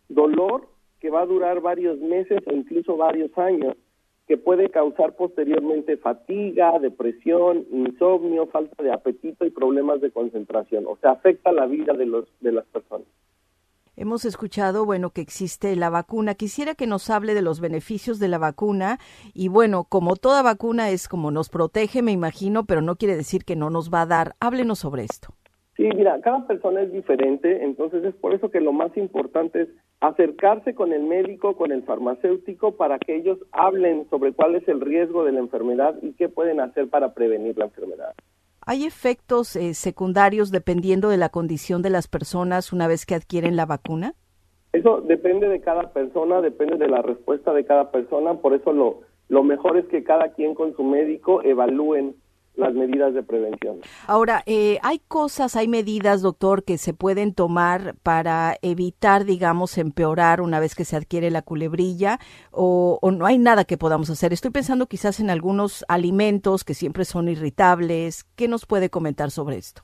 dolor 0.09 0.67
que 0.99 1.09
va 1.09 1.21
a 1.21 1.25
durar 1.25 1.61
varios 1.61 1.99
meses 1.99 2.39
o 2.47 2.53
incluso 2.53 2.97
varios 2.97 3.35
años, 3.37 3.75
que 4.27 4.37
puede 4.37 4.69
causar 4.69 5.15
posteriormente 5.15 5.95
fatiga, 5.97 6.77
depresión, 6.79 7.65
insomnio, 7.71 8.47
falta 8.47 8.83
de 8.83 8.91
apetito 8.91 9.45
y 9.45 9.51
problemas 9.51 10.01
de 10.01 10.11
concentración. 10.11 10.85
O 10.85 10.97
sea, 10.97 11.11
afecta 11.11 11.51
la 11.51 11.65
vida 11.65 11.93
de, 11.93 12.05
los, 12.05 12.25
de 12.41 12.51
las 12.51 12.65
personas. 12.65 13.07
Hemos 13.99 14.25
escuchado, 14.25 14.85
bueno, 14.85 15.09
que 15.09 15.21
existe 15.21 15.75
la 15.75 15.89
vacuna. 15.89 16.35
Quisiera 16.35 16.75
que 16.75 16.85
nos 16.85 17.09
hable 17.09 17.33
de 17.33 17.41
los 17.41 17.59
beneficios 17.59 18.19
de 18.19 18.27
la 18.27 18.37
vacuna 18.37 18.99
y 19.33 19.47
bueno, 19.47 19.85
como 19.89 20.15
toda 20.15 20.43
vacuna 20.43 20.91
es 20.91 21.07
como 21.07 21.31
nos 21.31 21.49
protege, 21.49 22.03
me 22.03 22.11
imagino, 22.11 22.65
pero 22.65 22.81
no 22.83 22.95
quiere 22.97 23.15
decir 23.15 23.43
que 23.43 23.55
no 23.55 23.71
nos 23.71 23.91
va 23.91 24.01
a 24.01 24.05
dar. 24.05 24.35
Háblenos 24.39 24.77
sobre 24.77 25.03
esto. 25.03 25.29
Sí, 25.77 25.89
mira, 25.95 26.21
cada 26.21 26.45
persona 26.45 26.81
es 26.81 26.91
diferente, 26.91 27.63
entonces 27.63 28.03
es 28.03 28.13
por 28.13 28.35
eso 28.35 28.51
que 28.51 28.61
lo 28.61 28.71
más 28.71 28.95
importante 28.97 29.63
es 29.63 29.69
acercarse 29.99 30.75
con 30.75 30.93
el 30.93 31.01
médico, 31.01 31.57
con 31.57 31.71
el 31.71 31.81
farmacéutico, 31.81 32.77
para 32.77 32.99
que 32.99 33.15
ellos 33.15 33.39
hablen 33.51 34.07
sobre 34.11 34.31
cuál 34.31 34.53
es 34.53 34.67
el 34.67 34.79
riesgo 34.79 35.25
de 35.25 35.31
la 35.31 35.39
enfermedad 35.39 35.95
y 36.03 36.13
qué 36.13 36.29
pueden 36.29 36.59
hacer 36.59 36.87
para 36.87 37.15
prevenir 37.15 37.57
la 37.57 37.65
enfermedad. 37.65 38.13
¿Hay 38.69 38.83
efectos 38.83 39.55
eh, 39.55 39.73
secundarios 39.73 40.51
dependiendo 40.51 41.07
de 41.07 41.15
la 41.15 41.29
condición 41.29 41.81
de 41.81 41.89
las 41.89 42.09
personas 42.09 42.73
una 42.73 42.85
vez 42.85 43.05
que 43.05 43.15
adquieren 43.15 43.55
la 43.55 43.65
vacuna? 43.65 44.13
Eso 44.73 44.99
depende 44.99 45.47
de 45.47 45.61
cada 45.61 45.93
persona, 45.93 46.41
depende 46.41 46.75
de 46.75 46.89
la 46.89 47.01
respuesta 47.01 47.53
de 47.53 47.63
cada 47.63 47.91
persona, 47.91 48.33
por 48.33 48.53
eso 48.53 48.73
lo, 48.73 49.03
lo 49.29 49.43
mejor 49.43 49.77
es 49.77 49.85
que 49.85 50.03
cada 50.03 50.33
quien 50.33 50.53
con 50.53 50.75
su 50.75 50.83
médico 50.83 51.41
evalúen 51.43 52.17
las 52.57 52.73
medidas 52.73 53.13
de 53.13 53.23
prevención. 53.23 53.77
Ahora, 54.07 54.43
eh, 54.45 54.79
¿hay 54.83 54.99
cosas, 55.07 55.55
hay 55.55 55.67
medidas, 55.67 56.21
doctor, 56.21 56.63
que 56.63 56.77
se 56.77 56.93
pueden 56.93 57.33
tomar 57.33 57.95
para 58.03 58.55
evitar, 58.61 59.25
digamos, 59.25 59.77
empeorar 59.77 60.41
una 60.41 60.59
vez 60.59 60.75
que 60.75 60.85
se 60.85 60.95
adquiere 60.95 61.31
la 61.31 61.41
culebrilla 61.41 62.19
o, 62.51 62.99
no 63.11 63.25
hay 63.25 63.37
nada 63.37 63.63
que 63.63 63.77
podamos 63.77 64.09
hacer? 64.09 64.33
Estoy 64.33 64.51
pensando 64.51 64.87
quizás 64.87 65.19
en 65.19 65.29
algunos 65.29 65.85
alimentos 65.87 66.63
que 66.63 66.73
siempre 66.73 67.05
son 67.05 67.29
irritables. 67.29 68.25
¿Qué 68.35 68.47
nos 68.47 68.65
puede 68.65 68.89
comentar 68.89 69.31
sobre 69.31 69.57
esto? 69.57 69.83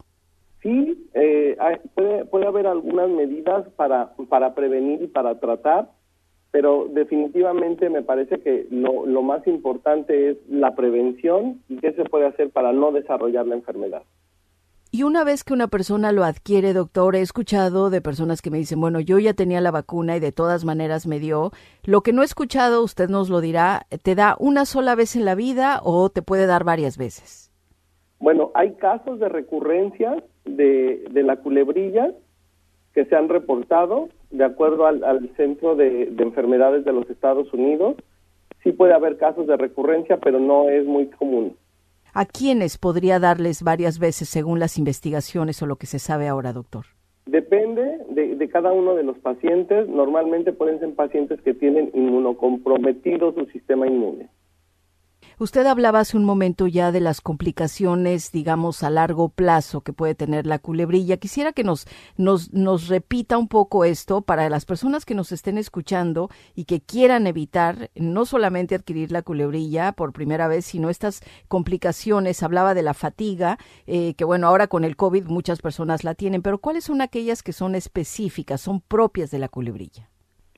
Sí, 0.61 1.09
eh, 1.13 1.57
puede, 1.93 2.25
puede 2.25 2.47
haber 2.47 2.67
algunas 2.67 3.09
medidas 3.09 3.67
para, 3.75 4.13
para 4.29 4.55
prevenir 4.55 5.01
y 5.01 5.07
para 5.07 5.39
tratar 5.39 5.89
pero 6.53 6.87
definitivamente 6.87 7.89
me 7.89 8.03
parece 8.03 8.39
que 8.39 8.67
lo, 8.69 9.07
lo, 9.07 9.23
más 9.23 9.45
importante 9.47 10.29
es 10.29 10.37
la 10.47 10.75
prevención 10.75 11.63
y 11.67 11.77
qué 11.77 11.93
se 11.93 12.05
puede 12.05 12.27
hacer 12.27 12.51
para 12.51 12.71
no 12.71 12.91
desarrollar 12.91 13.47
la 13.47 13.55
enfermedad. 13.55 14.03
Y 14.91 15.01
una 15.01 15.23
vez 15.23 15.43
que 15.43 15.55
una 15.55 15.67
persona 15.67 16.11
lo 16.11 16.23
adquiere, 16.23 16.73
doctor, 16.73 17.15
he 17.15 17.21
escuchado 17.21 17.89
de 17.89 18.01
personas 18.01 18.43
que 18.43 18.51
me 18.51 18.59
dicen, 18.59 18.79
bueno, 18.79 18.99
yo 18.99 19.17
ya 19.17 19.33
tenía 19.33 19.61
la 19.61 19.71
vacuna 19.71 20.15
y 20.15 20.19
de 20.19 20.31
todas 20.31 20.63
maneras 20.63 21.07
me 21.07 21.17
dio. 21.17 21.49
Lo 21.85 22.01
que 22.01 22.13
no 22.13 22.21
he 22.21 22.25
escuchado, 22.25 22.83
usted 22.83 23.09
nos 23.09 23.31
lo 23.31 23.41
dirá, 23.41 23.87
¿te 24.03 24.13
da 24.13 24.35
una 24.37 24.65
sola 24.65 24.93
vez 24.93 25.15
en 25.15 25.25
la 25.25 25.33
vida 25.33 25.79
o 25.83 26.11
te 26.11 26.21
puede 26.21 26.45
dar 26.45 26.63
varias 26.63 26.99
veces? 26.99 27.51
Bueno, 28.19 28.51
hay 28.53 28.73
casos 28.75 29.19
de 29.19 29.27
recurrencia 29.27 30.23
de, 30.45 31.03
de 31.09 31.23
la 31.23 31.37
culebrilla 31.37 32.11
que 32.93 33.05
se 33.05 33.15
han 33.15 33.29
reportado 33.29 34.09
de 34.31 34.43
acuerdo 34.43 34.85
al, 34.85 35.29
Centro 35.35 35.75
de, 35.75 36.13
Enfermedades 36.19 36.85
de 36.85 36.93
los 36.93 37.09
Estados 37.09 37.51
Unidos. 37.53 37.95
Sí 38.63 38.71
puede 38.71 38.93
haber 38.93 39.17
casos 39.17 39.47
de 39.47 39.57
recurrencia, 39.57 40.17
pero 40.17 40.39
no 40.39 40.69
es 40.69 40.85
muy 40.85 41.07
común. 41.07 41.55
¿A 42.13 42.25
quiénes 42.25 42.77
podría 42.77 43.19
darles 43.19 43.63
varias 43.63 43.99
veces 43.99 44.29
según 44.29 44.59
las 44.59 44.77
investigaciones 44.77 45.61
o 45.61 45.65
lo 45.65 45.75
que 45.75 45.87
se 45.87 45.99
sabe 45.99 46.27
ahora, 46.27 46.53
doctor? 46.53 46.85
Depende 47.25 47.99
de, 48.09 48.35
de, 48.35 48.49
cada 48.49 48.71
uno 48.71 48.95
de 48.95 49.03
los 49.03 49.17
pacientes. 49.17 49.87
Normalmente 49.87 50.53
pueden 50.53 50.79
ser 50.79 50.93
pacientes 50.93 51.41
que 51.41 51.53
tienen 51.53 51.89
inmunocomprometido 51.93 53.33
su 53.33 53.45
sistema 53.47 53.87
inmune. 53.87 54.29
Usted 55.43 55.65
hablaba 55.65 55.99
hace 55.99 56.15
un 56.15 56.23
momento 56.23 56.67
ya 56.67 56.93
de 56.93 57.01
las 57.01 57.19
complicaciones, 57.19 58.31
digamos, 58.31 58.81
a 58.81 58.89
largo 58.89 59.27
plazo 59.27 59.81
que 59.81 59.91
puede 59.91 60.15
tener 60.15 60.47
la 60.47 60.57
culebrilla. 60.57 61.17
Quisiera 61.17 61.51
que 61.51 61.65
nos, 61.65 61.85
nos, 62.15 62.53
nos 62.53 62.87
repita 62.87 63.37
un 63.37 63.49
poco 63.49 63.83
esto 63.83 64.21
para 64.21 64.47
las 64.47 64.63
personas 64.63 65.03
que 65.03 65.15
nos 65.15 65.33
estén 65.33 65.57
escuchando 65.57 66.29
y 66.55 66.63
que 66.63 66.79
quieran 66.79 67.27
evitar 67.27 67.89
no 67.93 68.23
solamente 68.23 68.73
adquirir 68.73 69.11
la 69.11 69.21
culebrilla 69.21 69.91
por 69.91 70.13
primera 70.13 70.47
vez, 70.47 70.63
sino 70.63 70.89
estas 70.89 71.19
complicaciones. 71.49 72.41
Hablaba 72.41 72.73
de 72.73 72.83
la 72.83 72.93
fatiga, 72.93 73.57
eh, 73.85 74.13
que 74.13 74.23
bueno, 74.23 74.47
ahora 74.47 74.67
con 74.67 74.85
el 74.85 74.95
COVID 74.95 75.25
muchas 75.25 75.61
personas 75.61 76.05
la 76.05 76.15
tienen, 76.15 76.41
pero 76.41 76.59
¿cuáles 76.59 76.85
son 76.85 77.01
aquellas 77.01 77.43
que 77.43 77.51
son 77.51 77.75
específicas, 77.75 78.61
son 78.61 78.79
propias 78.79 79.29
de 79.29 79.39
la 79.39 79.49
culebrilla? 79.49 80.09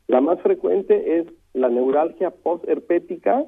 La 0.05 0.21
más 0.21 0.39
frecuente 0.41 1.21
es 1.21 1.25
la 1.53 1.69
neuralgia 1.69 2.29
postherpética, 2.29 3.45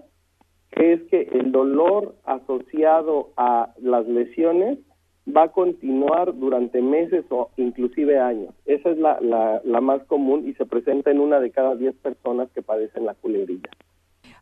es 0.80 1.01
que 1.09 1.21
el 1.34 1.51
dolor 1.51 2.15
asociado 2.25 3.30
a 3.38 3.73
las 3.82 4.07
lesiones 4.07 4.80
va 5.28 5.43
a 5.43 5.51
continuar 5.51 6.38
durante 6.38 6.82
meses 6.82 7.25
o 7.30 7.49
inclusive 7.57 8.19
años. 8.19 8.53
Esa 8.65 8.91
es 8.91 8.97
la, 8.97 9.19
la, 9.21 9.61
la 9.63 9.82
más 9.82 10.03
común 10.03 10.47
y 10.47 10.53
se 10.53 10.65
presenta 10.65 11.11
en 11.11 11.19
una 11.19 11.39
de 11.39 11.51
cada 11.51 11.75
diez 11.75 11.95
personas 11.95 12.49
que 12.51 12.61
padecen 12.61 13.05
la 13.05 13.13
culebrilla. 13.15 13.69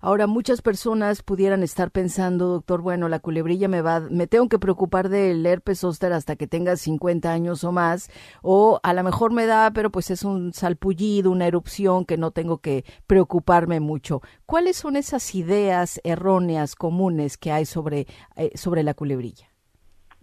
Ahora, 0.05 0.27
muchas 0.27 0.61
personas 0.61 1.23
pudieran 1.23 1.63
estar 1.63 1.89
pensando, 1.89 2.45
doctor, 2.45 2.83
bueno, 2.83 3.09
la 3.09 3.17
culebrilla 3.17 3.67
me 3.67 3.81
va, 3.81 4.01
me 4.01 4.27
tengo 4.27 4.47
que 4.49 4.59
preocupar 4.59 5.09
del 5.09 5.43
herpes 5.43 5.79
zóster 5.79 6.13
hasta 6.13 6.35
que 6.35 6.45
tenga 6.45 6.75
50 6.75 7.31
años 7.31 7.63
o 7.63 7.71
más, 7.71 8.11
o 8.43 8.79
a 8.83 8.93
lo 8.93 9.01
mejor 9.01 9.33
me 9.33 9.47
da, 9.47 9.71
pero 9.73 9.89
pues 9.89 10.11
es 10.11 10.23
un 10.23 10.53
salpullido, 10.53 11.31
una 11.31 11.47
erupción 11.47 12.05
que 12.05 12.17
no 12.17 12.29
tengo 12.29 12.59
que 12.59 12.83
preocuparme 13.07 13.79
mucho. 13.79 14.21
¿Cuáles 14.45 14.75
son 14.75 14.95
esas 14.95 15.33
ideas 15.33 15.99
erróneas 16.03 16.75
comunes 16.75 17.35
que 17.35 17.51
hay 17.51 17.65
sobre, 17.65 18.05
eh, 18.37 18.51
sobre 18.53 18.83
la 18.83 18.93
culebrilla? 18.93 19.47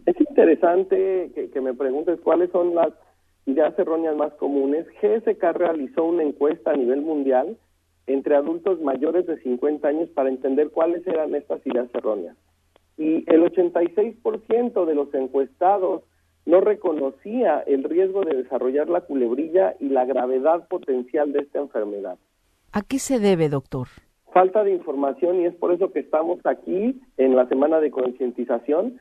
Es 0.07 0.14
interesante 0.20 1.33
que, 1.35 1.51
que 1.51 1.61
me 1.61 1.74
preguntes 1.74 2.20
cuáles 2.20 2.53
son 2.53 2.76
las 2.76 2.93
ideas 3.47 3.76
erróneas 3.76 4.14
más 4.14 4.33
comunes. 4.35 4.87
GSK 5.03 5.43
realizó 5.55 6.05
una 6.05 6.22
encuesta 6.22 6.70
a 6.70 6.76
nivel 6.76 7.01
mundial 7.03 7.59
entre 8.07 8.35
adultos 8.37 8.81
mayores 8.81 9.27
de 9.27 9.39
50 9.43 9.87
años 9.87 10.09
para 10.11 10.29
entender 10.29 10.71
cuáles 10.71 11.07
eran 11.07 11.35
estas 11.35 11.65
ideas 11.67 11.89
erróneas. 11.95 12.37
Y 12.97 13.25
el 13.33 13.43
86% 13.43 14.85
de 14.85 14.95
los 14.95 15.13
encuestados 15.15 16.03
no 16.45 16.61
reconocía 16.61 17.61
el 17.61 17.85
riesgo 17.85 18.23
de 18.25 18.37
desarrollar 18.37 18.89
la 18.89 19.03
culebrilla 19.03 19.77
y 19.79 19.89
la 19.89 20.05
gravedad 20.05 20.67
potencial 20.69 21.33
de 21.33 21.41
esta 21.41 21.61
enfermedad. 21.61 22.19
¿A 22.73 22.83
qué 22.83 22.99
se 22.99 23.19
debe, 23.19 23.49
doctor? 23.49 23.89
Falta 24.33 24.65
de 24.65 24.73
información 24.73 25.41
y 25.41 25.47
es 25.47 25.55
por 25.55 25.73
eso 25.73 25.93
que 25.93 26.01
estamos 26.01 26.41
aquí 26.45 27.01
en 27.17 27.37
la 27.37 27.47
semana 27.49 27.81
de 27.81 27.91
concientización 27.91 28.99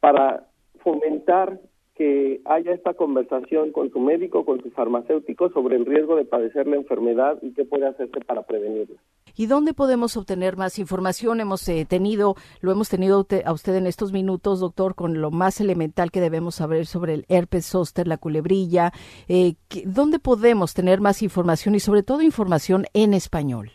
para 0.00 0.46
fomentar 0.82 1.60
que 2.00 2.40
haya 2.46 2.72
esta 2.72 2.94
conversación 2.94 3.72
con 3.72 3.90
su 3.90 4.00
médico, 4.00 4.46
con 4.46 4.62
su 4.62 4.70
farmacéutico 4.70 5.50
sobre 5.50 5.76
el 5.76 5.84
riesgo 5.84 6.16
de 6.16 6.24
padecer 6.24 6.66
la 6.66 6.76
enfermedad 6.76 7.38
y 7.42 7.52
qué 7.52 7.66
puede 7.66 7.86
hacerse 7.86 8.20
para 8.22 8.40
prevenirla. 8.40 8.96
¿Y 9.36 9.44
dónde 9.44 9.74
podemos 9.74 10.16
obtener 10.16 10.56
más 10.56 10.78
información? 10.78 11.40
Hemos 11.40 11.68
eh, 11.68 11.84
tenido, 11.86 12.36
lo 12.62 12.72
hemos 12.72 12.88
tenido 12.88 13.26
a 13.44 13.52
usted 13.52 13.74
en 13.74 13.86
estos 13.86 14.12
minutos, 14.12 14.60
doctor, 14.60 14.94
con 14.94 15.20
lo 15.20 15.30
más 15.30 15.60
elemental 15.60 16.10
que 16.10 16.22
debemos 16.22 16.54
saber 16.54 16.86
sobre 16.86 17.12
el 17.12 17.26
herpes 17.28 17.66
zóster, 17.66 18.08
la 18.08 18.16
culebrilla. 18.16 18.92
Eh, 19.28 19.56
¿Dónde 19.84 20.20
podemos 20.20 20.72
tener 20.72 21.02
más 21.02 21.22
información 21.22 21.74
y 21.74 21.80
sobre 21.80 22.02
todo 22.02 22.22
información 22.22 22.86
en 22.94 23.12
español? 23.12 23.72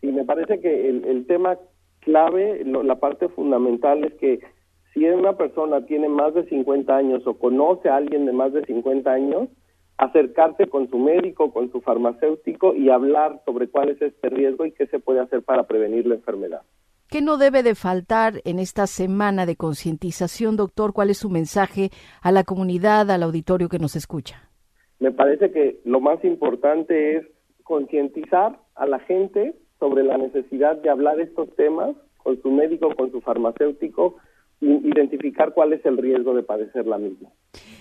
Sí, 0.00 0.12
me 0.12 0.24
parece 0.24 0.60
que 0.60 0.90
el, 0.90 1.26
tema 1.26 1.58
clave, 2.02 2.64
la 2.64 3.00
parte 3.00 3.28
fundamental 3.30 4.04
es 4.04 4.14
que 4.14 4.38
si 4.94 5.04
una 5.04 5.36
persona 5.36 5.84
tiene 5.84 6.08
más 6.08 6.34
de 6.34 6.48
50 6.48 6.96
años 6.96 7.26
o 7.26 7.34
conoce 7.34 7.88
a 7.88 7.96
alguien 7.96 8.26
de 8.26 8.32
más 8.32 8.52
de 8.52 8.64
50 8.64 9.10
años, 9.10 9.48
acercarse 9.98 10.68
con 10.68 10.88
su 10.88 10.98
médico, 10.98 11.52
con 11.52 11.70
su 11.72 11.80
farmacéutico 11.80 12.74
y 12.74 12.90
hablar 12.90 13.42
sobre 13.44 13.68
cuál 13.68 13.90
es 13.90 14.00
este 14.00 14.28
riesgo 14.28 14.66
y 14.66 14.72
qué 14.72 14.86
se 14.86 15.00
puede 15.00 15.20
hacer 15.20 15.42
para 15.42 15.64
prevenir 15.64 16.06
la 16.06 16.14
enfermedad. 16.14 16.62
¿Qué 17.10 17.20
no 17.20 17.36
debe 17.36 17.62
de 17.62 17.74
faltar 17.74 18.40
en 18.44 18.58
esta 18.58 18.86
semana 18.86 19.46
de 19.46 19.56
concientización, 19.56 20.56
doctor? 20.56 20.92
¿Cuál 20.92 21.10
es 21.10 21.18
su 21.18 21.28
mensaje 21.28 21.90
a 22.22 22.32
la 22.32 22.44
comunidad, 22.44 23.10
al 23.10 23.22
auditorio 23.22 23.68
que 23.68 23.78
nos 23.78 23.94
escucha? 23.94 24.48
Me 25.00 25.12
parece 25.12 25.50
que 25.50 25.80
lo 25.84 26.00
más 26.00 26.24
importante 26.24 27.16
es 27.16 27.26
concientizar 27.62 28.58
a 28.74 28.86
la 28.86 29.00
gente 29.00 29.54
sobre 29.78 30.02
la 30.02 30.18
necesidad 30.18 30.76
de 30.76 30.90
hablar 30.90 31.20
estos 31.20 31.54
temas 31.56 31.94
con 32.16 32.40
su 32.40 32.50
médico, 32.50 32.94
con 32.96 33.10
su 33.10 33.20
farmacéutico, 33.20 34.16
identificar 34.64 35.52
cuál 35.52 35.72
es 35.72 35.84
el 35.84 35.98
riesgo 35.98 36.34
de 36.34 36.42
padecer 36.42 36.86
la 36.86 36.98
misma. 36.98 37.30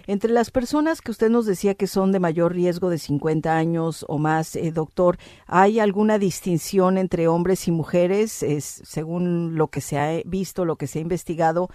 Entre 0.06 0.32
las 0.32 0.52
personas 0.52 1.02
que 1.02 1.12
usted 1.12 1.30
nos 1.30 1.46
decía 1.46 1.76
que 1.76 1.88
son 1.88 2.12
de 2.12 2.20
mayor 2.20 2.54
riesgo 2.54 2.90
de 2.90 2.98
50 2.98 3.56
años 3.56 4.06
o 4.10 4.18
más, 4.18 4.56
eh, 4.56 4.72
doctor, 4.74 5.16
¿hay 5.48 5.80
alguna 5.80 6.18
distinción 6.18 6.98
entre 6.98 7.28
hombres 7.28 7.68
y 7.68 7.72
mujeres? 7.72 8.44
Es, 8.44 8.66
según 8.66 9.56
lo 9.56 9.68
que 9.68 9.82
se 9.82 9.98
ha 9.98 10.22
visto, 10.26 10.66
lo 10.66 10.76
que 10.76 10.88
se 10.88 11.00
ha 11.00 11.02
investigado, 11.02 11.70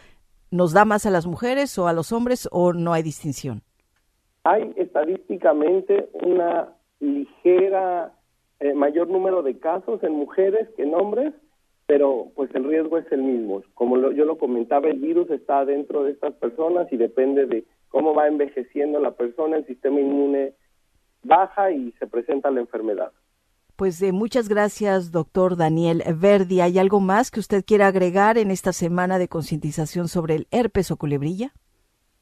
¿nos 0.51 0.73
da 0.73 0.85
más 0.85 1.07
a 1.07 1.11
las 1.11 1.27
mujeres 1.27 1.79
o 1.79 1.89
a 1.89 1.93
los 1.93 2.13
hombres 2.13 2.49
o 2.53 2.73
no 2.73 2.93
hay 2.93 3.03
distinción? 3.03 3.63
Hay 4.45 4.73
estadísticamente 4.77 6.11
una 6.13 6.75
ligera 7.01 8.13
eh, 8.61 8.75
mayor 8.75 9.09
número 9.09 9.43
de 9.43 9.59
casos 9.59 10.03
en 10.03 10.13
mujeres 10.13 10.69
que 10.77 10.83
en 10.83 10.95
hombres, 10.95 11.33
pero 11.89 12.27
pues 12.37 12.55
el 12.55 12.65
riesgo 12.65 12.99
es 12.99 13.11
el 13.11 13.23
mismo. 13.23 13.63
Como 13.73 13.97
yo 14.13 14.27
lo 14.27 14.37
comentaba, 14.37 14.89
el 14.89 14.99
virus 14.99 15.31
está 15.31 15.65
dentro 15.65 16.05
de 16.05 16.11
estas 16.13 16.35
personas 16.35 16.87
y 16.93 16.99
depende 16.99 17.47
de 17.47 17.65
cómo 17.89 18.15
va 18.15 18.29
envejeciendo 18.29 19.01
la 19.01 19.13
persona, 19.13 19.57
el 19.57 19.67
sistema 19.67 19.99
inmune 19.99 20.53
baja 21.23 21.71
y 21.71 21.93
se 21.93 22.07
presenta 22.07 22.51
la 22.51 22.61
enfermedad. 22.61 23.11
Pues 23.75 23.99
de 24.01 24.13
muchas 24.13 24.51
gracias, 24.51 25.13
doctor 25.13 25.57
Daniel 25.57 26.03
Verdi. 26.21 26.61
¿Hay 26.61 26.79
algo 26.79 27.01
más 27.01 27.31
que 27.31 27.41
usted 27.41 27.65
quiera 27.65 27.87
agregar 27.87 28.37
en 28.37 28.51
esta 28.51 28.75
semana 28.75 29.19
de 29.19 29.29
concientización 29.29 30.09
sobre 30.09 30.35
el 30.35 30.47
herpes 30.51 30.91
o 30.91 30.99
culebrilla? 30.99 31.53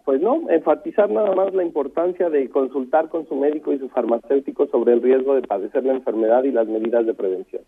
Pues 0.05 0.21
no, 0.21 0.49
enfatizar 0.49 1.11
nada 1.11 1.35
más 1.35 1.53
la 1.53 1.65
importancia 1.65 2.31
de 2.31 2.49
consultar 2.51 3.09
con 3.09 3.27
su 3.27 3.35
médico 3.35 3.73
y 3.73 3.81
su 3.81 3.89
farmacéutico 3.89 4.69
sobre 4.69 4.93
el 4.93 5.03
riesgo 5.03 5.35
de 5.35 5.43
padecer 5.43 5.85
la 5.85 5.95
enfermedad 5.95 6.45
y 6.45 6.53
las 6.53 6.69
medidas 6.69 7.05
de 7.05 7.15
prevención. 7.15 7.63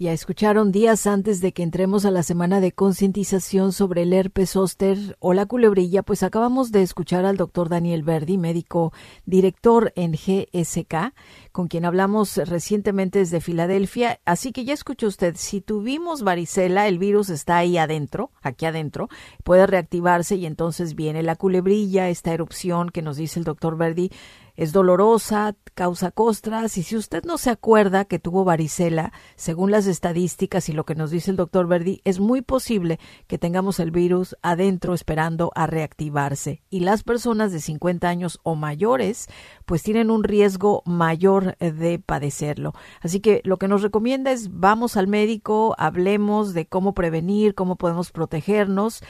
Ya 0.00 0.12
escucharon 0.12 0.70
días 0.70 1.08
antes 1.08 1.40
de 1.40 1.50
que 1.50 1.64
entremos 1.64 2.04
a 2.04 2.12
la 2.12 2.22
semana 2.22 2.60
de 2.60 2.70
concientización 2.70 3.72
sobre 3.72 4.02
el 4.02 4.12
herpes 4.12 4.50
zóster 4.50 5.16
o 5.18 5.34
la 5.34 5.46
culebrilla, 5.46 6.04
pues 6.04 6.22
acabamos 6.22 6.70
de 6.70 6.82
escuchar 6.82 7.24
al 7.24 7.36
doctor 7.36 7.68
Daniel 7.68 8.04
Verdi, 8.04 8.38
médico 8.38 8.92
director 9.26 9.92
en 9.96 10.12
GSK, 10.12 11.12
con 11.50 11.66
quien 11.66 11.84
hablamos 11.84 12.36
recientemente 12.36 13.18
desde 13.18 13.40
Filadelfia. 13.40 14.20
Así 14.24 14.52
que 14.52 14.64
ya 14.64 14.72
escuchó 14.72 15.08
usted, 15.08 15.34
si 15.36 15.60
tuvimos 15.60 16.22
varicela, 16.22 16.86
el 16.86 17.00
virus 17.00 17.28
está 17.28 17.56
ahí 17.56 17.76
adentro, 17.76 18.30
aquí 18.40 18.66
adentro, 18.66 19.08
puede 19.42 19.66
reactivarse 19.66 20.36
y 20.36 20.46
entonces 20.46 20.94
viene 20.94 21.24
la 21.24 21.34
culebrilla, 21.34 22.08
esta 22.08 22.32
erupción 22.32 22.90
que 22.90 23.02
nos 23.02 23.16
dice 23.16 23.40
el 23.40 23.44
doctor 23.44 23.76
Verdi 23.76 24.12
es 24.58 24.72
dolorosa, 24.72 25.54
causa 25.74 26.10
costras 26.10 26.76
y 26.78 26.82
si 26.82 26.96
usted 26.96 27.22
no 27.22 27.38
se 27.38 27.50
acuerda 27.50 28.04
que 28.04 28.18
tuvo 28.18 28.44
varicela, 28.44 29.12
según 29.36 29.70
las 29.70 29.86
estadísticas 29.86 30.68
y 30.68 30.72
lo 30.72 30.84
que 30.84 30.96
nos 30.96 31.12
dice 31.12 31.30
el 31.30 31.36
doctor 31.36 31.68
Verdi, 31.68 32.00
es 32.04 32.18
muy 32.18 32.42
posible 32.42 32.98
que 33.28 33.38
tengamos 33.38 33.78
el 33.78 33.92
virus 33.92 34.36
adentro 34.42 34.94
esperando 34.94 35.52
a 35.54 35.68
reactivarse. 35.68 36.60
Y 36.70 36.80
las 36.80 37.04
personas 37.04 37.52
de 37.52 37.60
50 37.60 38.08
años 38.08 38.40
o 38.42 38.56
mayores, 38.56 39.28
pues 39.64 39.84
tienen 39.84 40.10
un 40.10 40.24
riesgo 40.24 40.82
mayor 40.84 41.56
de 41.58 42.00
padecerlo. 42.00 42.74
Así 43.00 43.20
que 43.20 43.40
lo 43.44 43.58
que 43.58 43.68
nos 43.68 43.82
recomienda 43.82 44.32
es 44.32 44.58
vamos 44.58 44.96
al 44.96 45.06
médico, 45.06 45.76
hablemos 45.78 46.52
de 46.52 46.66
cómo 46.66 46.94
prevenir, 46.94 47.54
cómo 47.54 47.76
podemos 47.76 48.10
protegernos 48.10 49.04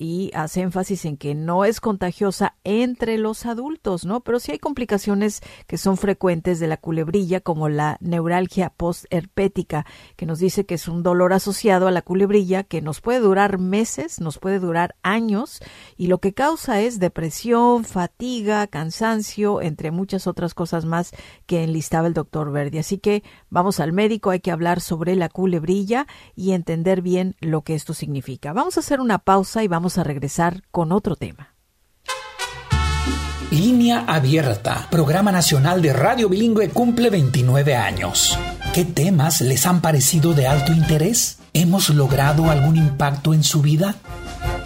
y 0.00 0.30
hace 0.32 0.62
énfasis 0.62 1.04
en 1.04 1.18
que 1.18 1.34
no 1.34 1.66
es 1.66 1.78
contagiosa 1.78 2.54
entre 2.64 3.18
los 3.18 3.44
adultos, 3.44 4.06
¿no? 4.06 4.20
Pero 4.20 4.40
sí 4.40 4.52
hay 4.52 4.58
complicaciones 4.58 5.42
que 5.66 5.76
son 5.76 5.98
frecuentes 5.98 6.58
de 6.58 6.68
la 6.68 6.78
culebrilla, 6.78 7.40
como 7.40 7.68
la 7.68 7.98
neuralgia 8.00 8.70
postherpética, 8.70 9.84
que 10.16 10.24
nos 10.24 10.38
dice 10.38 10.64
que 10.64 10.76
es 10.76 10.88
un 10.88 11.02
dolor 11.02 11.34
asociado 11.34 11.86
a 11.86 11.90
la 11.90 12.00
culebrilla 12.00 12.64
que 12.64 12.80
nos 12.80 13.02
puede 13.02 13.20
durar 13.20 13.58
meses, 13.58 14.20
nos 14.20 14.38
puede 14.38 14.58
durar 14.58 14.96
años, 15.02 15.60
y 15.98 16.06
lo 16.06 16.16
que 16.16 16.32
causa 16.32 16.80
es 16.80 16.98
depresión, 16.98 17.84
fatiga, 17.84 18.66
cansancio, 18.68 19.60
entre 19.60 19.90
muchas 19.90 20.26
otras 20.26 20.54
cosas 20.54 20.86
más 20.86 21.12
que 21.44 21.62
enlistaba 21.62 22.06
el 22.06 22.14
doctor 22.14 22.52
Verdi. 22.52 22.78
Así 22.78 22.96
que 22.96 23.22
vamos 23.50 23.80
al 23.80 23.92
médico, 23.92 24.30
hay 24.30 24.40
que 24.40 24.50
hablar 24.50 24.80
sobre 24.80 25.14
la 25.14 25.28
culebrilla 25.28 26.06
y 26.34 26.52
entender 26.52 27.02
bien 27.02 27.36
lo 27.40 27.60
que 27.60 27.74
esto 27.74 27.92
significa. 27.92 28.54
Vamos 28.54 28.78
a 28.78 28.80
hacer 28.80 29.00
una 29.00 29.18
pausa 29.18 29.62
y 29.62 29.68
vamos 29.68 29.79
a 29.98 30.04
regresar 30.04 30.62
con 30.70 30.92
otro 30.92 31.16
tema. 31.16 31.54
Línea 33.50 34.04
Abierta, 34.06 34.86
programa 34.90 35.32
nacional 35.32 35.82
de 35.82 35.92
radio 35.92 36.28
bilingüe 36.28 36.68
cumple 36.68 37.10
29 37.10 37.74
años. 37.74 38.38
¿Qué 38.72 38.84
temas 38.84 39.40
les 39.40 39.66
han 39.66 39.80
parecido 39.80 40.34
de 40.34 40.46
alto 40.46 40.72
interés? 40.72 41.38
¿Hemos 41.52 41.88
logrado 41.88 42.48
algún 42.48 42.76
impacto 42.76 43.34
en 43.34 43.42
su 43.42 43.60
vida? 43.60 43.96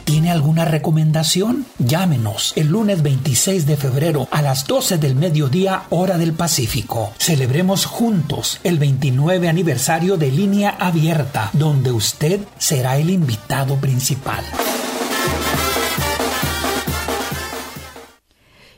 ¿Tiene 0.05 0.31
alguna 0.31 0.67
recomendación? 0.67 1.65
Llámenos 1.79 2.53
el 2.57 2.69
lunes 2.69 3.03
26 3.03 3.65
de 3.65 3.79
febrero 3.79 4.29
a 4.31 4.43
las 4.43 4.67
12 4.67 4.99
del 4.99 5.17
mediodía 5.17 5.85
hora 5.89 6.19
del 6.19 6.35
Pacífico. 6.35 7.11
Celebremos 7.17 7.87
juntos 7.87 8.61
el 8.65 8.79
29 8.79 9.49
aniversario 9.49 10.19
de 10.19 10.31
Línea 10.31 10.77
Abierta, 10.79 11.49
donde 11.55 11.91
usted 11.91 12.41
será 12.59 12.99
el 12.99 13.09
invitado 13.09 13.77
principal. 13.77 14.45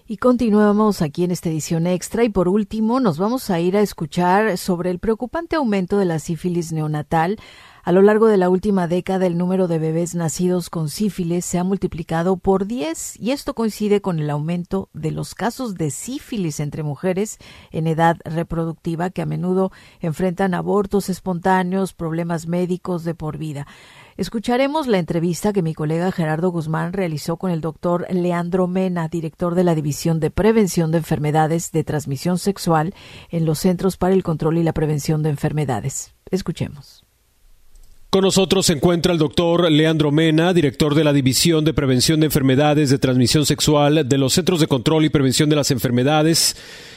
Y 0.09 0.19
continuamos 0.19 1.03
aquí 1.03 1.25
en 1.25 1.33
esta 1.33 1.49
edición 1.49 1.89
extra 1.89 2.23
y 2.23 2.29
por 2.29 2.47
último 2.49 3.01
nos 3.01 3.19
vamos 3.19 3.51
a 3.51 3.59
ir 3.59 3.77
a 3.77 3.81
escuchar 3.81 4.57
sobre 4.57 4.91
el 4.91 5.01
preocupante 5.01 5.57
aumento 5.57 5.99
de 5.99 6.05
la 6.05 6.21
sífilis 6.21 6.71
neonatal. 6.71 7.41
A 7.83 7.91
lo 7.91 8.03
largo 8.03 8.29
de 8.29 8.37
la 8.37 8.49
última 8.49 8.87
década 8.87 9.27
el 9.27 9.37
número 9.37 9.67
de 9.67 9.81
bebés 9.81 10.15
nacidos 10.15 10.71
con 10.71 10.91
sífilis 10.91 11.45
se 11.45 11.59
ha 11.59 11.65
multiplicado 11.65 12.37
por 12.37 12.67
10 12.67 13.21
y 13.21 13.33
esto 13.33 13.55
coincide 13.55 14.01
con 14.01 14.21
el 14.21 14.31
aumento 14.31 14.91
de 14.93 15.11
los 15.11 15.35
casos 15.35 15.75
de 15.75 15.91
sífilis 15.91 16.61
entre 16.61 16.85
mujeres 16.85 17.39
en 17.73 17.89
edad 17.89 18.17
reproductiva 18.25 19.11
que 19.11 19.23
a 19.23 19.27
menudo 19.27 19.73
enfrentan 19.99 20.55
abortos 20.55 21.09
espontáneos, 21.09 21.95
problemas 21.95 22.47
médicos 22.47 23.03
de 23.03 23.17
por 23.17 23.39
vida. 23.39 23.67
Escucharemos 24.17 24.87
la 24.87 24.99
entrevista 24.99 25.53
que 25.53 25.61
mi 25.61 25.75
colega 25.75 26.11
Gerardo 26.11 26.49
Guzmán 26.49 26.95
realizó 26.95 27.37
con 27.37 27.51
el 27.51 27.61
doctor 27.61 28.07
Leandro 28.11 28.67
Mena, 28.67 29.09
director 29.09 29.55
de 29.55 29.63
la 29.63 29.75
División 29.75 30.21
de 30.21 30.31
Prevención 30.31 30.91
de 30.91 30.99
Enfermedades 30.99 31.71
de 31.71 31.85
Transmisión 31.85 32.39
Sexual 32.39 32.95
en 33.31 33.45
los 33.45 33.59
Centros 33.59 33.99
para 33.99 34.15
el 34.15 34.23
Control 34.23 34.57
y 34.57 34.63
la 34.63 34.73
Prevención 34.73 35.23
de 35.23 35.29
Enfermedades. 35.29 36.15
Escuchemos. 36.31 37.05
Con 38.09 38.23
nosotros 38.23 38.65
se 38.65 38.73
encuentra 38.73 39.13
el 39.13 39.19
doctor 39.19 39.71
Leandro 39.71 40.11
Mena, 40.11 40.55
director 40.55 40.95
de 40.95 41.05
la 41.05 41.13
División 41.13 41.67
de 41.67 41.75
Prevención 41.75 42.19
de 42.21 42.27
Enfermedades 42.27 42.89
de 42.89 42.99
Transmisión 42.99 43.45
Sexual 43.45 44.09
de 44.09 44.17
los 44.17 44.33
Centros 44.33 44.61
de 44.61 44.67
Control 44.67 45.05
y 45.05 45.11
Prevención 45.11 45.51
de 45.51 45.57
las 45.57 45.71
Enfermedades. 45.71 46.57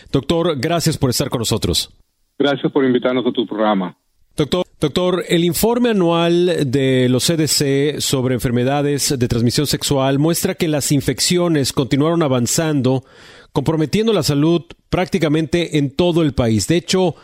Doctor, 0.10 0.58
gracias 0.58 0.98
por 0.98 1.10
estar 1.10 1.30
con 1.30 1.40
nosotros. 1.40 1.94
Gracias 2.38 2.72
por 2.72 2.86
invitarnos 2.86 3.26
a 3.26 3.32
tu 3.34 3.46
programa. 3.46 3.98
Doctor, 4.38 4.66
doctor, 4.80 5.26
el 5.28 5.44
informe 5.44 5.90
anual 5.90 6.72
de 6.72 7.08
los 7.10 7.26
CDC 7.26 8.00
sobre 8.00 8.36
enfermedades 8.36 9.14
de 9.18 9.28
transmisión 9.28 9.68
sexual 9.68 10.20
muestra 10.20 10.56
que 10.56 10.68
las 10.68 10.92
infecciones 10.92 11.74
continuaron 11.74 12.24
avanzando, 12.24 13.04
comprometiendo 13.52 14.14
la 14.14 14.24
salud 14.24 14.64
prácticamente 14.90 15.78
en 15.78 15.92
todo 15.92 16.22
el 16.22 16.34
país. 16.34 16.68
De 16.68 16.78
hecho, 16.78 17.16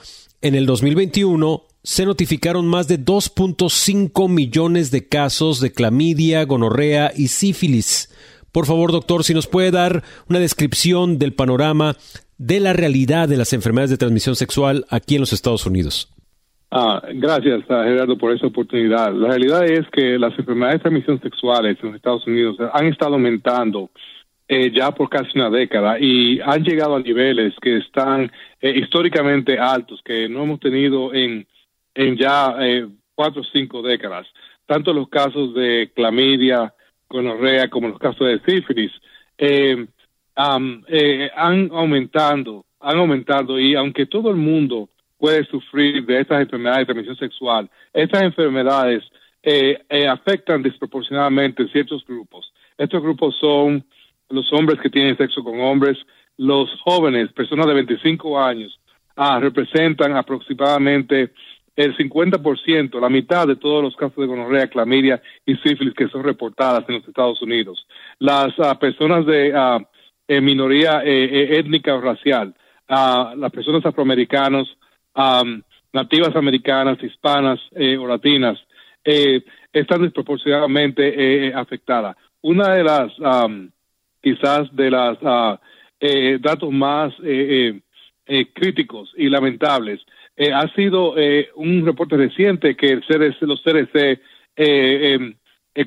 en 0.41 0.55
el 0.55 0.65
2021 0.65 1.63
se 1.83 2.05
notificaron 2.05 2.67
más 2.67 2.87
de 2.87 2.99
2.5 2.99 4.27
millones 4.27 4.91
de 4.91 5.07
casos 5.07 5.59
de 5.59 5.71
clamidia, 5.71 6.43
gonorrea 6.43 7.13
y 7.15 7.27
sífilis. 7.27 8.09
Por 8.51 8.65
favor, 8.65 8.91
doctor, 8.91 9.23
si 9.23 9.33
nos 9.33 9.47
puede 9.47 9.71
dar 9.71 10.03
una 10.27 10.39
descripción 10.39 11.19
del 11.19 11.33
panorama 11.33 11.95
de 12.37 12.59
la 12.59 12.73
realidad 12.73 13.29
de 13.29 13.37
las 13.37 13.53
enfermedades 13.53 13.91
de 13.91 13.97
transmisión 13.97 14.35
sexual 14.35 14.85
aquí 14.89 15.15
en 15.15 15.21
los 15.21 15.33
Estados 15.33 15.65
Unidos. 15.65 16.14
Ah, 16.78 17.01
gracias, 17.13 17.63
Gerardo, 17.69 18.17
por 18.17 18.34
esa 18.34 18.47
oportunidad. 18.47 19.13
La 19.13 19.30
realidad 19.30 19.63
es 19.63 19.88
que 19.91 20.19
las 20.19 20.38
enfermedades 20.38 20.80
de 20.80 20.82
transmisión 20.82 21.21
sexuales 21.21 21.78
en 21.80 21.88
los 21.88 21.95
Estados 21.95 22.28
Unidos 22.28 22.57
han 22.73 22.88
estado 22.88 23.13
aumentando 23.13 23.91
eh, 24.49 24.73
ya 24.76 24.91
por 24.91 25.09
casi 25.09 25.39
una 25.39 25.49
década 25.49 25.97
y 25.97 26.41
han 26.41 26.65
llegado 26.65 26.97
a 26.97 26.99
niveles 26.99 27.53
que 27.61 27.78
están 27.78 28.30
eh, 28.59 28.73
históricamente 28.76 29.57
altos, 29.57 30.01
que 30.03 30.28
no 30.28 30.43
hemos 30.43 30.59
tenido 30.59 31.13
en, 31.13 31.47
ya 31.95 32.57
eh, 32.59 32.86
cuatro 33.13 33.43
o 33.43 33.45
cinco 33.45 33.82
décadas. 33.82 34.28
Tanto 34.65 34.91
los 34.91 35.07
casos 35.07 35.53
de 35.53 35.93
clamidia, 35.95 36.73
gonorrea, 37.07 37.69
como 37.69 37.88
los 37.88 37.99
casos 37.99 38.28
de 38.28 38.41
sífilis 38.41 38.91
han 40.36 41.71
aumentado, 41.71 42.65
han 42.82 42.97
aumentado 42.97 43.61
y 43.61 43.76
aunque 43.76 44.07
todo 44.07 44.30
el 44.30 44.36
mundo 44.36 44.89
puede 45.18 45.45
sufrir 45.45 46.05
de 46.05 46.22
estas 46.22 46.41
enfermedades 46.41 46.80
de 46.80 46.86
transmisión 46.86 47.18
sexual. 47.18 47.70
Estas 47.93 48.24
enfermedades 48.24 49.03
eh, 49.47 49.78
eh, 49.89 50.07
afectan 50.07 50.63
desproporcionadamente 50.63 51.68
ciertos 51.68 52.03
grupos. 52.05 52.51
Estos 52.78 52.99
grupos 53.01 53.36
son 53.39 53.86
los 54.30 54.51
hombres 54.51 54.80
que 54.82 54.89
tienen 54.89 55.16
sexo 55.18 55.43
con 55.43 55.61
hombres, 55.61 55.99
los 56.38 56.68
jóvenes, 56.84 57.32
personas 57.32 57.68
de 57.68 57.76
25 57.76 58.41
años, 58.41 58.80
ah, 59.16 59.39
representan 59.39 60.18
aproximadamente 60.18 61.32
el 61.76 61.95
50%, 61.95 62.99
la 62.99 63.09
mitad 63.09 63.45
de 63.47 63.55
todos 63.55 63.84
los 63.84 63.95
casos 63.95 64.18
de 64.18 64.26
gonorrea, 64.26 64.68
clamidia 64.68 65.22
y 65.45 65.55
sífilis 65.57 65.93
que 65.93 66.07
son 66.07 66.24
reportadas 66.24 66.84
en 66.88 66.95
los 66.95 67.07
Estados 67.07 67.39
Unidos. 67.41 67.86
Las 68.18 68.51
ah, 68.57 68.80
personas 68.80 69.28
de 69.28 69.53
ah, 69.55 69.80
eh, 70.28 70.41
minoría 70.41 71.03
étnica 71.03 71.93
o 71.93 72.01
racial, 72.01 72.55
las 72.88 73.51
personas 73.51 73.86
afroamericanos, 73.86 74.76
nativas 75.95 76.36
americanas, 76.36 77.01
hispanas 77.01 77.59
eh, 77.74 77.97
o 77.97 78.05
latinas, 78.05 78.59
eh, 79.03 79.41
están 79.72 80.01
desproporcionadamente 80.01 81.47
eh, 81.47 81.53
afectadas. 81.53 82.18
Una 82.41 82.74
de 82.76 82.84
las, 82.84 83.11
quizás 84.22 84.76
de 84.76 84.91
los 84.91 85.18
ah, 85.24 85.59
datos 86.39 86.72
más 86.72 87.11
críticos 88.53 89.11
y 89.18 89.30
lamentables 89.30 89.99
ha 90.53 90.68
sido 90.76 91.16
un 91.55 91.84
reporte 91.84 92.18
reciente 92.18 92.76
que 92.76 92.91
el 92.91 93.01
CDC, 93.01 93.41
los 93.41 93.63
CDC 93.63 94.22
em, 94.55 95.34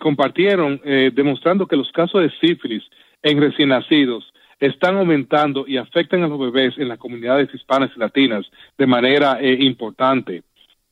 compartieron 0.01 0.81
demostrando 1.15 1.69
que 1.69 1.77
los 1.77 1.93
casos 1.93 2.23
de 2.23 2.33
sífilis 2.41 2.83
en 3.23 3.41
recién 3.41 3.69
nacidos 3.69 4.33
están 4.61 4.97
aumentando 4.97 5.67
y 5.67 5.77
afectan 5.77 6.23
a 6.23 6.29
los 6.29 6.39
bebés 6.39 6.75
en 6.79 6.89
las 6.89 6.99
comunidades 6.99 7.49
hispanas 7.55 7.91
y 7.97 8.01
latinas 8.01 8.45
de 8.77 8.87
manera 8.87 9.39
eh, 9.41 9.57
importante. 9.61 10.43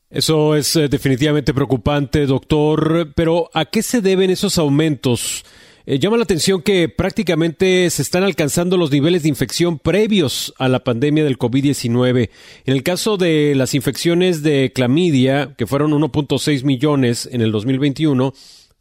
Eso 0.08 0.54
es 0.54 0.76
eh, 0.76 0.88
definitivamente 0.88 1.52
preocupante, 1.52 2.26
doctor, 2.26 3.12
pero 3.14 3.50
¿a 3.52 3.64
qué 3.64 3.82
se 3.82 4.00
deben 4.00 4.30
esos 4.30 4.58
aumentos 4.58 5.44
Eh, 5.88 6.00
llama 6.00 6.16
la 6.16 6.24
atención 6.24 6.62
que 6.62 6.88
prácticamente 6.88 7.88
se 7.90 8.02
están 8.02 8.24
alcanzando 8.24 8.76
los 8.76 8.90
niveles 8.90 9.22
de 9.22 9.28
infección 9.28 9.78
previos 9.78 10.52
a 10.58 10.68
la 10.68 10.80
pandemia 10.80 11.22
del 11.22 11.38
COVID-19. 11.38 12.28
En 12.64 12.74
el 12.74 12.82
caso 12.82 13.16
de 13.16 13.54
las 13.54 13.72
infecciones 13.72 14.42
de 14.42 14.72
clamidia, 14.74 15.54
que 15.56 15.68
fueron 15.68 15.92
1.6 15.92 16.64
millones 16.64 17.28
en 17.30 17.40
el 17.40 17.52
2021, 17.52 18.32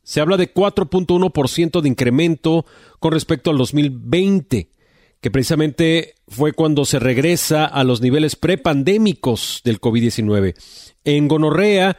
se 0.02 0.20
habla 0.20 0.36
de 0.36 0.52
4.1% 0.52 1.82
de 1.82 1.90
incremento 1.90 2.66
con 3.00 3.12
respecto 3.12 3.52
al 3.52 3.58
2020, 3.60 4.70
que 5.26 5.32
precisamente 5.32 6.14
fue 6.28 6.54
cuando 6.54 6.86
se 6.86 7.00
regresa 7.00 7.66
a 7.66 7.84
los 7.84 8.00
niveles 8.00 8.36
prepandémicos 8.36 9.62
del 9.64 9.82
COVID-19. 9.82 10.54
En 11.04 11.28
gonorrea, 11.28 11.98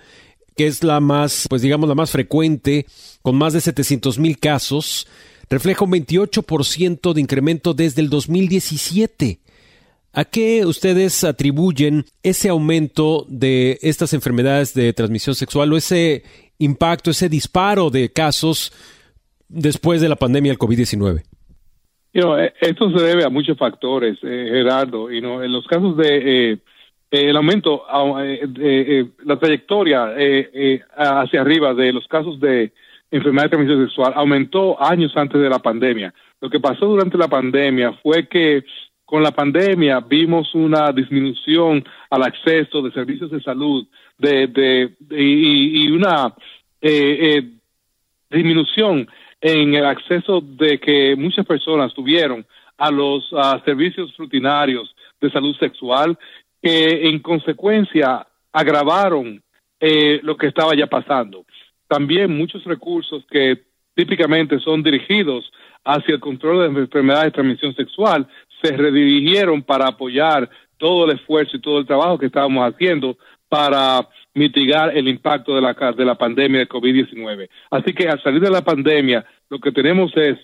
que 0.54 0.68
es 0.68 0.84
la 0.84 1.00
más, 1.00 1.46
pues 1.50 1.60
digamos, 1.60 1.88
la 1.88 1.96
más 1.96 2.12
frecuente, 2.12 2.86
con 3.22 3.34
más 3.34 3.52
de 3.52 3.60
700 3.60 4.20
mil 4.20 4.38
casos, 4.38 5.08
refleja 5.50 5.84
un 5.84 5.90
28% 5.90 7.14
de 7.14 7.20
incremento 7.20 7.74
desde 7.74 8.00
el 8.00 8.10
2017. 8.10 9.40
¿A 10.12 10.24
qué 10.24 10.64
ustedes 10.64 11.24
atribuyen 11.24 12.06
ese 12.22 12.48
aumento 12.48 13.26
de 13.28 13.80
estas 13.82 14.12
enfermedades 14.12 14.72
de 14.72 14.92
transmisión 14.92 15.34
sexual 15.34 15.72
o 15.72 15.76
ese 15.76 16.22
impacto, 16.58 17.10
ese 17.10 17.28
disparo 17.28 17.90
de 17.90 18.12
casos 18.12 18.72
después 19.48 20.00
de 20.00 20.10
la 20.10 20.14
pandemia 20.14 20.52
del 20.52 20.60
COVID-19? 20.60 21.24
Eh, 22.18 22.52
esto 22.60 22.90
se 22.90 23.04
debe 23.04 23.24
a 23.24 23.28
muchos 23.28 23.58
factores, 23.58 24.18
eh, 24.22 24.48
Gerardo. 24.50 25.10
Y 25.12 25.18
en 25.18 25.52
los 25.52 25.66
casos 25.66 25.96
de 25.96 26.52
eh, 26.52 26.58
eh, 27.10 27.30
el 27.30 27.36
aumento, 27.36 27.84
eh, 28.20 28.48
eh, 28.58 29.06
la 29.24 29.38
trayectoria 29.38 30.14
hacia 30.96 31.40
arriba 31.40 31.72
de 31.72 31.92
los 31.92 32.06
casos 32.08 32.40
de 32.40 32.72
enfermedad 33.10 33.44
de 33.44 33.50
transmisión 33.50 33.86
sexual 33.86 34.12
aumentó 34.16 34.82
años 34.82 35.16
antes 35.16 35.40
de 35.40 35.48
la 35.48 35.60
pandemia. 35.60 36.12
Lo 36.40 36.50
que 36.50 36.60
pasó 36.60 36.86
durante 36.86 37.16
la 37.16 37.28
pandemia 37.28 37.92
fue 38.02 38.26
que 38.28 38.64
con 39.04 39.22
la 39.22 39.30
pandemia 39.30 40.00
vimos 40.00 40.52
una 40.54 40.90
disminución 40.92 41.84
al 42.10 42.24
acceso 42.24 42.82
de 42.82 42.90
servicios 42.90 43.30
de 43.30 43.40
salud 43.40 43.86
de, 44.18 44.48
de, 44.48 44.96
y, 45.16 45.88
una 45.90 46.34
disminución 48.28 49.08
en 49.40 49.74
el 49.74 49.84
acceso 49.84 50.40
de 50.40 50.78
que 50.78 51.14
muchas 51.16 51.46
personas 51.46 51.92
tuvieron 51.94 52.46
a 52.78 52.90
los 52.90 53.28
servicios 53.64 54.14
rutinarios 54.16 54.94
de 55.20 55.30
salud 55.30 55.56
sexual 55.56 56.18
que 56.62 57.08
en 57.08 57.18
consecuencia 57.20 58.26
agravaron 58.52 59.42
eh, 59.78 60.20
lo 60.22 60.36
que 60.36 60.48
estaba 60.48 60.74
ya 60.74 60.86
pasando. 60.86 61.44
También 61.86 62.36
muchos 62.36 62.64
recursos 62.64 63.24
que 63.30 63.62
típicamente 63.94 64.58
son 64.60 64.82
dirigidos 64.82 65.50
hacia 65.84 66.14
el 66.14 66.20
control 66.20 66.74
de 66.74 66.80
enfermedades 66.80 67.26
de 67.26 67.30
transmisión 67.32 67.74
sexual 67.74 68.26
se 68.62 68.76
redirigieron 68.76 69.62
para 69.62 69.88
apoyar 69.88 70.50
todo 70.78 71.04
el 71.04 71.16
esfuerzo 71.16 71.56
y 71.56 71.60
todo 71.60 71.78
el 71.78 71.86
trabajo 71.86 72.18
que 72.18 72.26
estábamos 72.26 72.72
haciendo 72.72 73.16
para 73.48 74.08
mitigar 74.34 74.96
el 74.96 75.08
impacto 75.08 75.54
de 75.54 75.60
la, 75.60 75.72
de 75.72 76.04
la 76.04 76.16
pandemia 76.16 76.60
de 76.60 76.68
COVID-19. 76.68 77.48
Así 77.70 77.92
que 77.92 78.08
al 78.08 78.22
salir 78.22 78.40
de 78.40 78.50
la 78.50 78.62
pandemia, 78.62 79.24
lo 79.48 79.58
que 79.58 79.72
tenemos 79.72 80.12
es 80.16 80.38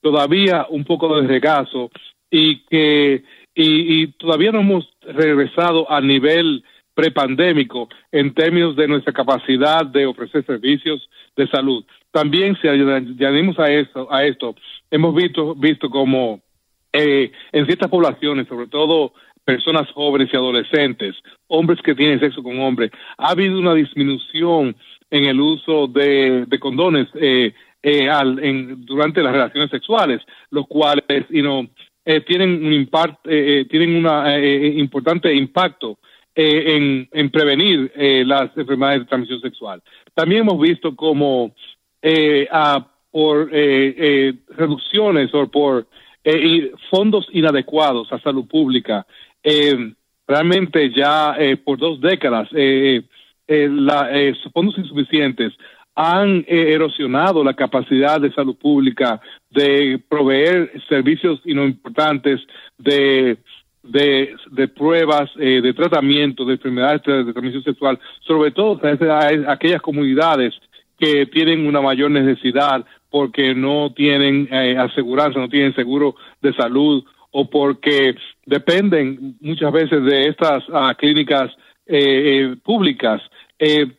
todavía 0.00 0.66
un 0.68 0.84
poco 0.84 1.20
de 1.20 1.26
regazo 1.26 1.90
y 2.30 2.64
que 2.66 3.24
y, 3.54 4.06
todavía 4.12 4.52
no 4.52 4.60
hemos 4.60 4.88
regresado 5.02 5.90
al 5.90 6.06
nivel 6.06 6.64
prepandémico 6.94 7.88
en 8.10 8.34
términos 8.34 8.76
de 8.76 8.88
nuestra 8.88 9.12
capacidad 9.12 9.84
de 9.84 10.06
ofrecer 10.06 10.44
servicios 10.44 11.08
de 11.36 11.48
salud. 11.48 11.84
También 12.10 12.56
si 12.60 12.68
añadimos 12.68 13.58
a 13.58 13.70
esto, 13.70 14.12
a 14.12 14.24
esto 14.24 14.54
hemos 14.90 15.14
visto, 15.14 15.54
visto 15.54 15.88
como 15.88 16.40
eh, 16.92 17.32
en 17.52 17.66
ciertas 17.66 17.88
poblaciones, 17.88 18.46
sobre 18.48 18.66
todo 18.66 19.14
personas 19.44 19.90
jóvenes 19.92 20.28
y 20.32 20.36
adolescentes, 20.36 21.16
hombres 21.48 21.80
que 21.82 21.94
tienen 21.94 22.20
sexo 22.20 22.42
con 22.42 22.58
hombres, 22.60 22.90
ha 23.18 23.30
habido 23.30 23.58
una 23.58 23.74
disminución 23.74 24.76
en 25.10 25.24
el 25.24 25.40
uso 25.40 25.86
de, 25.88 26.46
condones 26.60 27.08
eh, 27.14 27.52
eh, 27.82 28.08
durante 28.78 29.22
las 29.22 29.32
relaciones 29.32 29.70
sexuales, 29.70 30.20
los 30.50 30.68
cuales 30.68 31.04
you 31.30 31.42
know, 31.42 31.66
eh, 32.04 32.20
tienen 32.20 32.64
un 32.64 32.72
impacto, 32.72 33.28
eh, 33.28 33.66
tienen 33.68 33.96
un 33.96 34.78
importante 34.78 35.34
impacto 35.34 35.98
en, 36.34 37.08
en, 37.12 37.30
prevenir 37.30 37.92
las 38.26 38.56
enfermedades 38.56 39.00
de 39.00 39.06
transmisión 39.06 39.40
sexual. 39.40 39.82
También 40.14 40.42
hemos 40.42 40.58
visto 40.60 40.96
como 40.96 41.54
por 43.10 43.50
reducciones 43.50 45.34
o 45.34 45.50
por 45.50 45.86
fondos 46.88 47.26
inadecuados 47.32 48.10
a 48.12 48.20
salud 48.20 48.46
pública, 48.46 49.06
realmente 50.26 50.92
ya 50.94 51.36
por 51.64 51.78
dos 51.78 52.00
décadas, 52.00 52.48
la, 52.52 54.10
fondos 54.52 54.78
insuficientes 54.78 55.52
han 55.94 56.44
erosionado 56.48 57.44
la 57.44 57.54
capacidad 57.54 58.20
de 58.20 58.32
salud 58.32 58.56
pública 58.56 59.20
de 59.50 60.00
proveer 60.08 60.72
servicios 60.88 61.40
importantes 61.44 62.40
de, 62.78 63.36
de, 63.82 64.34
de 64.50 64.68
pruebas, 64.68 65.30
eh, 65.38 65.60
de 65.60 65.74
tratamiento 65.74 66.44
de 66.44 66.54
enfermedades 66.54 67.02
de 67.02 67.32
transmisión 67.32 67.62
sexual, 67.62 67.98
sobre 68.20 68.52
todo 68.52 68.80
a 69.10 69.52
aquellas 69.52 69.82
comunidades 69.82 70.54
que 70.98 71.26
tienen 71.26 71.66
una 71.66 71.80
mayor 71.80 72.10
necesidad 72.10 72.84
porque 73.10 73.54
no 73.54 73.92
tienen 73.94 74.48
eh, 74.50 74.76
aseguranza, 74.78 75.38
no 75.38 75.48
tienen 75.48 75.74
seguro 75.74 76.14
de 76.40 76.54
salud 76.54 77.04
o 77.32 77.50
porque 77.50 78.14
dependen 78.46 79.36
muchas 79.40 79.72
veces 79.72 80.04
de 80.04 80.28
estas 80.28 80.62
ah, 80.72 80.94
clínicas 80.96 81.50
eh, 81.86 82.54
públicas 82.64 83.20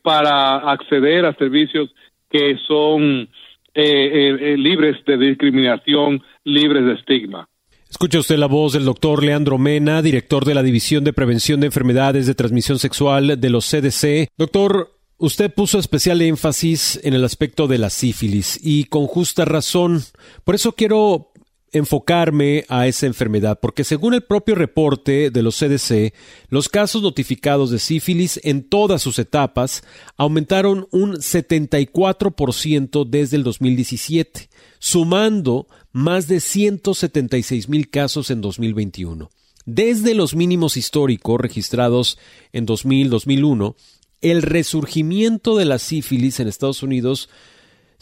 para 0.02 0.58
acceder 0.58 1.26
a 1.26 1.34
servicios 1.36 1.90
que 2.30 2.58
son 2.68 3.30
eh, 3.76 3.82
eh, 3.82 4.54
eh, 4.54 4.58
libres 4.58 4.98
de 5.04 5.18
discriminación, 5.18 6.22
libres 6.44 6.86
de 6.86 6.94
estigma. 6.94 7.50
Escucha 7.90 8.20
usted 8.20 8.38
la 8.38 8.46
voz 8.46 8.74
del 8.74 8.86
doctor 8.86 9.24
Leandro 9.24 9.58
Mena, 9.58 10.04
director 10.04 10.46
de 10.46 10.54
la 10.54 10.62
División 10.62 11.04
de 11.04 11.12
Prevención 11.12 11.60
de 11.60 11.68
Enfermedades 11.68 12.28
de 12.28 12.36
Transmisión 12.36 12.78
Sexual 12.78 13.40
de 13.40 13.50
los 13.50 13.68
CDC. 13.68 14.30
Doctor, 14.38 14.92
usted 15.18 15.52
puso 15.52 15.80
especial 15.80 16.22
énfasis 16.22 17.00
en 17.04 17.16
el 17.16 17.24
aspecto 17.24 17.68
de 17.68 17.80
la 17.80 17.90
sífilis 17.90 18.60
y 18.64 18.86
con 18.86 19.08
justa 19.08 19.44
razón. 19.44 20.02
Por 20.44 20.54
eso 20.54 20.74
quiero 20.74 21.32
enfocarme 21.74 22.64
a 22.70 22.88
esa 22.88 23.08
enfermedad, 23.08 23.60
porque 23.60 23.84
según 23.84 24.14
el 24.14 24.22
propio 24.22 24.56
reporte 24.56 25.32
de 25.32 25.42
los 25.42 25.58
CDC, 25.58 26.14
los 26.50 26.70
casos 26.70 27.02
notificados 27.02 27.72
de 27.72 27.80
sífilis 27.80 28.40
en 28.44 28.64
todas 28.64 29.02
sus 29.02 29.20
etapas 29.20 29.84
aumentaron 30.16 30.88
un 30.92 31.16
74% 31.16 33.06
desde 33.10 33.38
el 33.38 33.44
2017, 33.44 34.50
sumando 34.80 35.68
más 35.92 36.28
de 36.28 36.40
176 36.40 37.68
mil 37.68 37.90
casos 37.90 38.30
en 38.30 38.42
2021. 38.42 39.30
Desde 39.66 40.14
los 40.14 40.36
mínimos 40.36 40.78
históricos 40.78 41.40
registrados 41.40 42.20
en 42.52 42.68
2000-2001, 42.68 43.76
el 44.22 44.42
resurgimiento 44.42 45.58
de 45.58 45.66
la 45.66 45.80
sífilis 45.80 46.40
en 46.40 46.48
Estados 46.48 46.84
Unidos 46.84 47.30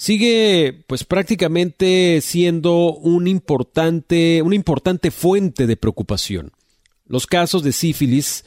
sigue 0.01 0.83
pues 0.87 1.03
prácticamente 1.03 2.21
siendo 2.21 2.95
un 2.95 3.27
importante, 3.27 4.41
una 4.41 4.55
importante 4.55 5.11
fuente 5.11 5.67
de 5.67 5.77
preocupación. 5.77 6.53
Los 7.05 7.27
casos 7.27 7.61
de 7.61 7.71
sífilis 7.71 8.43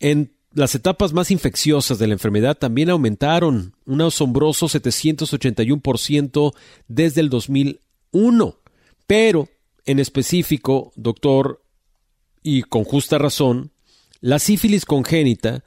en 0.00 0.32
las 0.54 0.74
etapas 0.74 1.12
más 1.12 1.30
infecciosas 1.30 2.00
de 2.00 2.08
la 2.08 2.14
enfermedad 2.14 2.58
también 2.58 2.90
aumentaron 2.90 3.76
un 3.86 4.02
asombroso 4.02 4.66
781% 4.66 6.52
desde 6.88 7.20
el 7.20 7.30
2001. 7.30 8.56
Pero, 9.06 9.48
en 9.84 10.00
específico, 10.00 10.92
doctor, 10.96 11.62
y 12.42 12.62
con 12.62 12.82
justa 12.82 13.18
razón, 13.18 13.70
la 14.20 14.40
sífilis 14.40 14.84
congénita 14.84 15.62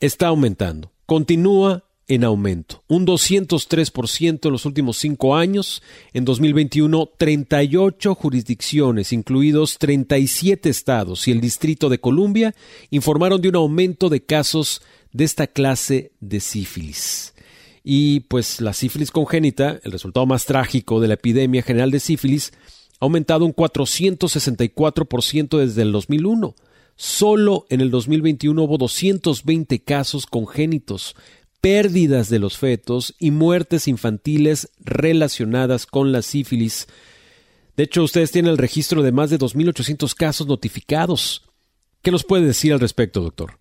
está 0.00 0.26
aumentando. 0.26 0.90
Continúa 1.06 1.84
en 2.08 2.24
aumento, 2.24 2.82
un 2.88 3.06
203% 3.06 4.46
en 4.46 4.52
los 4.52 4.64
últimos 4.64 4.96
cinco 4.96 5.36
años. 5.36 5.82
En 6.14 6.24
2021, 6.24 7.10
38 7.16 8.14
jurisdicciones, 8.14 9.12
incluidos 9.12 9.76
37 9.78 10.70
estados 10.70 11.28
y 11.28 11.32
el 11.32 11.42
Distrito 11.42 11.90
de 11.90 12.00
Columbia, 12.00 12.54
informaron 12.90 13.42
de 13.42 13.50
un 13.50 13.56
aumento 13.56 14.08
de 14.08 14.22
casos 14.22 14.80
de 15.12 15.24
esta 15.24 15.46
clase 15.46 16.12
de 16.20 16.40
sífilis. 16.40 17.34
Y 17.84 18.20
pues 18.20 18.62
la 18.62 18.72
sífilis 18.72 19.10
congénita, 19.10 19.78
el 19.82 19.92
resultado 19.92 20.24
más 20.26 20.46
trágico 20.46 21.00
de 21.00 21.08
la 21.08 21.14
epidemia 21.14 21.62
general 21.62 21.90
de 21.90 22.00
sífilis, 22.00 22.52
ha 23.00 23.04
aumentado 23.04 23.44
un 23.44 23.54
464% 23.54 25.58
desde 25.58 25.82
el 25.82 25.92
2001. 25.92 26.54
Solo 27.00 27.64
en 27.70 27.80
el 27.80 27.92
2021 27.92 28.60
hubo 28.60 28.76
220 28.76 29.78
casos 29.84 30.26
congénitos, 30.26 31.14
pérdidas 31.60 32.28
de 32.30 32.38
los 32.38 32.58
fetos 32.58 33.14
y 33.18 33.30
muertes 33.30 33.88
infantiles 33.88 34.72
relacionadas 34.80 35.86
con 35.86 36.12
la 36.12 36.22
sífilis. 36.22 36.86
De 37.76 37.84
hecho, 37.84 38.02
ustedes 38.02 38.32
tienen 38.32 38.52
el 38.52 38.58
registro 38.58 39.02
de 39.02 39.12
más 39.12 39.30
de 39.30 39.38
2.800 39.38 40.14
casos 40.14 40.46
notificados. 40.46 41.48
¿Qué 42.02 42.10
nos 42.10 42.24
puede 42.24 42.46
decir 42.46 42.72
al 42.72 42.80
respecto, 42.80 43.20
doctor? 43.20 43.52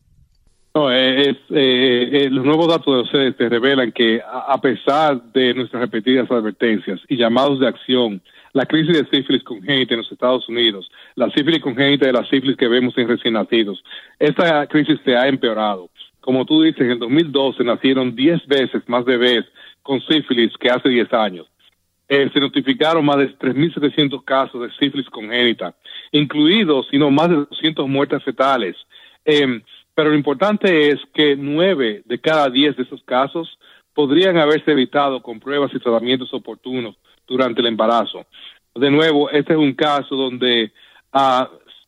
Eh, 0.91 1.35
eh, 1.49 2.09
eh, 2.11 2.29
los 2.29 2.45
nuevos 2.45 2.67
datos 2.67 3.11
de 3.11 3.31
te 3.31 3.49
revelan 3.49 3.91
que, 3.91 4.21
a 4.23 4.59
pesar 4.61 5.21
de 5.33 5.53
nuestras 5.53 5.81
repetidas 5.81 6.29
advertencias 6.29 6.99
y 7.07 7.17
llamados 7.17 7.59
de 7.59 7.67
acción, 7.67 8.21
la 8.53 8.65
crisis 8.65 8.95
de 8.95 9.05
sífilis 9.05 9.43
congénita 9.43 9.95
en 9.95 10.01
los 10.01 10.11
Estados 10.11 10.47
Unidos, 10.47 10.89
la 11.15 11.29
sífilis 11.31 11.61
congénita 11.61 12.05
de 12.05 12.13
la 12.13 12.25
sífilis 12.25 12.57
que 12.57 12.67
vemos 12.67 12.97
en 12.97 13.07
recién 13.07 13.33
nacidos, 13.33 13.83
esta 14.19 14.67
crisis 14.67 14.99
se 15.03 15.15
ha 15.15 15.27
empeorado. 15.27 15.89
Como 16.21 16.45
tú 16.45 16.61
dices, 16.61 16.81
en 16.81 16.91
el 16.91 16.99
2012 16.99 17.63
nacieron 17.63 18.15
10 18.15 18.47
veces 18.47 18.83
más 18.87 19.05
bebés 19.05 19.45
con 19.81 20.01
sífilis 20.01 20.51
que 20.59 20.69
hace 20.69 20.89
10 20.89 21.13
años. 21.13 21.47
se 22.09 22.39
notificaron 22.39 23.05
más 23.05 23.17
de 23.17 23.37
3.700 23.37 24.23
casos 24.23 24.61
de 24.61 24.71
sífilis 24.79 25.09
congénita, 25.09 25.75
incluidos, 26.11 26.87
sino 26.89 27.11
más 27.11 27.29
de 27.29 27.35
200 27.35 27.87
muertes 27.87 28.23
fetales. 28.23 28.75
Em, 29.25 29.61
pero 29.93 30.11
lo 30.11 30.15
importante 30.15 30.89
es 30.89 30.99
que 31.13 31.35
nueve 31.35 32.03
de 32.05 32.19
cada 32.19 32.49
diez 32.49 32.77
de 32.77 32.83
esos 32.83 33.01
casos 33.03 33.57
podrían 33.93 34.37
haberse 34.37 34.71
evitado 34.71 35.23
con 35.23 35.39
pruebas 35.39 35.71
y 35.73 35.79
tratamientos 35.79 36.31
oportunos 36.33 36.95
durante 37.27 37.61
el 37.61 37.67
embarazo. 37.67 38.27
De 38.75 38.91
nuevo, 38.91 39.29
este 39.31 39.53
es 39.53 39.59
un 39.59 39.73
caso 39.73 40.15
donde 40.15 40.71
uh, 41.13 41.45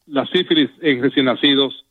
la 0.08 0.26
sífilis 0.34 0.72
en 0.82 1.04
recién 1.04 1.26
nacidos, 1.26 1.86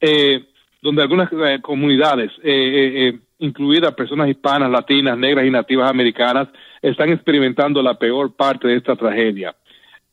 eh, 0.00 0.44
donde 0.82 1.02
algunas 1.02 1.32
eh, 1.32 1.60
comunidades, 1.62 2.32
eh, 2.42 3.12
eh, 3.14 3.18
incluidas 3.38 3.94
personas 3.94 4.28
hispanas, 4.28 4.70
latinas, 4.70 5.16
negras 5.16 5.46
y 5.46 5.50
nativas 5.50 5.88
americanas, 5.88 6.48
están 6.82 7.10
experimentando 7.10 7.80
la 7.82 7.94
peor 7.94 8.34
parte 8.34 8.66
de 8.66 8.76
esta 8.76 8.96
tragedia. 8.96 9.54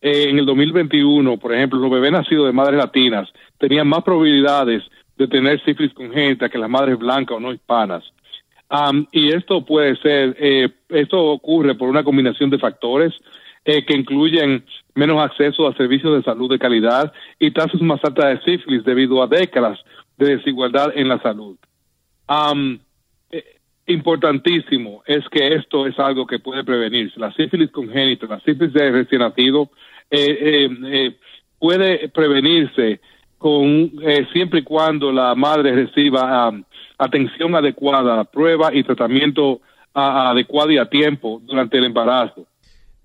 en 0.01 0.39
el 0.39 0.45
2021, 0.45 1.37
por 1.37 1.53
ejemplo, 1.53 1.77
los 1.79 1.91
bebés 1.91 2.11
nacidos 2.11 2.45
de 2.45 2.53
madres 2.53 2.77
latinas 2.77 3.27
tenían 3.57 3.87
más 3.87 4.01
probabilidades 4.03 4.83
de 5.17 5.27
tener 5.27 5.61
sífilis 5.65 5.93
congénita 5.93 6.47
que 6.47 6.57
las 6.57 6.69
madres 6.69 6.97
blancas 6.97 7.35
o 7.35 7.39
no 7.39 7.51
hispanas. 7.51 8.03
y 9.11 9.29
esto 9.29 9.65
puede 9.65 9.97
ser, 9.97 10.37
eh, 10.39 10.69
esto 10.89 11.19
ocurre 11.19 11.75
por 11.75 11.89
una 11.89 12.03
combinación 12.03 12.49
de 12.49 12.59
factores 12.59 13.13
que 13.65 13.93
incluyen 13.93 14.63
menos 14.95 15.19
acceso 15.19 15.67
a 15.67 15.75
servicios 15.75 16.15
de 16.15 16.23
salud 16.23 16.49
de 16.49 16.57
calidad 16.57 17.11
y 17.37 17.51
tasas 17.51 17.81
más 17.81 17.99
altas 18.03 18.25
de 18.25 18.51
sífilis 18.51 18.83
debido 18.83 19.21
a 19.21 19.27
décadas 19.27 19.79
de 20.19 20.37
desigualdad 20.37 20.91
en 20.93 21.07
la 21.07 21.19
salud. 21.21 21.57
Eh, 23.31 23.43
importantísimo 23.87 25.01
es 25.07 25.27
que 25.29 25.55
esto 25.55 25.87
es 25.87 25.97
algo 25.97 26.27
que 26.27 26.37
puede 26.37 26.63
prevenirse. 26.63 27.19
La 27.19 27.33
sífilis 27.33 27.71
congénita, 27.71 28.27
la 28.27 28.39
sífilis 28.41 28.73
de 28.73 28.91
recién 28.91 29.21
nacido, 29.21 29.71
puede 31.57 32.09
prevenirse 32.09 32.99
con 33.39 33.91
eh, 34.01 34.27
siempre 34.33 34.59
y 34.59 34.63
cuando 34.63 35.11
la 35.11 35.33
madre 35.33 35.73
reciba 35.73 36.51
atención 36.97 37.55
adecuada, 37.55 38.25
prueba 38.25 38.69
y 38.73 38.83
tratamiento 38.83 39.61
adecuado 39.93 40.71
y 40.71 40.77
a 40.77 40.89
tiempo 40.89 41.41
durante 41.43 41.77
el 41.77 41.85
embarazo. 41.85 42.45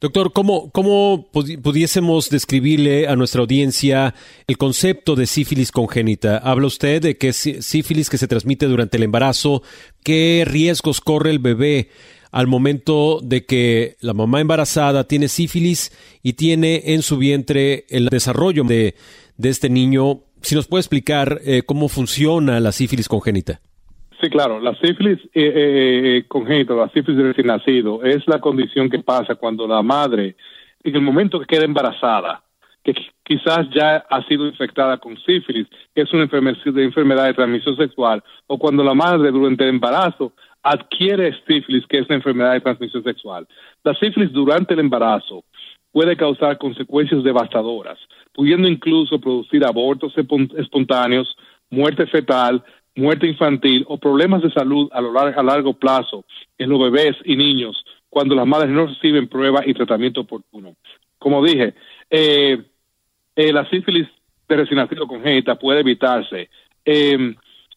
Doctor, 0.04 0.34
¿cómo, 0.34 0.70
¿cómo 0.70 1.30
pudiésemos 1.32 2.28
describirle 2.28 3.08
a 3.08 3.16
nuestra 3.16 3.40
audiencia 3.40 4.14
el 4.46 4.58
concepto 4.58 5.16
de 5.16 5.26
sífilis 5.26 5.72
congénita? 5.72 6.36
Habla 6.36 6.66
usted 6.66 7.00
de 7.00 7.16
que 7.16 7.28
es 7.28 7.38
sífilis 7.60 8.10
que 8.10 8.18
se 8.18 8.28
transmite 8.28 8.66
durante 8.66 8.98
el 8.98 9.04
embarazo. 9.04 9.62
¿Qué 10.02 10.44
riesgos 10.46 11.00
corre 11.00 11.30
el 11.30 11.38
bebé 11.38 11.88
al 12.32 12.46
momento 12.48 13.20
de 13.22 13.46
que 13.46 13.96
la 14.00 14.12
mamá 14.12 14.42
embarazada 14.42 15.08
tiene 15.08 15.28
sífilis 15.28 15.90
y 16.22 16.34
tiene 16.34 16.82
en 16.92 17.00
su 17.00 17.16
vientre 17.16 17.86
el 17.88 18.10
desarrollo 18.10 18.62
de, 18.64 18.96
de 19.38 19.48
este 19.48 19.70
niño. 19.70 20.20
Si 20.42 20.54
nos 20.54 20.66
puede 20.66 20.82
explicar 20.82 21.40
eh, 21.46 21.62
cómo 21.64 21.88
funciona 21.88 22.60
la 22.60 22.72
sífilis 22.72 23.08
congénita. 23.08 23.62
Sí, 24.24 24.30
claro. 24.30 24.58
La 24.58 24.74
sífilis 24.76 25.18
eh, 25.34 25.52
eh, 25.54 26.24
congénita, 26.26 26.72
la 26.72 26.88
sífilis 26.88 27.18
de 27.18 27.24
recién 27.24 27.46
nacido, 27.46 28.02
es 28.02 28.26
la 28.26 28.40
condición 28.40 28.88
que 28.88 29.00
pasa 29.00 29.34
cuando 29.34 29.68
la 29.68 29.82
madre, 29.82 30.34
en 30.82 30.94
el 30.94 31.02
momento 31.02 31.38
que 31.38 31.44
queda 31.44 31.66
embarazada, 31.66 32.42
que 32.82 32.94
quizás 33.22 33.68
ya 33.74 33.96
ha 34.08 34.26
sido 34.26 34.46
infectada 34.46 34.96
con 34.96 35.18
sífilis, 35.18 35.66
que 35.94 36.00
es 36.00 36.12
una 36.14 36.22
enfermedad 36.22 37.26
de 37.26 37.34
transmisión 37.34 37.76
sexual, 37.76 38.24
o 38.46 38.58
cuando 38.58 38.82
la 38.82 38.94
madre 38.94 39.30
durante 39.30 39.64
el 39.64 39.70
embarazo 39.70 40.32
adquiere 40.62 41.38
sífilis, 41.46 41.86
que 41.86 41.98
es 41.98 42.06
una 42.06 42.16
enfermedad 42.16 42.54
de 42.54 42.62
transmisión 42.62 43.04
sexual. 43.04 43.46
La 43.82 43.92
sífilis 43.92 44.32
durante 44.32 44.72
el 44.72 44.80
embarazo 44.80 45.44
puede 45.92 46.16
causar 46.16 46.56
consecuencias 46.56 47.22
devastadoras, 47.22 47.98
pudiendo 48.32 48.68
incluso 48.68 49.20
producir 49.20 49.66
abortos 49.66 50.14
espontáneos, 50.16 51.36
muerte 51.68 52.06
fetal, 52.06 52.64
muerte 52.96 53.26
infantil 53.26 53.84
o 53.88 53.98
problemas 53.98 54.42
de 54.42 54.50
salud 54.50 54.88
a, 54.92 55.00
largo, 55.00 55.40
a 55.40 55.42
largo 55.42 55.74
plazo 55.74 56.24
en 56.58 56.70
los 56.70 56.80
bebés 56.80 57.16
y 57.24 57.36
niños 57.36 57.84
cuando 58.08 58.34
las 58.34 58.46
madres 58.46 58.70
no 58.70 58.86
reciben 58.86 59.28
prueba 59.28 59.62
y 59.66 59.74
tratamiento 59.74 60.20
oportuno. 60.20 60.76
Como 61.18 61.44
dije, 61.44 61.74
eh, 62.10 62.62
eh, 63.34 63.52
la 63.52 63.68
sífilis 63.68 64.06
de 64.48 64.56
recién 64.56 64.78
nacido 64.78 65.08
congénita 65.08 65.56
puede 65.56 65.80
evitarse. 65.80 66.48
Eh, 66.84 67.34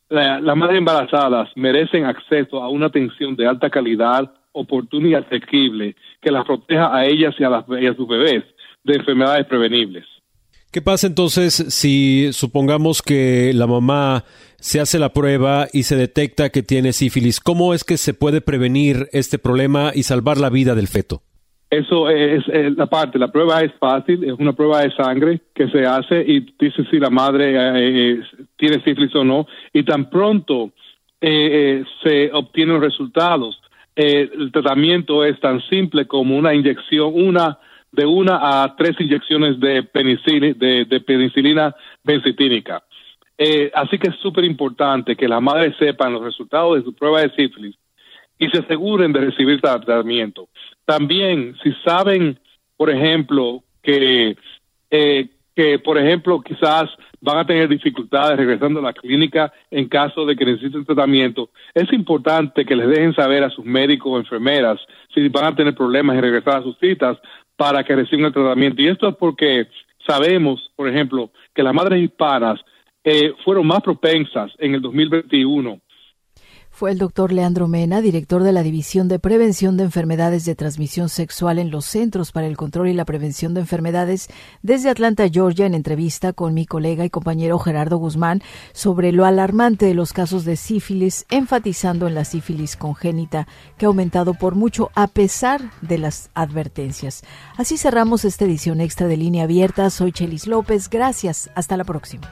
las 0.09 0.55
madres 0.55 0.77
embarazadas 0.77 1.49
merecen 1.55 2.05
acceso 2.05 2.61
a 2.61 2.69
una 2.69 2.85
atención 2.85 3.35
de 3.35 3.47
alta 3.47 3.69
calidad, 3.69 4.31
oportuna 4.51 5.07
y 5.07 5.13
asequible 5.15 5.95
que 6.21 6.31
las 6.31 6.45
proteja 6.45 6.95
a 6.95 7.05
ellas 7.05 7.35
y 7.39 7.43
a, 7.43 7.49
las, 7.49 7.65
y 7.67 7.87
a 7.87 7.93
sus 7.93 8.07
bebés 8.07 8.43
de 8.83 8.95
enfermedades 8.95 9.45
prevenibles. 9.47 10.05
¿Qué 10.77 10.83
pasa 10.83 11.07
entonces 11.07 11.55
si 11.69 12.31
supongamos 12.33 13.01
que 13.01 13.51
la 13.55 13.65
mamá 13.65 14.25
se 14.59 14.79
hace 14.79 14.99
la 14.99 15.09
prueba 15.09 15.65
y 15.73 15.81
se 15.81 15.95
detecta 15.95 16.51
que 16.51 16.61
tiene 16.61 16.93
sífilis? 16.93 17.39
¿Cómo 17.39 17.73
es 17.73 17.83
que 17.83 17.97
se 17.97 18.13
puede 18.13 18.41
prevenir 18.41 19.07
este 19.11 19.39
problema 19.39 19.89
y 19.95 20.03
salvar 20.03 20.37
la 20.37 20.51
vida 20.51 20.75
del 20.75 20.87
feto? 20.87 21.23
Eso 21.71 22.11
es, 22.11 22.43
la 22.77 22.85
parte, 22.85 23.17
la 23.17 23.31
prueba 23.31 23.63
es 23.63 23.71
fácil, 23.79 24.23
es 24.23 24.33
una 24.33 24.53
prueba 24.53 24.81
de 24.81 24.91
sangre 24.91 25.41
que 25.55 25.67
se 25.69 25.83
hace 25.83 26.21
y 26.21 26.41
dice 26.59 26.85
si 26.91 26.99
la 26.99 27.09
madre 27.09 27.55
eh, 27.55 28.11
eh, 28.11 28.21
tiene 28.55 28.75
sífilis 28.83 29.15
o 29.15 29.23
no, 29.23 29.47
y 29.73 29.81
tan 29.81 30.11
pronto 30.11 30.69
eh, 31.19 31.83
se 32.03 32.31
obtienen 32.33 32.79
resultados, 32.79 33.59
el 33.95 34.51
tratamiento 34.51 35.25
es 35.25 35.39
tan 35.39 35.59
simple 35.71 36.05
como 36.05 36.37
una 36.37 36.53
inyección, 36.53 37.13
una 37.15 37.57
de 37.97 38.05
una 38.05 38.63
a 38.63 38.75
tres 38.75 38.95
inyecciones 38.99 39.59
de 39.59 39.81
penicilina, 39.81 40.53
de, 40.55 41.01
penicilina 41.01 41.75
benzitínica. 42.03 42.83
Eh, 43.39 43.71
así 43.73 43.97
que 43.97 44.09
es 44.09 44.15
súper 44.17 44.43
importante 44.45 45.15
que 45.15 45.27
las 45.27 45.41
madres 45.41 45.75
sepan 45.79 46.13
los 46.13 46.23
resultados 46.23 46.77
de 46.77 46.83
su 46.83 46.93
prueba 46.93 47.21
de 47.21 47.31
sífilis 47.31 47.75
y 48.37 48.49
se 48.49 48.59
aseguren 48.59 49.11
de 49.13 49.21
recibir 49.21 49.59
tratamiento. 49.59 50.47
También, 50.85 51.55
si 51.63 51.73
saben, 51.83 52.39
por 52.77 52.91
ejemplo, 52.91 53.63
que, 53.81 54.37
eh, 54.91 55.29
que 55.55 55.79
por 55.79 55.97
ejemplo, 55.97 56.39
quizás 56.41 56.91
van 57.19 57.39
a 57.39 57.47
tener 57.47 57.67
dificultades 57.67 58.37
regresando 58.37 58.79
a 58.79 58.83
la 58.83 58.93
clínica 58.93 59.51
en 59.71 59.89
caso 59.89 60.23
de 60.23 60.35
que 60.35 60.45
necesiten 60.45 60.85
tratamiento, 60.85 61.49
es 61.73 61.91
importante 61.93 62.63
que 62.63 62.75
les 62.75 62.89
dejen 62.89 63.15
saber 63.15 63.43
a 63.43 63.49
sus 63.49 63.65
médicos 63.65 64.11
o 64.11 64.19
enfermeras 64.19 64.79
si 65.15 65.27
van 65.29 65.45
a 65.45 65.55
tener 65.55 65.73
problemas 65.73 66.15
en 66.15 66.21
regresar 66.21 66.57
a 66.57 66.63
sus 66.63 66.77
citas 66.77 67.17
para 67.57 67.83
que 67.83 67.95
reciban 67.95 68.27
el 68.27 68.33
tratamiento. 68.33 68.81
Y 68.81 68.87
esto 68.87 69.09
es 69.09 69.15
porque 69.15 69.67
sabemos, 70.05 70.71
por 70.75 70.87
ejemplo, 70.87 71.31
que 71.53 71.63
las 71.63 71.73
madres 71.73 72.01
hispanas 72.01 72.61
eh, 73.03 73.33
fueron 73.43 73.67
más 73.67 73.81
propensas 73.81 74.51
en 74.59 74.75
el 74.75 74.81
2021 74.81 75.81
fue 76.77 76.91
el 76.91 76.99
doctor 76.99 77.33
Leandro 77.33 77.67
Mena, 77.67 78.01
director 78.01 78.43
de 78.43 78.51
la 78.51 78.61
División 78.61 79.07
de 79.07 79.17
Prevención 79.17 79.77
de 79.77 79.83
Enfermedades 79.85 80.45
de 80.45 80.53
Transmisión 80.53 81.09
Sexual 81.09 81.57
en 81.57 81.71
los 81.71 81.85
Centros 81.85 82.31
para 82.31 82.45
el 82.45 82.55
Control 82.55 82.87
y 82.87 82.93
la 82.93 83.03
Prevención 83.03 83.55
de 83.55 83.61
Enfermedades 83.61 84.27
desde 84.61 84.91
Atlanta, 84.91 85.27
Georgia, 85.27 85.65
en 85.65 85.73
entrevista 85.73 86.33
con 86.33 86.53
mi 86.53 86.67
colega 86.67 87.03
y 87.03 87.09
compañero 87.09 87.57
Gerardo 87.57 87.97
Guzmán 87.97 88.43
sobre 88.73 89.11
lo 89.11 89.25
alarmante 89.25 89.87
de 89.87 89.95
los 89.95 90.13
casos 90.13 90.45
de 90.45 90.55
sífilis, 90.55 91.25
enfatizando 91.31 92.07
en 92.07 92.13
la 92.13 92.25
sífilis 92.25 92.75
congénita, 92.75 93.47
que 93.79 93.87
ha 93.87 93.89
aumentado 93.89 94.35
por 94.35 94.53
mucho 94.53 94.91
a 94.93 95.07
pesar 95.07 95.71
de 95.81 95.97
las 95.97 96.29
advertencias. 96.35 97.23
Así 97.57 97.79
cerramos 97.79 98.23
esta 98.23 98.45
edición 98.45 98.81
extra 98.81 99.07
de 99.07 99.17
Línea 99.17 99.45
Abierta. 99.45 99.89
Soy 99.89 100.11
Chelis 100.11 100.45
López. 100.45 100.91
Gracias. 100.91 101.49
Hasta 101.55 101.75
la 101.75 101.85
próxima. 101.85 102.31